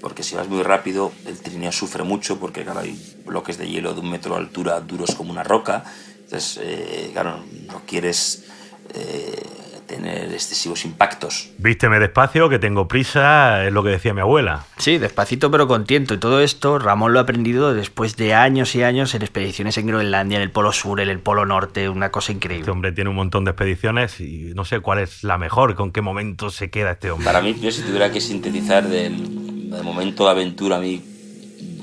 Porque 0.02 0.23
si 0.23 0.34
vas 0.36 0.47
muy 0.47 0.63
rápido, 0.63 1.12
el 1.25 1.38
trineo 1.39 1.71
sufre 1.73 2.04
mucho 2.04 2.39
porque 2.39 2.63
claro, 2.63 2.80
hay 2.80 2.97
bloques 3.25 3.58
de 3.58 3.67
hielo 3.67 3.93
de 3.93 3.99
un 3.99 4.10
metro 4.10 4.34
de 4.36 4.39
altura 4.39 4.80
duros 4.80 5.13
como 5.13 5.30
una 5.32 5.43
roca. 5.43 5.84
Entonces, 6.23 6.60
eh, 6.63 7.10
claro, 7.12 7.43
no 7.67 7.82
quieres 7.86 8.45
eh, 8.93 9.41
tener 9.88 10.32
excesivos 10.32 10.86
impactos. 10.86 11.49
Vísteme 11.58 11.99
despacio, 11.99 12.47
que 12.47 12.60
tengo 12.60 12.88
prisa, 12.88 13.65
es 13.65 13.73
lo 13.73 13.82
que 13.82 13.89
decía 13.89 14.13
mi 14.13 14.21
abuela. 14.21 14.65
Sí, 14.78 14.99
despacito 14.99 15.49
pero 15.49 15.67
con 15.67 15.86
tiento. 15.86 16.13
Y 16.13 16.19
todo 16.19 16.41
esto 16.41 16.78
Ramón 16.78 17.12
lo 17.13 17.17
ha 17.19 17.23
aprendido 17.23 17.73
después 17.73 18.15
de 18.15 18.36
años 18.36 18.75
y 18.75 18.84
años 18.84 19.15
en 19.15 19.23
expediciones 19.23 19.78
en 19.80 19.88
Groenlandia, 19.88 20.38
en 20.38 20.43
el 20.43 20.52
Polo 20.52 20.71
Sur, 20.73 20.99
en 21.02 21.10
el 21.10 21.19
Polo 21.19 21.45
Norte, 21.47 21.89
una 21.89 22.12
cosa 22.12 22.32
increíble. 22.32 22.62
Este 22.62 22.71
hombre 22.71 22.91
tiene 22.91 23.10
un 23.10 23.15
montón 23.15 23.45
de 23.45 23.52
expediciones 23.52 24.19
y 24.21 24.52
no 24.54 24.63
sé 24.63 24.80
cuál 24.80 24.99
es 24.99 25.23
la 25.23 25.39
mejor, 25.39 25.73
con 25.73 25.91
qué 25.91 26.02
momento 26.02 26.52
se 26.52 26.69
queda 26.69 26.91
este 26.91 27.10
hombre. 27.10 27.25
Para 27.25 27.41
mí, 27.41 27.56
yo 27.60 27.71
si 27.71 27.82
tuviera 27.82 28.12
que 28.12 28.21
sintetizar 28.21 28.88
del, 28.88 29.71
del 29.71 29.84
momento 29.84 30.25
de 30.25 30.30
aventura, 30.32 30.78
mi 30.80 31.02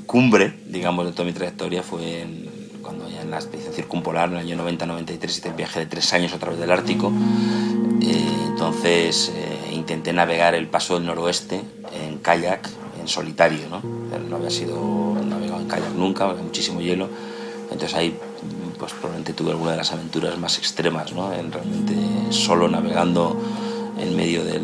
cumbre, 0.05 0.53
digamos, 0.67 1.05
de 1.05 1.11
toda 1.11 1.25
mi 1.25 1.33
trayectoria 1.33 1.83
fue 1.83 2.21
en- 2.21 2.47
cuando 2.81 3.09
ya 3.09 3.16
en 3.27 3.31
la 3.31 3.37
expedición 3.37 3.73
circumpolar, 3.73 4.29
en 4.29 4.37
el 4.37 4.39
año 4.39 4.63
90-93, 4.65 5.23
hice 5.25 5.47
el 5.49 5.53
viaje 5.53 5.79
de 5.81 5.85
tres 5.85 6.11
años 6.13 6.33
a 6.33 6.39
través 6.39 6.59
del 6.59 6.71
Ártico. 6.71 7.11
Eh, 8.01 8.27
entonces 8.47 9.31
eh, 9.35 9.73
intenté 9.73 10.13
navegar 10.13 10.55
el 10.55 10.67
paso 10.67 10.95
del 10.95 11.05
noroeste 11.05 11.61
en 11.93 12.17
kayak, 12.19 12.69
en 12.99 13.07
solitario, 13.07 13.67
¿no? 13.69 13.81
No 14.29 14.37
había 14.37 14.49
sido 14.49 15.15
navegado 15.23 15.61
en 15.61 15.67
kayak 15.67 15.93
nunca, 15.95 16.25
había 16.29 16.41
muchísimo 16.41 16.79
hielo. 16.81 17.09
Entonces 17.71 17.95
ahí 17.95 18.17
pues 18.79 18.93
probablemente 18.93 19.33
tuve 19.33 19.51
alguna 19.51 19.71
de 19.71 19.77
las 19.77 19.91
aventuras 19.91 20.37
más 20.39 20.57
extremas, 20.57 21.11
¿no? 21.13 21.33
En 21.33 21.51
realmente 21.51 21.93
solo 22.29 22.67
navegando 22.69 23.37
en 23.99 24.15
medio 24.15 24.43
del, 24.45 24.63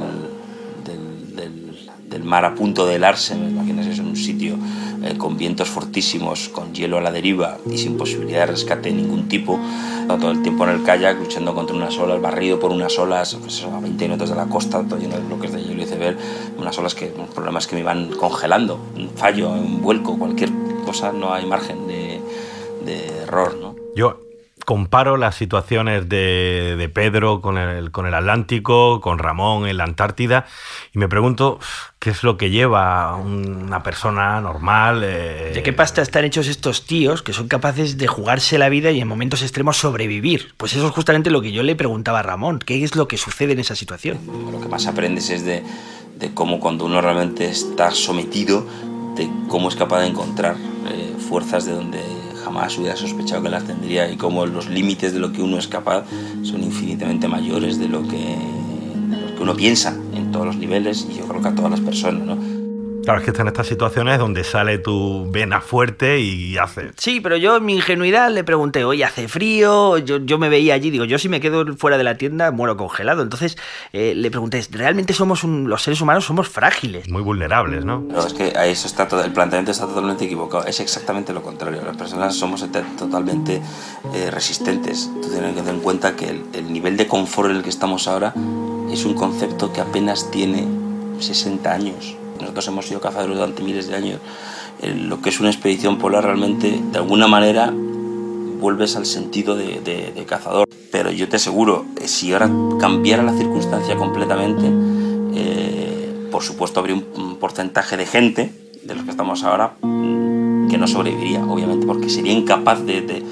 del, 0.85 1.35
del- 1.35 1.89
del 2.09 2.23
mar 2.23 2.45
a 2.45 2.53
punto 2.53 2.85
de 2.85 2.95
helarse, 2.95 3.33
me 3.35 3.49
imaginas 3.49 3.87
eso 3.87 4.03
en 4.03 4.09
un 4.09 4.15
sitio 4.15 4.55
eh, 5.03 5.17
con 5.17 5.37
vientos 5.37 5.69
fortísimos, 5.69 6.49
con 6.49 6.73
hielo 6.73 6.97
a 6.97 7.01
la 7.01 7.11
deriva 7.11 7.57
y 7.69 7.77
sin 7.77 7.97
posibilidad 7.97 8.41
de 8.41 8.45
rescate 8.47 8.89
de 8.89 8.95
ningún 8.95 9.27
tipo, 9.27 9.59
todo 10.07 10.31
el 10.31 10.41
tiempo 10.41 10.63
en 10.65 10.71
el 10.71 10.83
kayak 10.83 11.19
luchando 11.19 11.53
contra 11.53 11.75
unas 11.75 11.97
olas, 11.97 12.21
barrido 12.21 12.59
por 12.59 12.71
unas 12.71 12.97
olas 12.97 13.35
pues 13.35 13.63
a 13.63 13.79
20 13.79 14.05
minutos 14.05 14.29
de 14.29 14.35
la 14.35 14.45
costa, 14.45 14.83
todo 14.87 14.99
lleno 14.99 15.15
de 15.15 15.23
bloques 15.23 15.51
de 15.51 15.61
hielo 15.61 15.81
y 15.81 15.85
iceberg, 15.85 16.17
unas 16.57 16.77
olas 16.77 16.95
que, 16.95 17.07
problemas 17.33 17.67
que 17.67 17.75
me 17.75 17.81
iban 17.81 18.09
congelando, 18.09 18.79
un 18.95 19.09
fallo, 19.09 19.51
un 19.51 19.81
vuelco, 19.81 20.17
cualquier 20.17 20.51
cosa, 20.85 21.11
no 21.11 21.33
hay 21.33 21.45
margen 21.45 21.87
de, 21.87 22.21
de 22.85 23.23
error, 23.23 23.55
¿no? 23.59 23.75
Yo 23.95 24.22
comparo 24.65 25.17
las 25.17 25.35
situaciones 25.35 26.09
de, 26.09 26.75
de 26.77 26.89
Pedro 26.89 27.41
con 27.41 27.57
el, 27.57 27.91
con 27.91 28.05
el 28.05 28.13
Atlántico, 28.13 29.01
con 29.01 29.19
Ramón 29.19 29.67
en 29.67 29.77
la 29.77 29.83
Antártida, 29.83 30.45
y 30.93 30.99
me 30.99 31.07
pregunto 31.07 31.59
qué 31.99 32.09
es 32.09 32.23
lo 32.23 32.37
que 32.37 32.49
lleva 32.49 33.09
a 33.09 33.15
una 33.15 33.83
persona 33.83 34.39
normal. 34.41 35.01
eh, 35.03 35.51
¿De 35.53 35.63
qué 35.63 35.73
pasta 35.73 36.01
están 36.01 36.25
hechos 36.25 36.47
estos 36.47 36.85
tíos 36.85 37.21
que 37.21 37.33
son 37.33 37.47
capaces 37.47 37.97
de 37.97 38.07
jugarse 38.07 38.57
la 38.57 38.69
vida 38.69 38.91
y 38.91 39.01
en 39.01 39.07
momentos 39.07 39.41
extremos 39.41 39.77
sobrevivir? 39.77 40.53
Pues 40.57 40.73
eso 40.73 40.87
es 40.87 40.93
justamente 40.93 41.29
lo 41.29 41.41
que 41.41 41.51
yo 41.51 41.63
le 41.63 41.75
preguntaba 41.75 42.19
a 42.19 42.23
Ramón. 42.23 42.59
¿Qué 42.59 42.83
es 42.83 42.95
lo 42.95 43.07
que 43.07 43.17
sucede 43.17 43.53
en 43.53 43.59
esa 43.59 43.75
situación? 43.75 44.19
Lo 44.51 44.59
que 44.59 44.67
más 44.67 44.87
aprendes 44.87 45.29
es 45.29 45.45
de, 45.45 45.63
de 46.19 46.33
cómo 46.33 46.59
cuando 46.59 46.85
uno 46.85 47.01
realmente 47.01 47.45
está 47.45 47.91
sometido, 47.91 48.65
de 49.15 49.29
cómo 49.47 49.69
es 49.69 49.75
capaz 49.75 50.01
de 50.01 50.07
encontrar 50.07 50.55
eh, 50.89 51.15
fuerzas 51.29 51.65
de 51.65 51.71
donde 51.73 52.01
jamás 52.43 52.77
hubiera 52.77 52.95
sospechado 52.95 53.41
que 53.41 53.49
las 53.49 53.63
tendría 53.63 54.11
y 54.11 54.17
cómo 54.17 54.45
los 54.45 54.69
límites 54.69 55.13
de 55.13 55.19
lo 55.19 55.31
que 55.31 55.41
uno 55.41 55.57
es 55.57 55.67
capaz 55.67 56.03
son 56.43 56.63
infinitamente 56.63 57.27
mayores 57.27 57.79
de 57.79 57.87
lo 57.87 58.03
que, 58.03 58.37
de 59.07 59.17
lo 59.17 59.35
que 59.35 59.41
uno 59.41 59.55
piensa 59.55 59.97
en 60.13 60.31
todos 60.31 60.45
los 60.45 60.57
niveles 60.57 61.07
y 61.09 61.17
yo 61.17 61.25
creo 61.27 61.41
que 61.41 61.47
a 61.47 61.55
todas 61.55 61.71
las 61.71 61.81
personas, 61.81 62.25
¿no? 62.25 62.52
Claro, 63.03 63.19
es 63.19 63.25
que 63.25 63.31
están 63.31 63.47
estas 63.47 63.67
situaciones 63.67 64.17
donde 64.17 64.43
sale 64.45 64.77
tu 64.77 65.29
vena 65.29 65.59
fuerte 65.59 66.19
y 66.21 66.57
hace... 66.57 66.91
Sí, 66.97 67.19
pero 67.19 67.35
yo 67.35 67.57
en 67.57 67.65
mi 67.65 67.75
ingenuidad 67.75 68.29
le 68.31 68.45
pregunté, 68.45 68.85
oye, 68.85 69.03
hace 69.03 69.27
frío, 69.27 69.97
yo, 69.97 70.17
yo 70.19 70.37
me 70.37 70.47
veía 70.47 70.73
allí, 70.73 70.89
digo, 70.89 71.03
yo 71.03 71.19
si 71.19 71.27
me 71.27 71.41
quedo 71.41 71.75
fuera 71.75 71.97
de 71.97 72.05
la 72.05 72.17
tienda 72.17 72.51
muero 72.51 72.77
congelado. 72.77 73.21
Entonces 73.21 73.57
eh, 73.91 74.13
le 74.15 74.31
pregunté, 74.31 74.65
¿realmente 74.71 75.13
somos 75.13 75.43
un- 75.43 75.69
los 75.69 75.83
seres 75.83 75.99
humanos 75.99 76.23
somos 76.25 76.47
frágiles? 76.47 77.09
Muy 77.09 77.21
vulnerables, 77.21 77.83
¿no? 77.83 78.05
Pero 78.07 78.25
es 78.25 78.33
que 78.33 78.57
a 78.57 78.65
eso 78.67 78.87
está 78.87 79.07
todo- 79.07 79.23
el 79.25 79.33
planteamiento 79.33 79.71
está 79.71 79.85
totalmente 79.85 80.23
equivocado. 80.23 80.65
Es 80.65 80.79
exactamente 80.79 81.33
lo 81.33 81.41
contrario. 81.43 81.81
Las 81.83 81.97
personas 81.97 82.35
somos 82.35 82.65
totalmente 82.97 83.61
eh, 84.13 84.31
resistentes. 84.31 85.09
Tú 85.21 85.29
tienes 85.29 85.49
que 85.53 85.59
tener 85.59 85.75
en 85.75 85.81
cuenta 85.81 86.15
que 86.15 86.29
el, 86.29 86.43
el 86.53 86.71
nivel 86.71 86.95
de 86.95 87.05
confort 87.07 87.49
en 87.49 87.57
el 87.57 87.63
que 87.63 87.69
estamos 87.69 88.07
ahora 88.07 88.33
es 88.91 89.03
un 89.03 89.13
concepto 89.13 89.73
que 89.73 89.81
apenas 89.81 90.31
tiene 90.31 90.65
60 91.19 91.69
años. 91.73 92.15
Nosotros 92.43 92.67
hemos 92.67 92.85
sido 92.87 92.99
cazadores 93.01 93.35
durante 93.37 93.63
miles 93.63 93.87
de 93.87 93.95
años. 93.95 94.19
El- 94.81 95.07
lo 95.09 95.21
que 95.21 95.29
es 95.29 95.39
una 95.39 95.49
expedición 95.49 95.97
polar 95.97 96.23
realmente, 96.25 96.79
de 96.91 96.97
alguna 96.97 97.27
manera, 97.27 97.73
vuelves 98.59 98.95
al 98.95 99.05
sentido 99.05 99.55
de, 99.55 99.81
de- 99.81 100.11
de 100.15 100.25
cazador. 100.25 100.67
Pero 100.91 101.11
yo 101.11 101.27
te 101.27 101.37
aseguro, 101.37 101.85
eh, 102.01 102.07
si 102.07 102.33
ahora 102.33 102.49
cambiara 102.79 103.23
la 103.23 103.33
circunstancia 103.33 103.95
completamente, 103.97 104.69
eh, 105.35 106.27
por 106.31 106.43
supuesto 106.43 106.79
habría 106.79 106.95
un, 106.95 107.05
un 107.15 107.35
porcentaje 107.37 107.97
de 107.97 108.05
gente, 108.05 108.53
de 108.83 108.95
los 108.95 109.03
que 109.05 109.11
estamos 109.11 109.43
ahora, 109.43 109.73
mm, 109.81 110.67
que 110.69 110.77
no 110.77 110.87
sobreviviría, 110.87 111.43
obviamente, 111.45 111.85
porque 111.85 112.09
sería 112.09 112.33
incapaz 112.33 112.85
de, 112.85 113.01
de- 113.01 113.23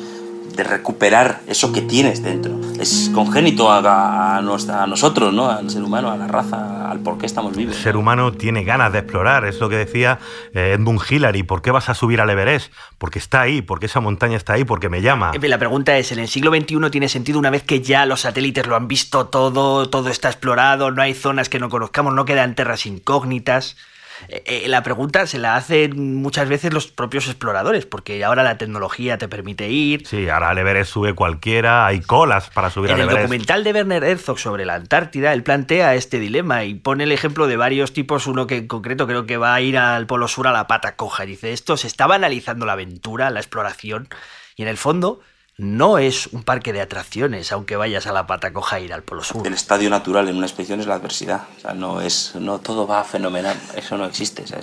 de 0.63 0.69
recuperar 0.69 1.41
eso 1.47 1.71
que 1.73 1.81
tienes 1.81 2.21
dentro. 2.23 2.59
Es 2.79 3.09
congénito 3.13 3.71
a, 3.71 4.37
a 4.37 4.41
nuestra- 4.41 4.83
a 4.83 4.87
nosotros, 4.87 5.33
¿no? 5.33 5.49
al 5.49 5.69
ser 5.69 5.83
humano, 5.83 6.11
a 6.11 6.17
la 6.17 6.27
raza, 6.27 6.89
al 6.89 6.99
por 6.99 7.17
qué 7.17 7.25
estamos 7.25 7.55
vivos. 7.55 7.75
El 7.75 7.81
ser 7.81 7.97
humano 7.97 8.31
tiene 8.33 8.63
ganas 8.63 8.91
de 8.93 8.99
explorar, 8.99 9.45
es 9.45 9.59
lo 9.59 9.69
que 9.69 9.77
decía 9.77 10.19
eh, 10.53 10.73
Edmund 10.77 11.01
Hillary. 11.09 11.43
¿Por 11.43 11.61
qué 11.61 11.71
vas 11.71 11.89
a 11.89 11.93
subir 11.93 12.21
al 12.21 12.29
Everest? 12.29 12.71
Porque 12.97 13.19
está 13.19 13.41
ahí, 13.41 13.61
porque 13.61 13.85
esa 13.87 13.99
montaña 13.99 14.37
está 14.37 14.53
ahí, 14.53 14.63
porque 14.63 14.89
me 14.89 15.01
llama. 15.01 15.31
Eh, 15.33 15.47
La 15.47 15.57
pregunta 15.57 15.97
es, 15.97 16.11
¿en 16.11 16.19
el 16.19 16.27
siglo 16.27 16.51
XXI 16.51 16.89
tiene 16.91 17.09
sentido 17.09 17.39
una 17.39 17.49
vez 17.49 17.63
que 17.63 17.81
ya 17.81 18.05
los 18.05 18.21
satélites 18.21 18.67
lo 18.67 18.75
han 18.75 18.87
visto 18.87 19.27
todo, 19.27 19.89
todo 19.89 20.09
está 20.09 20.29
explorado, 20.29 20.91
no 20.91 21.01
hay 21.01 21.13
zonas 21.13 21.49
que 21.49 21.59
no 21.59 21.69
conozcamos, 21.69 22.13
no 22.13 22.25
quedan 22.25 22.55
tierras 22.55 22.85
incógnitas? 22.85 23.77
Eh, 24.27 24.43
eh, 24.45 24.63
la 24.67 24.83
pregunta 24.83 25.25
se 25.27 25.37
la 25.39 25.55
hacen 25.55 26.15
muchas 26.15 26.47
veces 26.47 26.73
los 26.73 26.87
propios 26.87 27.27
exploradores, 27.27 27.85
porque 27.85 28.23
ahora 28.23 28.43
la 28.43 28.57
tecnología 28.57 29.17
te 29.17 29.27
permite 29.27 29.69
ir. 29.69 30.05
Sí, 30.07 30.29
ahora 30.29 30.49
al 30.49 30.57
Everest 30.57 30.91
sube 30.91 31.13
cualquiera, 31.13 31.85
hay 31.85 32.01
colas 32.01 32.49
para 32.49 32.69
subir 32.69 32.91
En 32.91 32.95
al 32.95 33.01
el 33.01 33.07
Everest. 33.09 33.23
documental 33.23 33.63
de 33.63 33.73
Werner 33.73 34.03
Herzog 34.03 34.39
sobre 34.39 34.65
la 34.65 34.75
Antártida, 34.75 35.33
él 35.33 35.43
plantea 35.43 35.95
este 35.95 36.19
dilema 36.19 36.63
y 36.63 36.75
pone 36.75 37.03
el 37.03 37.11
ejemplo 37.11 37.47
de 37.47 37.57
varios 37.57 37.93
tipos, 37.93 38.27
uno 38.27 38.47
que 38.47 38.57
en 38.57 38.67
concreto 38.67 39.07
creo 39.07 39.25
que 39.25 39.37
va 39.37 39.53
a 39.53 39.61
ir 39.61 39.77
al 39.77 40.07
Polo 40.07 40.27
Sur 40.27 40.47
a 40.47 40.51
la 40.51 40.67
pata 40.67 40.95
coja. 40.95 41.25
Dice, 41.25 41.53
esto 41.53 41.77
se 41.77 41.87
estaba 41.87 42.15
analizando 42.15 42.65
la 42.65 42.73
aventura, 42.73 43.29
la 43.29 43.39
exploración, 43.39 44.07
y 44.55 44.63
en 44.63 44.67
el 44.67 44.77
fondo 44.77 45.21
no 45.57 45.97
es 45.97 46.27
un 46.27 46.43
parque 46.43 46.73
de 46.73 46.81
atracciones, 46.81 47.51
aunque 47.51 47.75
vayas 47.75 48.07
a 48.07 48.13
la 48.13 48.25
pata 48.25 48.53
coja 48.53 48.77
a 48.77 48.79
ir 48.79 48.93
al 48.93 49.03
Polo 49.03 49.23
Sur. 49.23 49.45
El 49.45 49.53
estadio 49.53 49.89
natural 49.89 50.27
en 50.29 50.37
una 50.37 50.47
expedición 50.47 50.79
es 50.79 50.87
la 50.87 50.95
adversidad. 50.95 51.43
O 51.57 51.59
sea, 51.59 51.73
no 51.73 52.01
es, 52.01 52.33
no 52.35 52.59
todo 52.59 52.87
va 52.87 53.03
fenomenal. 53.03 53.57
Eso 53.75 53.97
no 53.97 54.05
existe. 54.05 54.43
eso, 54.43 54.59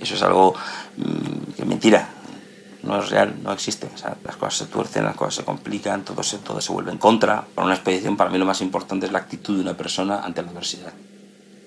es 0.00 0.22
algo 0.22 0.54
mm, 0.96 1.52
que 1.56 1.64
mentira. 1.64 2.08
No 2.82 2.98
es 2.98 3.08
real, 3.08 3.34
no 3.42 3.52
existe. 3.52 3.88
O 3.94 3.98
sea, 3.98 4.16
las 4.22 4.36
cosas 4.36 4.58
se 4.58 4.66
tuercen, 4.66 5.04
las 5.04 5.16
cosas 5.16 5.36
se 5.36 5.44
complican, 5.44 6.04
todo 6.04 6.22
se, 6.22 6.38
todo 6.38 6.60
se 6.60 6.70
vuelve 6.70 6.92
en 6.92 6.98
contra. 6.98 7.46
Para 7.54 7.64
una 7.64 7.74
expedición, 7.74 8.16
para 8.16 8.30
mí 8.30 8.38
lo 8.38 8.44
más 8.44 8.60
importante 8.60 9.06
es 9.06 9.12
la 9.12 9.20
actitud 9.20 9.56
de 9.56 9.62
una 9.62 9.74
persona 9.74 10.20
ante 10.20 10.42
la 10.42 10.50
adversidad. 10.50 10.92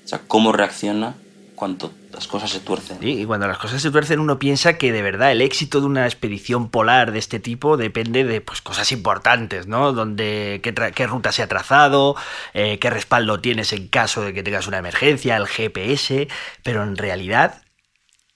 O 0.05 0.07
sea, 0.07 0.21
cómo 0.27 0.51
reacciona 0.51 1.15
cuando 1.57 1.91
las 2.13 2.27
cosas 2.27 2.51
se 2.51 2.59
tuercen. 2.59 2.99
Sí, 2.99 3.21
y 3.21 3.25
cuando 3.25 3.47
las 3.47 3.57
cosas 3.57 3.81
se 3.81 3.89
tuercen 3.89 4.19
uno 4.19 4.37
piensa 4.37 4.77
que 4.77 4.91
de 4.91 5.01
verdad 5.01 5.31
el 5.31 5.41
éxito 5.41 5.79
de 5.81 5.87
una 5.87 6.05
expedición 6.05 6.69
polar 6.69 7.11
de 7.11 7.17
este 7.17 7.39
tipo 7.39 7.77
depende 7.77 8.23
de 8.23 8.41
pues, 8.41 8.61
cosas 8.61 8.91
importantes, 8.91 9.65
¿no? 9.65 9.91
Donde 9.91 10.59
qué, 10.61 10.73
tra- 10.73 10.93
qué 10.93 11.07
ruta 11.07 11.31
se 11.31 11.41
ha 11.41 11.47
trazado, 11.47 12.15
eh, 12.53 12.77
qué 12.77 12.91
respaldo 12.91 13.41
tienes 13.41 13.73
en 13.73 13.87
caso 13.87 14.21
de 14.21 14.35
que 14.35 14.43
tengas 14.43 14.67
una 14.67 14.77
emergencia, 14.77 15.35
el 15.35 15.47
GPS, 15.47 16.27
pero 16.61 16.83
en 16.83 16.95
realidad 16.95 17.63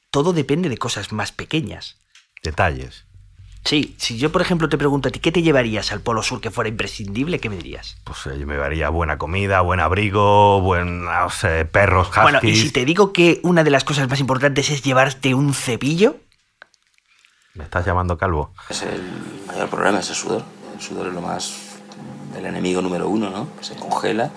todo 0.10 0.34
depende 0.34 0.67
de 0.69 0.77
cosas 0.79 1.12
más 1.12 1.31
pequeñas. 1.31 1.97
Detalles. 2.43 3.05
Sí, 3.63 3.95
si 4.00 4.17
yo 4.17 4.32
por 4.32 4.41
ejemplo 4.41 4.69
te 4.69 4.78
pregunto 4.78 5.10
a 5.10 5.12
ti, 5.12 5.19
¿qué 5.19 5.32
te 5.32 5.43
llevarías 5.43 5.92
al 5.92 6.02
Polo 6.02 6.23
Sur 6.23 6.42
que 6.42 6.50
fuera 6.50 6.67
imprescindible? 6.69 7.40
¿Qué 7.40 7.50
me 7.50 7.58
dirías? 7.58 7.96
Pues 8.04 8.25
eh, 8.25 8.40
yo 8.40 8.48
me 8.48 8.58
daría 8.58 8.90
buena 8.90 9.17
comida, 9.17 9.62
buen 9.62 9.79
abrigo, 9.79 10.62
buenos 10.62 11.44
eh, 11.44 11.65
perros, 11.65 12.08
huskies. 12.08 12.23
Bueno, 12.23 12.40
y 12.42 12.56
si 12.56 12.71
te 12.71 12.85
digo 12.85 13.13
que 13.13 13.40
una 13.44 13.63
de 13.63 13.69
las 13.69 13.83
cosas 13.83 14.10
más 14.10 14.19
importantes 14.19 14.69
es 14.71 14.81
llevarte 14.81 15.33
un 15.35 15.54
cepillo, 15.54 16.15
Me 17.54 17.63
estás 17.65 17.85
llamando 17.85 18.17
calvo. 18.17 18.54
Es 18.69 18.81
el 18.81 19.02
mayor 19.46 19.69
problema, 19.69 20.00
es 20.00 20.10
el 20.10 20.15
sudor. 20.15 20.44
El 20.73 20.81
sudor 20.81 21.08
es 21.08 21.13
lo 21.13 21.21
más. 21.21 21.54
el 22.38 22.46
enemigo 22.46 22.81
número 22.81 23.10
uno, 23.10 23.29
¿no? 23.29 23.48
Se 23.62 23.75
congela 23.75 24.31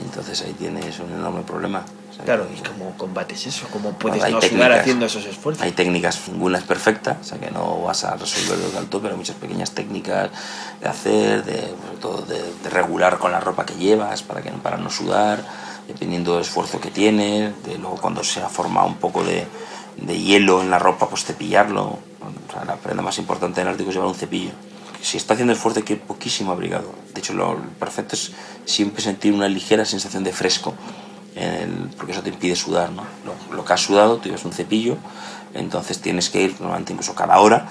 y 0.00 0.04
entonces 0.04 0.40
ahí 0.42 0.54
tienes 0.54 0.98
un 1.00 1.12
enorme 1.12 1.42
problema. 1.42 1.84
Claro, 2.24 2.46
¿y 2.54 2.60
cómo 2.60 2.96
combates 2.96 3.46
eso? 3.46 3.66
¿Cómo 3.72 3.92
puedes 3.92 4.22
no 4.22 4.28
sudar 4.28 4.40
técnicas. 4.40 4.80
haciendo 4.80 5.06
esos 5.06 5.26
esfuerzos? 5.26 5.62
Hay 5.62 5.72
técnicas, 5.72 6.28
ninguna 6.28 6.58
es 6.58 6.64
perfecta, 6.64 7.18
o 7.20 7.24
sea 7.24 7.38
que 7.38 7.50
no 7.50 7.82
vas 7.82 8.04
a 8.04 8.16
resolverlo 8.16 8.70
del 8.70 8.86
todo, 8.86 9.02
pero 9.02 9.14
hay 9.14 9.18
muchas 9.18 9.36
pequeñas 9.36 9.72
técnicas 9.72 10.30
de 10.80 10.88
hacer, 10.88 11.44
de, 11.44 11.60
sobre 11.60 11.96
todo 12.00 12.22
de, 12.22 12.42
de 12.62 12.70
regular 12.70 13.18
con 13.18 13.32
la 13.32 13.40
ropa 13.40 13.64
que 13.66 13.74
llevas 13.74 14.22
para, 14.22 14.42
que, 14.42 14.50
para 14.50 14.76
no 14.76 14.90
sudar, 14.90 15.44
dependiendo 15.88 16.34
del 16.34 16.42
esfuerzo 16.42 16.80
que 16.80 16.90
tienes, 16.90 17.52
de 17.64 17.78
luego 17.78 17.96
cuando 17.96 18.22
se 18.22 18.40
ha 18.40 18.48
formado 18.48 18.86
un 18.86 18.96
poco 18.96 19.24
de, 19.24 19.46
de 19.96 20.20
hielo 20.20 20.60
en 20.60 20.70
la 20.70 20.78
ropa, 20.78 21.08
pues 21.08 21.24
cepillarlo. 21.24 21.82
O 22.20 22.52
sea, 22.52 22.64
la 22.64 22.76
prenda 22.76 23.02
más 23.02 23.18
importante 23.18 23.60
del 23.60 23.68
Ártico 23.68 23.90
es 23.90 23.96
llevar 23.96 24.08
un 24.08 24.14
cepillo. 24.14 24.50
si 25.02 25.16
está 25.16 25.34
haciendo 25.34 25.52
esfuerzo 25.52 25.84
que 25.84 25.96
poquísimo 25.96 26.52
abrigado. 26.52 26.92
De 27.14 27.20
hecho, 27.20 27.32
lo 27.32 27.56
perfecto 27.78 28.14
es 28.14 28.32
siempre 28.64 29.02
sentir 29.02 29.32
una 29.32 29.48
ligera 29.48 29.84
sensación 29.84 30.24
de 30.24 30.32
fresco, 30.32 30.74
porque 31.96 32.12
eso 32.12 32.22
te 32.22 32.30
impide 32.30 32.56
sudar. 32.56 32.90
¿no? 32.90 33.04
Lo, 33.52 33.64
que 33.64 33.72
has 33.72 33.80
sudado, 33.80 34.16
tú 34.18 34.24
llevas 34.24 34.44
un 34.44 34.52
cepillo, 34.52 34.96
entonces 35.54 36.00
tienes 36.00 36.30
que 36.30 36.42
ir 36.42 36.54
normalmente 36.60 36.92
incluso 36.92 37.14
cada 37.14 37.38
hora 37.40 37.68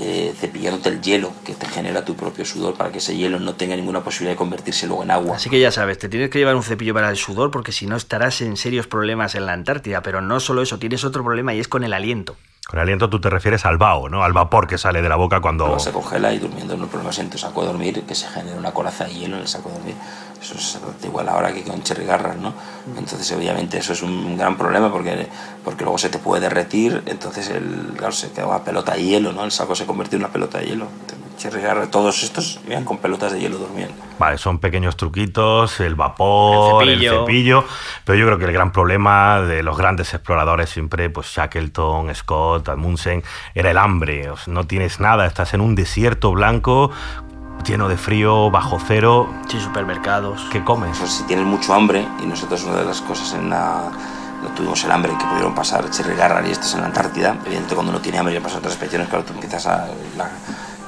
eh, 0.00 0.32
cepillándote 0.38 0.88
el 0.88 1.02
hielo 1.02 1.32
que 1.44 1.52
te 1.52 1.66
genera 1.66 2.04
tu 2.04 2.16
propio 2.16 2.46
sudor 2.46 2.74
para 2.74 2.90
que 2.90 2.98
ese 2.98 3.14
hielo 3.14 3.38
no 3.38 3.54
tenga 3.54 3.76
ninguna 3.76 4.02
posibilidad 4.02 4.32
de 4.32 4.38
convertirse 4.38 4.86
luego 4.86 5.02
en 5.02 5.10
agua. 5.10 5.36
Así 5.36 5.50
que 5.50 5.60
ya 5.60 5.70
sabes, 5.70 5.98
te 5.98 6.08
tienes 6.08 6.30
que 6.30 6.38
llevar 6.38 6.56
un 6.56 6.62
cepillo 6.62 6.94
para 6.94 7.10
el 7.10 7.18
sudor 7.18 7.50
porque 7.50 7.72
si 7.72 7.86
no 7.86 7.96
estarás 7.96 8.40
en 8.40 8.56
serios 8.56 8.86
problemas 8.86 9.34
en 9.34 9.44
la 9.44 9.52
Antártida. 9.52 10.02
Pero 10.02 10.22
no 10.22 10.40
solo 10.40 10.62
eso, 10.62 10.78
tienes 10.78 11.04
otro 11.04 11.22
problema 11.22 11.52
y 11.54 11.60
es 11.60 11.68
con 11.68 11.84
el 11.84 11.92
aliento. 11.92 12.36
Con 12.68 12.78
aliento 12.78 13.10
tú 13.10 13.20
te 13.20 13.28
refieres 13.28 13.66
al 13.66 13.76
vaho, 13.76 14.08
¿no? 14.08 14.22
Al 14.22 14.32
vapor 14.32 14.66
que 14.66 14.78
sale 14.78 15.02
de 15.02 15.08
la 15.08 15.16
boca 15.16 15.40
cuando... 15.40 15.78
se 15.78 15.92
congela 15.92 16.32
y 16.32 16.38
durmiendo 16.38 16.76
no 16.76 16.84
hay 16.84 16.88
problema 16.88 17.10
en 17.18 17.28
tu 17.28 17.36
saco 17.36 17.62
de 17.62 17.66
dormir 17.66 18.02
que 18.04 18.14
se 18.14 18.28
genera 18.28 18.56
una 18.56 18.72
coraza 18.72 19.04
de 19.04 19.14
hielo 19.14 19.36
en 19.36 19.42
el 19.42 19.48
saco 19.48 19.68
de 19.68 19.74
dormir. 19.74 19.94
Eso 20.40 20.54
es 20.54 20.78
igual 21.04 21.28
ahora 21.28 21.52
que 21.52 21.64
con 21.64 21.82
Cherry 21.82 22.04
Garras, 22.04 22.36
¿no? 22.36 22.54
Entonces 22.96 23.30
obviamente 23.32 23.78
eso 23.78 23.92
es 23.92 24.02
un 24.02 24.38
gran 24.38 24.56
problema 24.56 24.90
porque, 24.90 25.28
porque 25.64 25.84
luego 25.84 25.98
se 25.98 26.08
te 26.08 26.18
puede 26.18 26.42
derretir, 26.42 27.02
entonces 27.06 27.50
el, 27.50 27.94
claro, 27.96 28.12
se 28.12 28.30
queda 28.30 28.46
una 28.46 28.64
pelota 28.64 28.94
de 28.94 29.04
hielo, 29.04 29.32
¿no? 29.32 29.44
El 29.44 29.50
saco 29.50 29.74
se 29.74 29.84
convierte 29.84 30.16
en 30.16 30.22
una 30.22 30.32
pelota 30.32 30.58
de 30.58 30.66
hielo. 30.66 30.86
Garras, 31.62 31.90
todos 31.90 32.22
estos 32.22 32.60
vivían 32.62 32.84
con 32.84 32.98
pelotas 32.98 33.32
de 33.32 33.40
hielo 33.40 33.58
durmiendo. 33.58 33.94
Vale, 34.18 34.38
son 34.38 34.58
pequeños 34.58 34.96
truquitos, 34.96 35.80
el 35.80 35.94
vapor, 35.94 36.82
el 36.84 37.00
cepillo. 37.00 37.64
pero 38.04 38.18
yo 38.18 38.26
creo 38.26 38.38
que 38.38 38.44
el 38.44 38.52
gran 38.52 38.72
problema 38.72 39.40
de 39.40 39.62
los 39.62 39.76
grandes 39.76 40.14
exploradores 40.14 40.70
siempre, 40.70 41.10
pues 41.10 41.26
Shackleton, 41.26 42.14
Scott, 42.14 42.68
Amundsen, 42.68 43.22
era 43.54 43.70
el 43.70 43.78
hambre. 43.78 44.30
no 44.46 44.66
tienes 44.66 45.00
nada, 45.00 45.26
estás 45.26 45.54
en 45.54 45.60
un 45.60 45.74
desierto 45.74 46.32
blanco 46.32 46.90
lleno 47.64 47.88
de 47.88 47.96
frío, 47.96 48.50
bajo 48.50 48.78
cero. 48.84 49.28
Sin 49.48 49.60
supermercados. 49.60 50.46
¿Qué 50.50 50.64
comes? 50.64 50.98
Pues 50.98 51.12
si 51.12 51.22
tienes 51.24 51.46
mucho 51.46 51.74
hambre, 51.74 52.06
y 52.22 52.26
nosotros 52.26 52.64
una 52.64 52.76
de 52.76 52.84
las 52.84 53.00
cosas 53.00 53.34
en 53.34 53.50
la... 53.50 53.90
No 54.42 54.48
tuvimos 54.56 54.82
el 54.82 54.90
hambre 54.90 55.12
que 55.16 55.24
pudieron 55.24 55.54
pasar 55.54 55.88
Cherry 55.88 56.16
Garrar 56.16 56.44
y 56.44 56.50
estos 56.50 56.74
en 56.74 56.80
la 56.80 56.86
Antártida. 56.88 57.30
Evidentemente, 57.30 57.74
cuando 57.76 57.92
uno 57.92 58.00
tiene 58.00 58.18
hambre 58.18 58.34
y 58.34 58.40
pasa 58.40 58.58
otras 58.58 58.72
expediciones, 58.72 59.08
claro, 59.08 59.24
tú 59.24 59.34
empiezas 59.34 59.66
a 59.66 59.86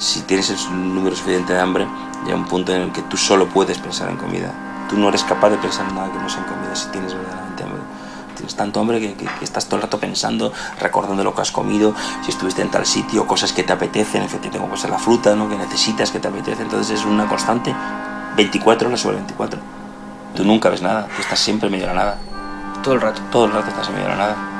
si 0.04 0.20
tienes 0.20 0.50
el 0.50 0.94
número 0.94 1.16
suficiente 1.16 1.54
de 1.54 1.60
hambre, 1.60 1.86
llega 2.24 2.36
un 2.36 2.44
punto 2.44 2.74
en 2.74 2.82
el 2.82 2.92
que 2.92 3.02
tú 3.02 3.16
solo 3.16 3.48
puedes 3.48 3.78
pensar 3.78 4.10
en 4.10 4.16
comida. 4.16 4.52
Tú 4.88 4.98
no 4.98 5.08
eres 5.08 5.24
capaz 5.24 5.48
de 5.48 5.56
pensar 5.56 5.86
en 5.88 5.94
nada 5.94 6.12
que 6.12 6.18
no 6.18 6.28
sea 6.28 6.40
en 6.40 6.48
comida 6.48 6.76
si 6.76 6.88
tienes 6.88 7.14
verdaderamente 7.14 7.62
hambre. 7.62 7.82
Tienes 8.36 8.54
tanto 8.54 8.80
hambre 8.80 9.00
que, 9.00 9.26
estás 9.40 9.64
todo 9.64 9.76
el 9.76 9.82
rato 9.82 9.98
pensando, 9.98 10.52
recordando 10.78 11.24
lo 11.24 11.34
que 11.34 11.40
has 11.40 11.52
comido, 11.52 11.94
si 12.22 12.30
estuviste 12.30 12.60
en 12.60 12.70
tal 12.70 12.84
sitio, 12.84 13.26
cosas 13.26 13.52
que 13.52 13.62
te 13.62 13.72
apetecen, 13.72 14.22
efectivamente 14.22 14.58
como 14.58 14.70
puede 14.70 14.82
ser 14.82 14.90
la 14.90 14.98
fruta, 14.98 15.34
¿no? 15.34 15.48
que 15.48 15.56
necesitas, 15.56 16.10
que 16.10 16.18
te 16.18 16.28
apetece. 16.28 16.62
Entonces 16.62 17.00
es 17.00 17.06
una 17.06 17.26
constante 17.26 17.74
24 18.36 18.88
horas 18.88 19.00
sobre 19.00 19.16
24. 19.16 19.58
Tú 20.34 20.44
nunca 20.44 20.68
ves 20.68 20.82
nada, 20.82 21.06
tú 21.16 21.22
estás 21.22 21.38
siempre 21.38 21.68
en 21.68 21.72
medio 21.72 21.86
de 21.86 21.94
la 21.94 22.00
nada. 22.00 22.18
Todo 22.82 22.94
el 22.94 23.00
rato. 23.00 23.22
Todo 23.32 23.46
el 23.46 23.52
rato 23.52 23.68
estás 23.70 23.88
en 23.88 23.94
medio 23.94 24.08
de 24.08 24.16
la 24.16 24.18
nada 24.18 24.53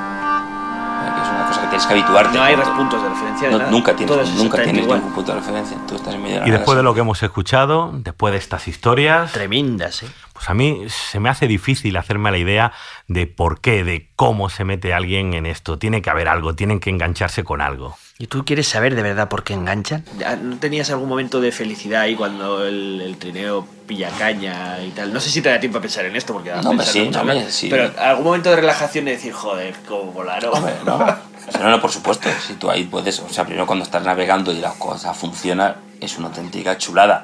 que 1.57 1.67
tienes 1.67 1.85
que 1.85 1.93
habituarte. 1.93 2.37
No 2.37 2.43
hay 2.43 2.55
puntos 2.55 3.01
de 3.01 3.09
referencia. 3.09 3.49
Nunca 3.69 3.95
tienes, 3.95 4.35
nunca 4.35 4.63
tienes 4.63 4.87
ningún 4.87 5.13
punto 5.13 5.31
de 5.31 5.39
referencia. 5.39 5.77
Tú 5.87 5.95
estás 5.95 6.13
en 6.13 6.23
medio 6.23 6.41
de 6.41 6.47
Y 6.47 6.51
después 6.51 6.77
de 6.77 6.83
lo 6.83 6.93
que 6.93 7.01
hemos 7.01 7.21
escuchado, 7.23 7.91
después 7.93 8.31
de 8.31 8.37
estas 8.37 8.67
historias. 8.67 9.31
Tremendas, 9.31 10.03
¿eh? 10.03 10.07
Pues 10.33 10.49
a 10.49 10.53
mí 10.53 10.83
se 10.89 11.19
me 11.21 11.29
hace 11.29 11.47
difícil 11.47 11.95
hacerme 11.95 12.29
la 12.29 12.37
idea 12.37 12.73
de 13.07 13.25
por 13.25 13.61
qué, 13.61 13.85
de 13.85 14.11
cómo 14.17 14.49
se 14.49 14.65
mete 14.65 14.93
alguien 14.93 15.33
en 15.33 15.45
esto. 15.45 15.79
Tiene 15.79 16.01
que 16.01 16.09
haber 16.09 16.27
algo, 16.27 16.55
tienen 16.55 16.81
que 16.81 16.89
engancharse 16.89 17.45
con 17.45 17.61
algo. 17.61 17.95
¿Y 18.17 18.27
tú 18.27 18.45
quieres 18.45 18.67
saber 18.69 18.95
de 18.95 19.01
verdad 19.01 19.27
por 19.27 19.43
qué 19.43 19.53
enganchan? 19.53 20.05
¿No 20.41 20.57
tenías 20.57 20.89
algún 20.89 21.09
momento 21.09 21.41
de 21.41 21.51
felicidad 21.51 22.03
ahí 22.03 22.15
cuando 22.15 22.65
el, 22.65 23.15
trineo 23.19 23.67
pilla 23.85 24.09
caña 24.17 24.79
y 24.81 24.91
tal? 24.91 25.11
No 25.11 25.19
sé 25.19 25.29
si 25.29 25.41
te 25.41 25.49
da 25.49 25.59
tiempo 25.59 25.79
a 25.79 25.81
pensar 25.81 26.05
en 26.05 26.15
esto, 26.15 26.31
porque 26.31 26.49
no, 26.63 26.73
me 26.73 26.85
sí, 26.85 27.09
no, 27.09 27.49
sí. 27.49 27.67
Pero 27.69 27.91
algún 27.99 28.23
momento 28.23 28.51
de 28.51 28.55
relajación 28.55 29.03
de 29.03 29.11
decir, 29.11 29.33
joder, 29.33 29.75
cómo 29.85 30.13
volaron. 30.13 30.53
no. 30.85 30.97
no, 31.59 31.69
no, 31.69 31.81
por 31.81 31.91
supuesto. 31.91 32.29
Si 32.47 32.53
tú 32.53 32.71
ahí 32.71 32.85
puedes, 32.85 33.19
o 33.19 33.27
sea, 33.27 33.43
primero 33.43 33.67
cuando 33.67 33.83
estás 33.83 34.03
navegando 34.03 34.53
y 34.53 34.59
la 34.59 34.71
cosa 34.71 35.13
funciona, 35.13 35.75
es 35.99 36.17
una 36.17 36.27
auténtica 36.27 36.77
chulada 36.77 37.23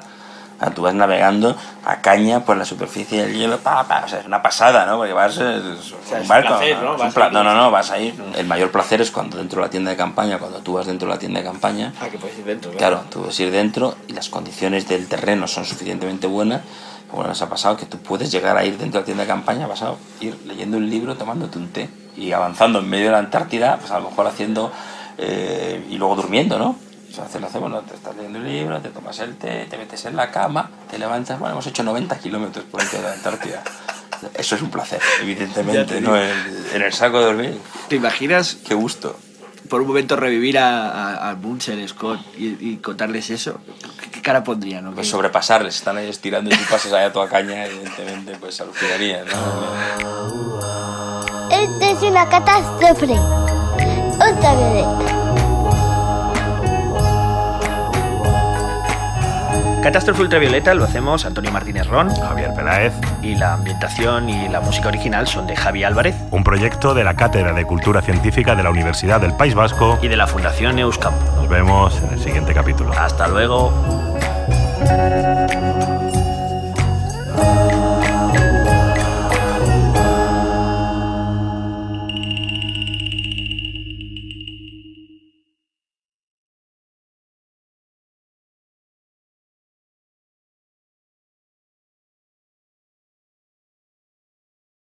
tú 0.74 0.82
vas 0.82 0.94
navegando 0.94 1.56
a 1.84 2.00
caña 2.00 2.44
por 2.44 2.56
la 2.56 2.64
superficie 2.64 3.22
del 3.22 3.34
hielo, 3.34 3.58
pa, 3.58 3.84
pa, 3.84 4.02
o 4.04 4.08
sea, 4.08 4.20
es 4.20 4.26
una 4.26 4.42
pasada, 4.42 4.86
¿no? 4.86 4.96
Porque 4.96 5.12
vas 5.12 5.36
un 5.38 6.28
barco. 6.28 6.58
¿no? 7.32 7.44
¿no? 7.44 7.54
no, 7.54 7.70
vas 7.70 7.90
a 7.90 7.98
ir. 7.98 8.14
El 8.36 8.46
mayor 8.46 8.70
placer 8.70 9.00
es 9.00 9.10
cuando 9.10 9.38
dentro 9.38 9.60
de 9.60 9.66
la 9.66 9.70
tienda 9.70 9.90
de 9.90 9.96
campaña, 9.96 10.38
cuando 10.38 10.58
tú 10.60 10.74
vas 10.74 10.86
dentro 10.86 11.08
de 11.08 11.14
la 11.14 11.18
tienda 11.18 11.40
de 11.40 11.46
campaña. 11.46 11.92
Ah, 12.00 12.08
que 12.08 12.18
puedes 12.18 12.38
ir 12.38 12.44
dentro, 12.44 12.70
claro. 12.70 12.96
Claro, 12.96 13.08
tú 13.10 13.20
puedes 13.20 13.40
ir 13.40 13.50
dentro 13.50 13.96
y 14.08 14.12
las 14.12 14.28
condiciones 14.28 14.88
del 14.88 15.08
terreno 15.08 15.46
son 15.46 15.64
suficientemente 15.64 16.26
buenas. 16.26 16.62
Bueno, 17.10 17.28
nos 17.28 17.42
ha 17.42 17.48
pasado 17.48 17.76
que 17.76 17.84
tú 17.84 17.98
puedes 17.98 18.30
llegar 18.32 18.56
a 18.56 18.64
ir 18.64 18.78
dentro 18.78 19.00
de 19.00 19.02
la 19.02 19.04
tienda 19.04 19.24
de 19.24 19.28
campaña, 19.28 19.66
vas 19.66 19.82
a 19.82 19.94
ir 20.20 20.38
leyendo 20.46 20.78
un 20.78 20.88
libro, 20.88 21.14
tomándote 21.14 21.58
un 21.58 21.68
té 21.68 21.90
y 22.16 22.32
avanzando 22.32 22.78
en 22.78 22.88
medio 22.88 23.06
de 23.06 23.12
la 23.12 23.18
Antártida, 23.18 23.76
pues 23.78 23.90
a 23.90 23.98
lo 23.98 24.08
mejor 24.08 24.26
haciendo 24.26 24.72
eh, 25.18 25.86
y 25.90 25.96
luego 25.96 26.16
durmiendo, 26.16 26.58
¿no? 26.58 26.76
Hacer 27.18 27.40
lo 27.40 27.46
hacemos, 27.46 27.70
¿no? 27.70 27.80
te 27.82 27.94
estás 27.94 28.16
leyendo 28.16 28.38
un 28.38 28.48
libro, 28.48 28.80
te 28.80 28.88
tomas 28.90 29.18
el 29.20 29.36
té, 29.36 29.66
te 29.68 29.76
metes 29.76 30.04
en 30.06 30.16
la 30.16 30.30
cama, 30.30 30.70
te 30.90 30.98
levantas, 30.98 31.38
bueno, 31.38 31.54
hemos 31.54 31.66
hecho 31.66 31.82
90 31.82 32.18
kilómetros 32.18 32.64
por 32.64 32.80
dentro 32.80 33.00
de 33.00 33.08
la 33.08 33.12
Antártida. 33.14 33.62
Eso 34.34 34.54
es 34.54 34.62
un 34.62 34.70
placer, 34.70 35.00
evidentemente, 35.20 36.00
¿no? 36.00 36.16
En, 36.16 36.82
el 36.82 36.92
saco 36.92 37.18
de 37.18 37.24
dormir. 37.24 37.60
¿Te 37.88 37.96
imaginas? 37.96 38.56
Qué 38.66 38.74
gusto. 38.74 39.18
Por 39.68 39.80
un 39.80 39.88
momento 39.88 40.16
revivir 40.16 40.58
a, 40.58 41.30
a, 41.30 41.34
Bunsen, 41.34 41.88
Scott, 41.88 42.20
y, 42.36 42.76
contarles 42.76 43.30
eso. 43.30 43.60
¿Qué, 44.12 44.22
cara 44.22 44.44
pondría, 44.44 44.80
no? 44.80 44.94
Pues 44.94 45.08
sobrepasarles, 45.08 45.74
están 45.76 45.96
ahí 45.96 46.08
estirando 46.08 46.50
y 46.54 46.56
tú 46.56 46.64
pasas 46.70 46.92
ahí 46.92 47.04
a 47.04 47.12
toda 47.12 47.28
caña, 47.28 47.66
evidentemente, 47.66 48.36
pues 48.38 48.60
alucinaría, 48.60 49.24
¿no? 49.24 49.32
Esta 51.50 51.90
es 51.90 52.02
una 52.02 52.28
catástrofe. 52.28 53.18
Ultravioleta. 54.14 55.21
Catástrofe 59.82 60.22
Ultravioleta 60.22 60.74
lo 60.74 60.84
hacemos 60.84 61.26
Antonio 61.26 61.50
Martínez 61.50 61.88
Ron, 61.88 62.08
Javier 62.08 62.54
Peláez. 62.54 62.92
Y 63.20 63.34
la 63.34 63.54
ambientación 63.54 64.28
y 64.28 64.48
la 64.48 64.60
música 64.60 64.86
original 64.86 65.26
son 65.26 65.48
de 65.48 65.56
Javi 65.56 65.82
Álvarez. 65.82 66.14
Un 66.30 66.44
proyecto 66.44 66.94
de 66.94 67.02
la 67.02 67.14
Cátedra 67.14 67.52
de 67.52 67.64
Cultura 67.64 68.00
Científica 68.00 68.54
de 68.54 68.62
la 68.62 68.70
Universidad 68.70 69.20
del 69.20 69.34
País 69.34 69.56
Vasco. 69.56 69.98
Y 70.00 70.06
de 70.06 70.16
la 70.16 70.28
Fundación 70.28 70.78
Euskam. 70.78 71.14
Nos 71.34 71.48
vemos 71.48 72.00
en 72.00 72.12
el 72.12 72.20
siguiente 72.20 72.54
capítulo. 72.54 72.92
Hasta 72.96 73.26
luego. 73.26 73.72